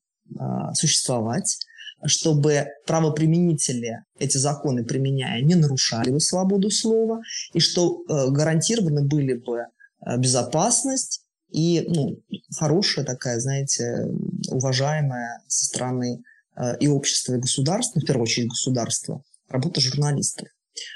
существовать, 0.74 1.60
чтобы 2.06 2.68
правоприменители 2.86 4.04
эти 4.20 4.38
законы 4.38 4.84
применяя 4.84 5.42
не 5.42 5.56
нарушали 5.56 6.10
бы 6.10 6.20
свободу 6.20 6.70
слова, 6.70 7.22
и 7.54 7.60
что 7.60 8.04
э, 8.08 8.30
гарантированы 8.32 9.04
были 9.04 9.34
бы 9.34 9.66
Э, 10.06 10.18
безопасность 10.18 11.22
и 11.52 11.86
ну, 11.88 12.20
хорошая 12.58 13.06
такая, 13.06 13.40
знаете, 13.40 14.06
уважаемая 14.50 15.42
со 15.48 15.66
стороны 15.66 16.24
э, 16.56 16.78
и 16.80 16.88
общества, 16.88 17.36
и 17.36 17.40
государства, 17.40 18.00
в 18.00 18.06
первую 18.06 18.24
очередь 18.24 18.50
государства, 18.50 19.24
работа 19.50 19.82
журналистов. 19.82 20.48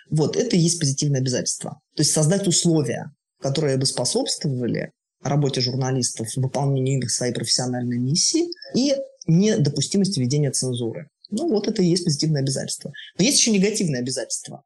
Вот, 0.09 0.35
это 0.35 0.55
и 0.55 0.59
есть 0.59 0.79
позитивное 0.79 1.21
обязательство. 1.21 1.81
То 1.95 2.01
есть 2.01 2.11
создать 2.11 2.47
условия, 2.47 3.11
которые 3.41 3.77
бы 3.77 3.85
способствовали 3.85 4.91
работе 5.21 5.61
журналистов, 5.61 6.27
выполнению 6.35 6.99
их 6.99 7.11
своей 7.11 7.33
профессиональной 7.33 7.97
миссии 7.97 8.47
и 8.75 8.95
недопустимости 9.29 10.19
ведения 10.19 10.51
цензуры. 10.51 11.09
Ну, 11.29 11.47
вот 11.49 11.67
это 11.67 11.81
и 11.81 11.87
есть 11.87 12.05
позитивное 12.05 12.41
обязательство. 12.41 12.91
Но 13.17 13.23
есть 13.23 13.39
еще 13.39 13.51
негативное 13.51 13.99
обязательство 13.99 14.63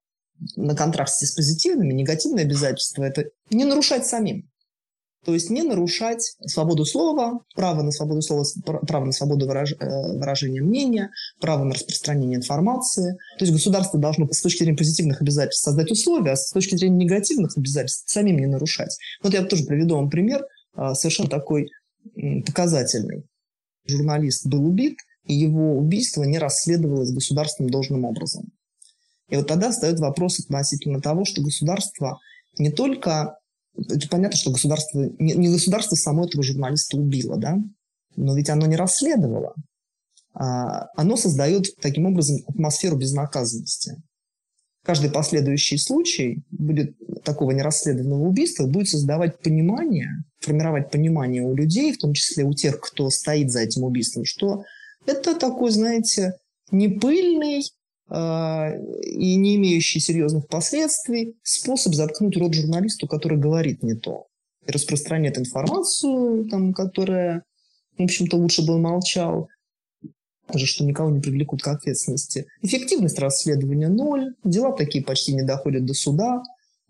на 0.56 0.76
контрасте 0.76 1.26
с 1.26 1.32
позитивными, 1.32 1.94
негативные 1.94 2.46
обязательства– 2.46 3.04
это 3.04 3.26
не 3.50 3.66
нарушать 3.66 4.06
самим. 4.06 4.50
То 5.26 5.34
есть 5.34 5.50
не 5.50 5.64
нарушать 5.64 6.36
свободу 6.46 6.84
слова, 6.86 7.40
право 7.56 7.82
на 7.82 7.92
свободу 7.92 8.22
слова, 8.22 8.44
право 8.86 9.06
на 9.06 9.14
свободу 9.14 9.48
выраж, 9.48 9.72
э, 9.72 10.18
выражения 10.18 10.62
мнения, 10.62 11.12
право 11.40 11.64
на 11.64 11.74
распространение 11.76 12.38
информации. 12.38 13.14
То 13.38 13.46
есть 13.46 13.54
государство 13.54 13.98
должно 13.98 14.28
с 14.30 14.42
точки 14.42 14.64
зрения 14.64 14.78
позитивных 14.78 15.22
обязательств 15.22 15.64
создать 15.64 15.92
условия, 15.92 16.32
а 16.32 16.36
с 16.36 16.52
точки 16.52 16.76
зрения 16.76 17.06
негативных 17.06 17.58
обязательств 17.58 18.12
самим 18.12 18.38
не 18.38 18.48
нарушать. 18.48 18.98
Вот 19.22 19.34
я 19.34 19.44
тоже 19.44 19.64
приведу 19.64 19.96
вам 19.96 20.10
пример, 20.10 20.46
а, 20.74 20.94
совершенно 20.94 21.30
такой 21.30 21.70
показательный. 22.46 23.24
Журналист 23.86 24.46
был 24.46 24.66
убит, 24.66 24.98
и 25.26 25.34
его 25.34 25.78
убийство 25.78 26.24
не 26.24 26.38
расследовалось 26.38 27.12
государственным 27.12 27.70
должным 27.70 28.06
образом. 28.06 28.52
И 29.30 29.36
вот 29.36 29.48
тогда 29.48 29.72
встает 29.72 30.00
вопрос 30.00 30.40
относительно 30.40 31.02
того, 31.02 31.26
что 31.26 31.42
государство 31.42 32.20
не 32.58 32.72
только... 32.72 33.38
Это 33.76 34.08
понятно, 34.08 34.38
что 34.38 34.52
государство... 34.52 35.10
Не 35.18 35.50
государство 35.50 35.96
само 35.96 36.26
этого 36.26 36.44
журналиста 36.44 36.98
убило, 36.98 37.38
да? 37.38 37.58
Но 38.16 38.36
ведь 38.36 38.50
оно 38.50 38.68
не 38.68 38.76
расследовало. 38.76 39.56
А 40.34 40.88
оно 40.96 41.16
создает 41.16 41.76
таким 41.78 42.06
образом 42.06 42.38
атмосферу 42.48 42.98
безнаказанности. 42.98 44.02
Каждый 44.84 45.12
последующий 45.12 45.78
случай 45.78 46.44
будет 46.52 46.96
такого 47.24 47.52
нерасследованного 47.52 48.28
убийства 48.28 48.66
будет 48.68 48.90
создавать 48.90 49.40
понимание, 49.40 50.24
формировать 50.40 50.92
понимание 50.92 51.42
у 51.42 51.56
людей, 51.56 51.94
в 51.94 51.98
том 51.98 52.14
числе 52.14 52.44
у 52.44 52.54
тех, 52.54 52.80
кто 52.82 53.10
стоит 53.10 53.50
за 53.50 53.62
этим 53.62 53.84
убийством, 53.84 54.26
что 54.26 54.66
это 55.06 55.36
такой, 55.36 55.72
знаете, 55.72 56.34
не 56.72 56.90
пыльный, 56.90 57.64
а, 58.10 58.72
и 59.02 59.36
не 59.36 59.56
имеющий 59.56 60.00
серьезных 60.00 60.48
последствий 60.48 61.36
способ 61.42 61.94
заткнуть 61.94 62.38
рот 62.38 62.54
журналисту, 62.54 63.08
который 63.08 63.38
говорит 63.38 63.82
не 63.82 63.96
то. 63.96 64.28
И 64.68 64.72
распространяет 64.72 65.38
информацию, 65.38 66.48
там, 66.50 66.74
которая, 66.74 67.44
в 67.98 68.04
общем-то, 68.04 68.38
лучше 68.38 68.66
бы 68.66 68.78
молчал. 68.78 69.48
Же, 70.60 70.66
что 70.66 70.84
никого 70.84 71.10
не 71.10 71.20
привлекут 71.20 71.62
к 71.62 71.68
ответственности. 71.68 72.48
Эффективность 72.62 73.20
расследования 73.20 73.90
ноль, 73.90 74.36
дела 74.44 74.72
такие 74.74 75.04
почти 75.04 75.34
не 75.34 75.44
доходят 75.44 75.86
до 75.86 75.94
суда. 75.94 76.44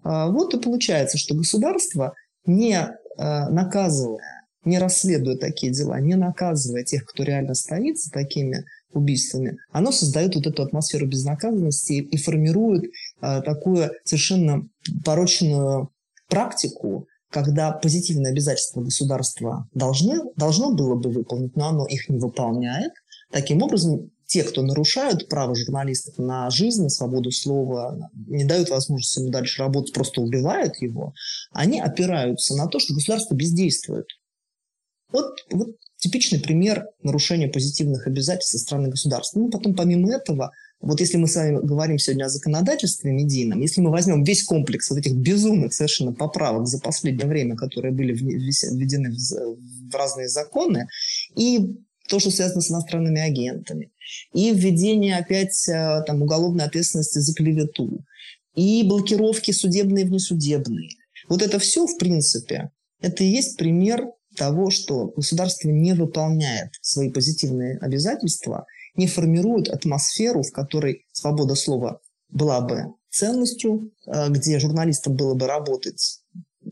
А, 0.03 0.28
вот 0.28 0.53
и 0.53 0.59
получается, 0.59 1.18
что 1.18 1.36
государство, 1.36 2.14
не 2.45 2.78
а, 3.18 3.49
наказывая, 3.49 4.43
не 4.66 4.80
расследуя 4.80 5.38
такие 5.38 5.72
дела, 5.72 5.99
не 5.99 6.16
наказывая 6.16 6.84
тех, 6.84 7.05
кто 7.05 7.24
реально 7.24 7.53
стоит 7.53 7.99
за 7.99 8.11
такими 8.11 8.66
убийствами, 8.93 9.57
оно 9.72 9.91
создает 9.91 10.36
вот 10.36 10.47
эту 10.47 10.64
атмосферу 10.64 11.07
безнаказанности 11.07 11.93
и 11.93 12.18
формирует 12.18 12.91
а, 13.22 13.41
такую 13.41 13.91
совершенно 14.03 14.68
порочную 15.03 15.89
практику, 16.30 17.07
когда 17.30 17.72
позитивные 17.72 18.32
обязательства 18.32 18.82
государства 18.82 19.68
должны, 19.74 20.20
должно 20.36 20.74
было 20.74 20.95
бы 20.95 21.09
выполнить, 21.09 21.55
но 21.55 21.70
оно 21.70 21.86
их 21.88 22.07
не 22.07 22.20
выполняет. 22.20 22.93
Таким 23.34 23.63
образом, 23.63 24.11
те, 24.27 24.43
кто 24.43 24.61
нарушают 24.61 25.27
право 25.27 25.55
журналистов 25.55 26.19
на 26.19 26.51
жизнь, 26.51 26.84
на 26.84 26.89
свободу 26.89 27.31
слова, 27.31 28.11
не 28.27 28.45
дают 28.45 28.69
возможности 28.69 29.19
ему 29.19 29.31
дальше 29.31 29.63
работать, 29.63 29.91
просто 29.91 30.21
убивают 30.21 30.77
его, 30.77 31.15
они 31.51 31.81
опираются 31.81 32.55
на 32.55 32.67
то, 32.67 32.77
что 32.77 32.93
государство 32.93 33.34
бездействует. 33.34 34.05
Вот, 35.11 35.43
вот 35.49 35.69
типичный 35.97 36.39
пример 36.39 36.86
нарушения 37.01 37.47
позитивных 37.47 38.05
обязательств 38.05 38.51
со 38.51 38.59
стороны 38.59 38.89
государства. 38.89 39.39
Ну, 39.39 39.49
потом, 39.49 39.73
помимо 39.73 40.13
этого, 40.13 40.51
вот 40.79 40.99
если 40.99 41.17
мы 41.17 41.27
с 41.27 41.36
вами 41.36 41.59
говорим 41.65 41.97
сегодня 41.97 42.25
о 42.25 42.29
законодательстве 42.29 43.11
медийном, 43.11 43.61
если 43.61 43.81
мы 43.81 43.89
возьмем 43.89 44.23
весь 44.23 44.43
комплекс 44.43 44.91
вот 44.91 44.99
этих 44.99 45.15
безумных 45.15 45.73
совершенно 45.73 46.13
поправок 46.13 46.67
за 46.67 46.79
последнее 46.79 47.27
время, 47.27 47.55
которые 47.55 47.93
были 47.93 48.13
введены 48.13 49.09
в 49.09 49.95
разные 49.95 50.27
законы, 50.27 50.88
и 51.36 51.75
то, 52.08 52.20
что 52.20 52.32
связано 52.32 52.62
с 52.62 52.70
иностранными 52.70 53.22
агентами, 53.22 53.91
и 54.34 54.51
введение 54.54 55.18
опять 55.18 55.68
э, 55.70 56.04
там, 56.06 56.22
уголовной 56.22 56.66
ответственности 56.66 57.20
за 57.20 57.34
клевету, 57.34 58.06
и 58.56 58.84
блокировки 58.84 59.51
судебные 59.51 60.06
и 60.06 60.08
внесудебные. 60.08 60.89
Вот 61.30 61.41
это 61.41 61.60
все, 61.60 61.88
в 61.88 61.97
принципе, 61.97 62.72
это 63.01 63.24
и 63.24 63.28
есть 63.28 63.58
пример 63.58 64.06
того, 64.36 64.70
что 64.70 65.14
государство 65.16 65.70
не 65.70 65.93
выполняет 65.93 66.72
свои 66.82 67.10
позитивные 67.10 67.78
обязательства– 67.80 68.66
не 68.95 69.08
формируют 69.08 69.70
атмосферу, 69.70 70.43
в 70.43 70.51
которой 70.51 71.06
свобода 71.12 71.56
слова 71.56 71.99
была 72.30 72.62
бы 72.62 72.93
ценностью, 73.10 73.91
э, 74.06 74.30
где 74.30 74.60
журналистам 74.60 75.16
было 75.16 75.34
бы 75.34 75.47
работать 75.47 76.20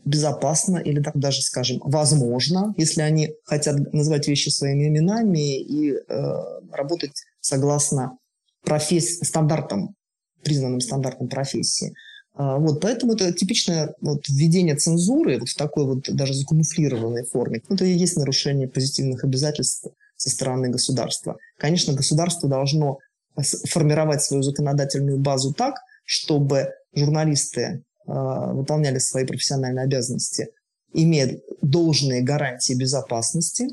безопасно 0.04 0.78
или 0.78 1.00
так 1.00 1.16
даже, 1.16 1.42
скажем, 1.42 1.80
возможно, 1.84 2.74
если 2.76 3.02
они 3.02 3.34
хотят 3.44 3.92
называть 3.92 4.28
вещи 4.28 4.48
своими 4.48 4.88
именами 4.88 5.60
и 5.60 5.92
э, 5.92 6.34
работать 6.72 7.22
согласно 7.40 8.18
профессии, 8.64 9.24
стандартам, 9.24 9.94
признанным 10.42 10.80
стандартам 10.80 11.28
профессии. 11.28 11.94
Э, 12.36 12.56
вот, 12.58 12.80
поэтому 12.80 13.14
это 13.14 13.32
типичное 13.32 13.94
вот, 14.00 14.28
введение 14.28 14.76
цензуры 14.76 15.38
вот 15.38 15.48
в 15.48 15.56
такой 15.56 15.84
вот 15.84 16.10
даже 16.14 16.34
закамуфлированной 16.34 17.24
форме. 17.24 17.62
Это 17.68 17.84
и 17.84 17.92
есть 17.92 18.16
нарушение 18.16 18.68
позитивных 18.68 19.24
обязательств 19.24 19.86
со 20.16 20.30
стороны 20.30 20.68
государства. 20.68 21.36
Конечно, 21.58 21.94
государство 21.94 22.48
должно 22.48 22.98
формировать 23.36 24.22
свою 24.22 24.42
законодательную 24.42 25.18
базу 25.18 25.52
так, 25.54 25.76
чтобы 26.04 26.70
журналисты 26.94 27.60
э, 27.60 27.80
выполняли 28.06 28.98
свои 28.98 29.24
профессиональные 29.24 29.84
обязанности, 29.84 30.48
имея 30.92 31.40
должные 31.60 32.22
гарантии 32.22 32.74
безопасности, 32.74 33.64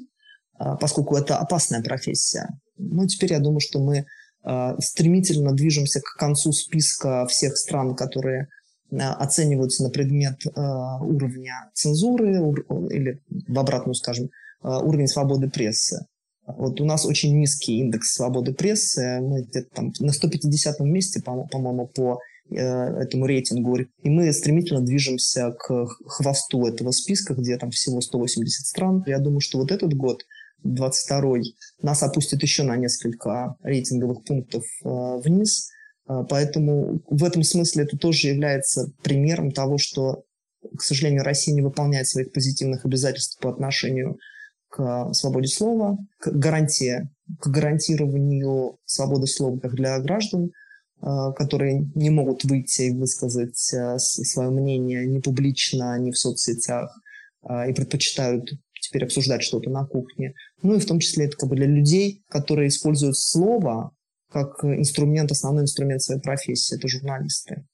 э, 0.59 0.75
поскольку 0.79 1.15
это 1.15 1.37
опасная 1.37 1.81
профессия. 1.81 2.47
Ну, 2.77 3.07
теперь 3.07 3.33
я 3.33 3.39
думаю, 3.39 3.59
что 3.59 3.79
мы 3.79 4.05
э, 4.43 4.75
стремительно 4.79 5.53
движемся 5.53 6.01
к 6.01 6.15
концу 6.17 6.51
списка 6.51 7.25
всех 7.27 7.57
стран, 7.57 7.95
которые 7.95 8.47
оцениваются 8.91 9.83
на 9.83 9.91
предмет 9.91 10.43
уровня 10.47 11.69
цензуры 11.75 12.55
или, 12.89 13.21
в 13.47 13.59
обратную, 13.59 13.93
скажем, 13.93 14.31
уровень 14.63 15.07
свободы 15.07 15.47
прессы. 15.47 16.07
Вот 16.57 16.81
у 16.81 16.85
нас 16.85 17.05
очень 17.05 17.37
низкий 17.37 17.79
индекс 17.79 18.13
свободы 18.13 18.53
прессы, 18.53 19.19
мы 19.21 19.43
где-то 19.43 19.69
там 19.75 19.93
на 19.99 20.11
150 20.11 20.79
месте, 20.79 21.21
по-моему, 21.21 21.87
по 21.87 22.19
этому 22.51 23.25
рейтингу, 23.25 23.77
и 23.77 24.09
мы 24.09 24.31
стремительно 24.33 24.81
движемся 24.81 25.51
к 25.51 25.85
хвосту 26.05 26.65
этого 26.65 26.91
списка, 26.91 27.33
где 27.33 27.57
там 27.57 27.71
всего 27.71 28.01
180 28.01 28.65
стран. 28.65 29.03
Я 29.05 29.19
думаю, 29.19 29.39
что 29.39 29.59
вот 29.59 29.71
этот 29.71 29.93
год, 29.93 30.23
22-й, 30.65 31.55
нас 31.81 32.03
опустит 32.03 32.41
еще 32.41 32.63
на 32.63 32.75
несколько 32.75 33.55
рейтинговых 33.63 34.23
пунктов 34.25 34.63
э, 34.83 34.89
вниз, 35.23 35.69
э, 36.07 36.23
поэтому 36.29 37.01
в 37.09 37.23
этом 37.23 37.43
смысле 37.43 37.83
это 37.83 37.97
тоже 37.97 38.27
является 38.27 38.91
примером 39.03 39.51
того, 39.51 39.77
что, 39.77 40.23
к 40.77 40.81
сожалению, 40.81 41.23
Россия 41.23 41.55
не 41.55 41.61
выполняет 41.61 42.07
своих 42.07 42.33
позитивных 42.33 42.85
обязательств 42.85 43.39
по 43.39 43.49
отношению 43.49 44.17
к 44.69 45.13
свободе 45.13 45.47
слова, 45.47 45.97
к 46.19 46.29
гарантии, 46.29 47.09
к 47.39 47.47
гарантированию 47.47 48.77
свободы 48.85 49.27
слова 49.27 49.59
как 49.59 49.73
для 49.75 49.99
граждан, 49.99 50.45
э, 50.45 50.49
которые 51.01 51.89
не 51.95 52.09
могут 52.09 52.43
выйти 52.43 52.83
и 52.83 52.91
высказать 52.91 53.73
э, 53.73 53.97
свое 53.97 54.49
мнение 54.49 55.05
ни 55.05 55.19
публично, 55.19 55.97
ни 55.99 56.11
в 56.11 56.17
соцсетях, 56.17 56.91
э, 57.47 57.69
и 57.69 57.73
предпочитают 57.73 58.49
теперь 58.81 59.05
обсуждать 59.05 59.43
что-то 59.43 59.69
на 59.69 59.85
кухне. 59.85 60.33
Ну 60.61 60.75
и 60.75 60.79
в 60.79 60.85
том 60.85 60.99
числе 60.99 61.25
это 61.25 61.37
как 61.37 61.49
бы 61.49 61.55
для 61.55 61.67
людей, 61.67 62.23
которые 62.29 62.69
используют 62.69 63.17
слово 63.17 63.91
как 64.31 64.63
инструмент, 64.63 65.31
основной 65.31 65.63
инструмент 65.63 66.01
своей 66.01 66.21
профессии, 66.21 66.75
это 66.75 66.87
журналисты. 66.87 67.65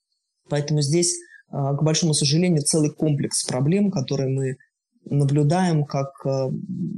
Поэтому 0.48 0.82
здесь, 0.82 1.16
к 1.50 1.82
большому 1.82 2.14
сожалению, 2.14 2.62
целый 2.62 2.92
комплекс 2.92 3.44
проблем, 3.44 3.92
которые 3.92 4.30
мы 4.30 4.58
наблюдаем 5.06 5.84
как 5.86 6.10
э, 6.26 6.50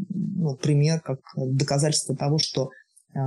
ну, 0.09 0.55
пример, 0.55 1.01
как 1.01 1.19
доказательство 1.35 2.15
того, 2.15 2.37
что 2.37 2.69
э, 3.13 3.19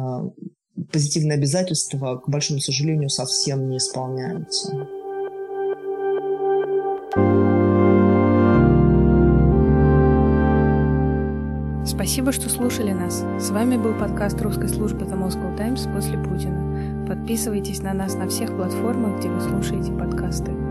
позитивные 0.90 1.36
обязательства, 1.36 2.16
к 2.16 2.28
большому 2.28 2.60
сожалению, 2.60 3.10
совсем 3.10 3.68
не 3.68 3.78
исполняются. 3.78 4.88
Спасибо, 11.84 12.32
что 12.32 12.48
слушали 12.48 12.92
нас. 12.92 13.24
С 13.38 13.50
вами 13.50 13.76
был 13.76 13.92
подкаст 13.92 14.40
русской 14.40 14.68
службы 14.68 15.04
The 15.04 15.18
Moscow 15.18 15.56
Times 15.56 15.86
после 15.94 16.16
Путина. 16.18 17.06
Подписывайтесь 17.06 17.82
на 17.82 17.92
нас 17.92 18.14
на 18.14 18.28
всех 18.28 18.56
платформах, 18.56 19.18
где 19.18 19.28
вы 19.28 19.40
слушаете 19.40 19.92
подкасты. 19.92 20.69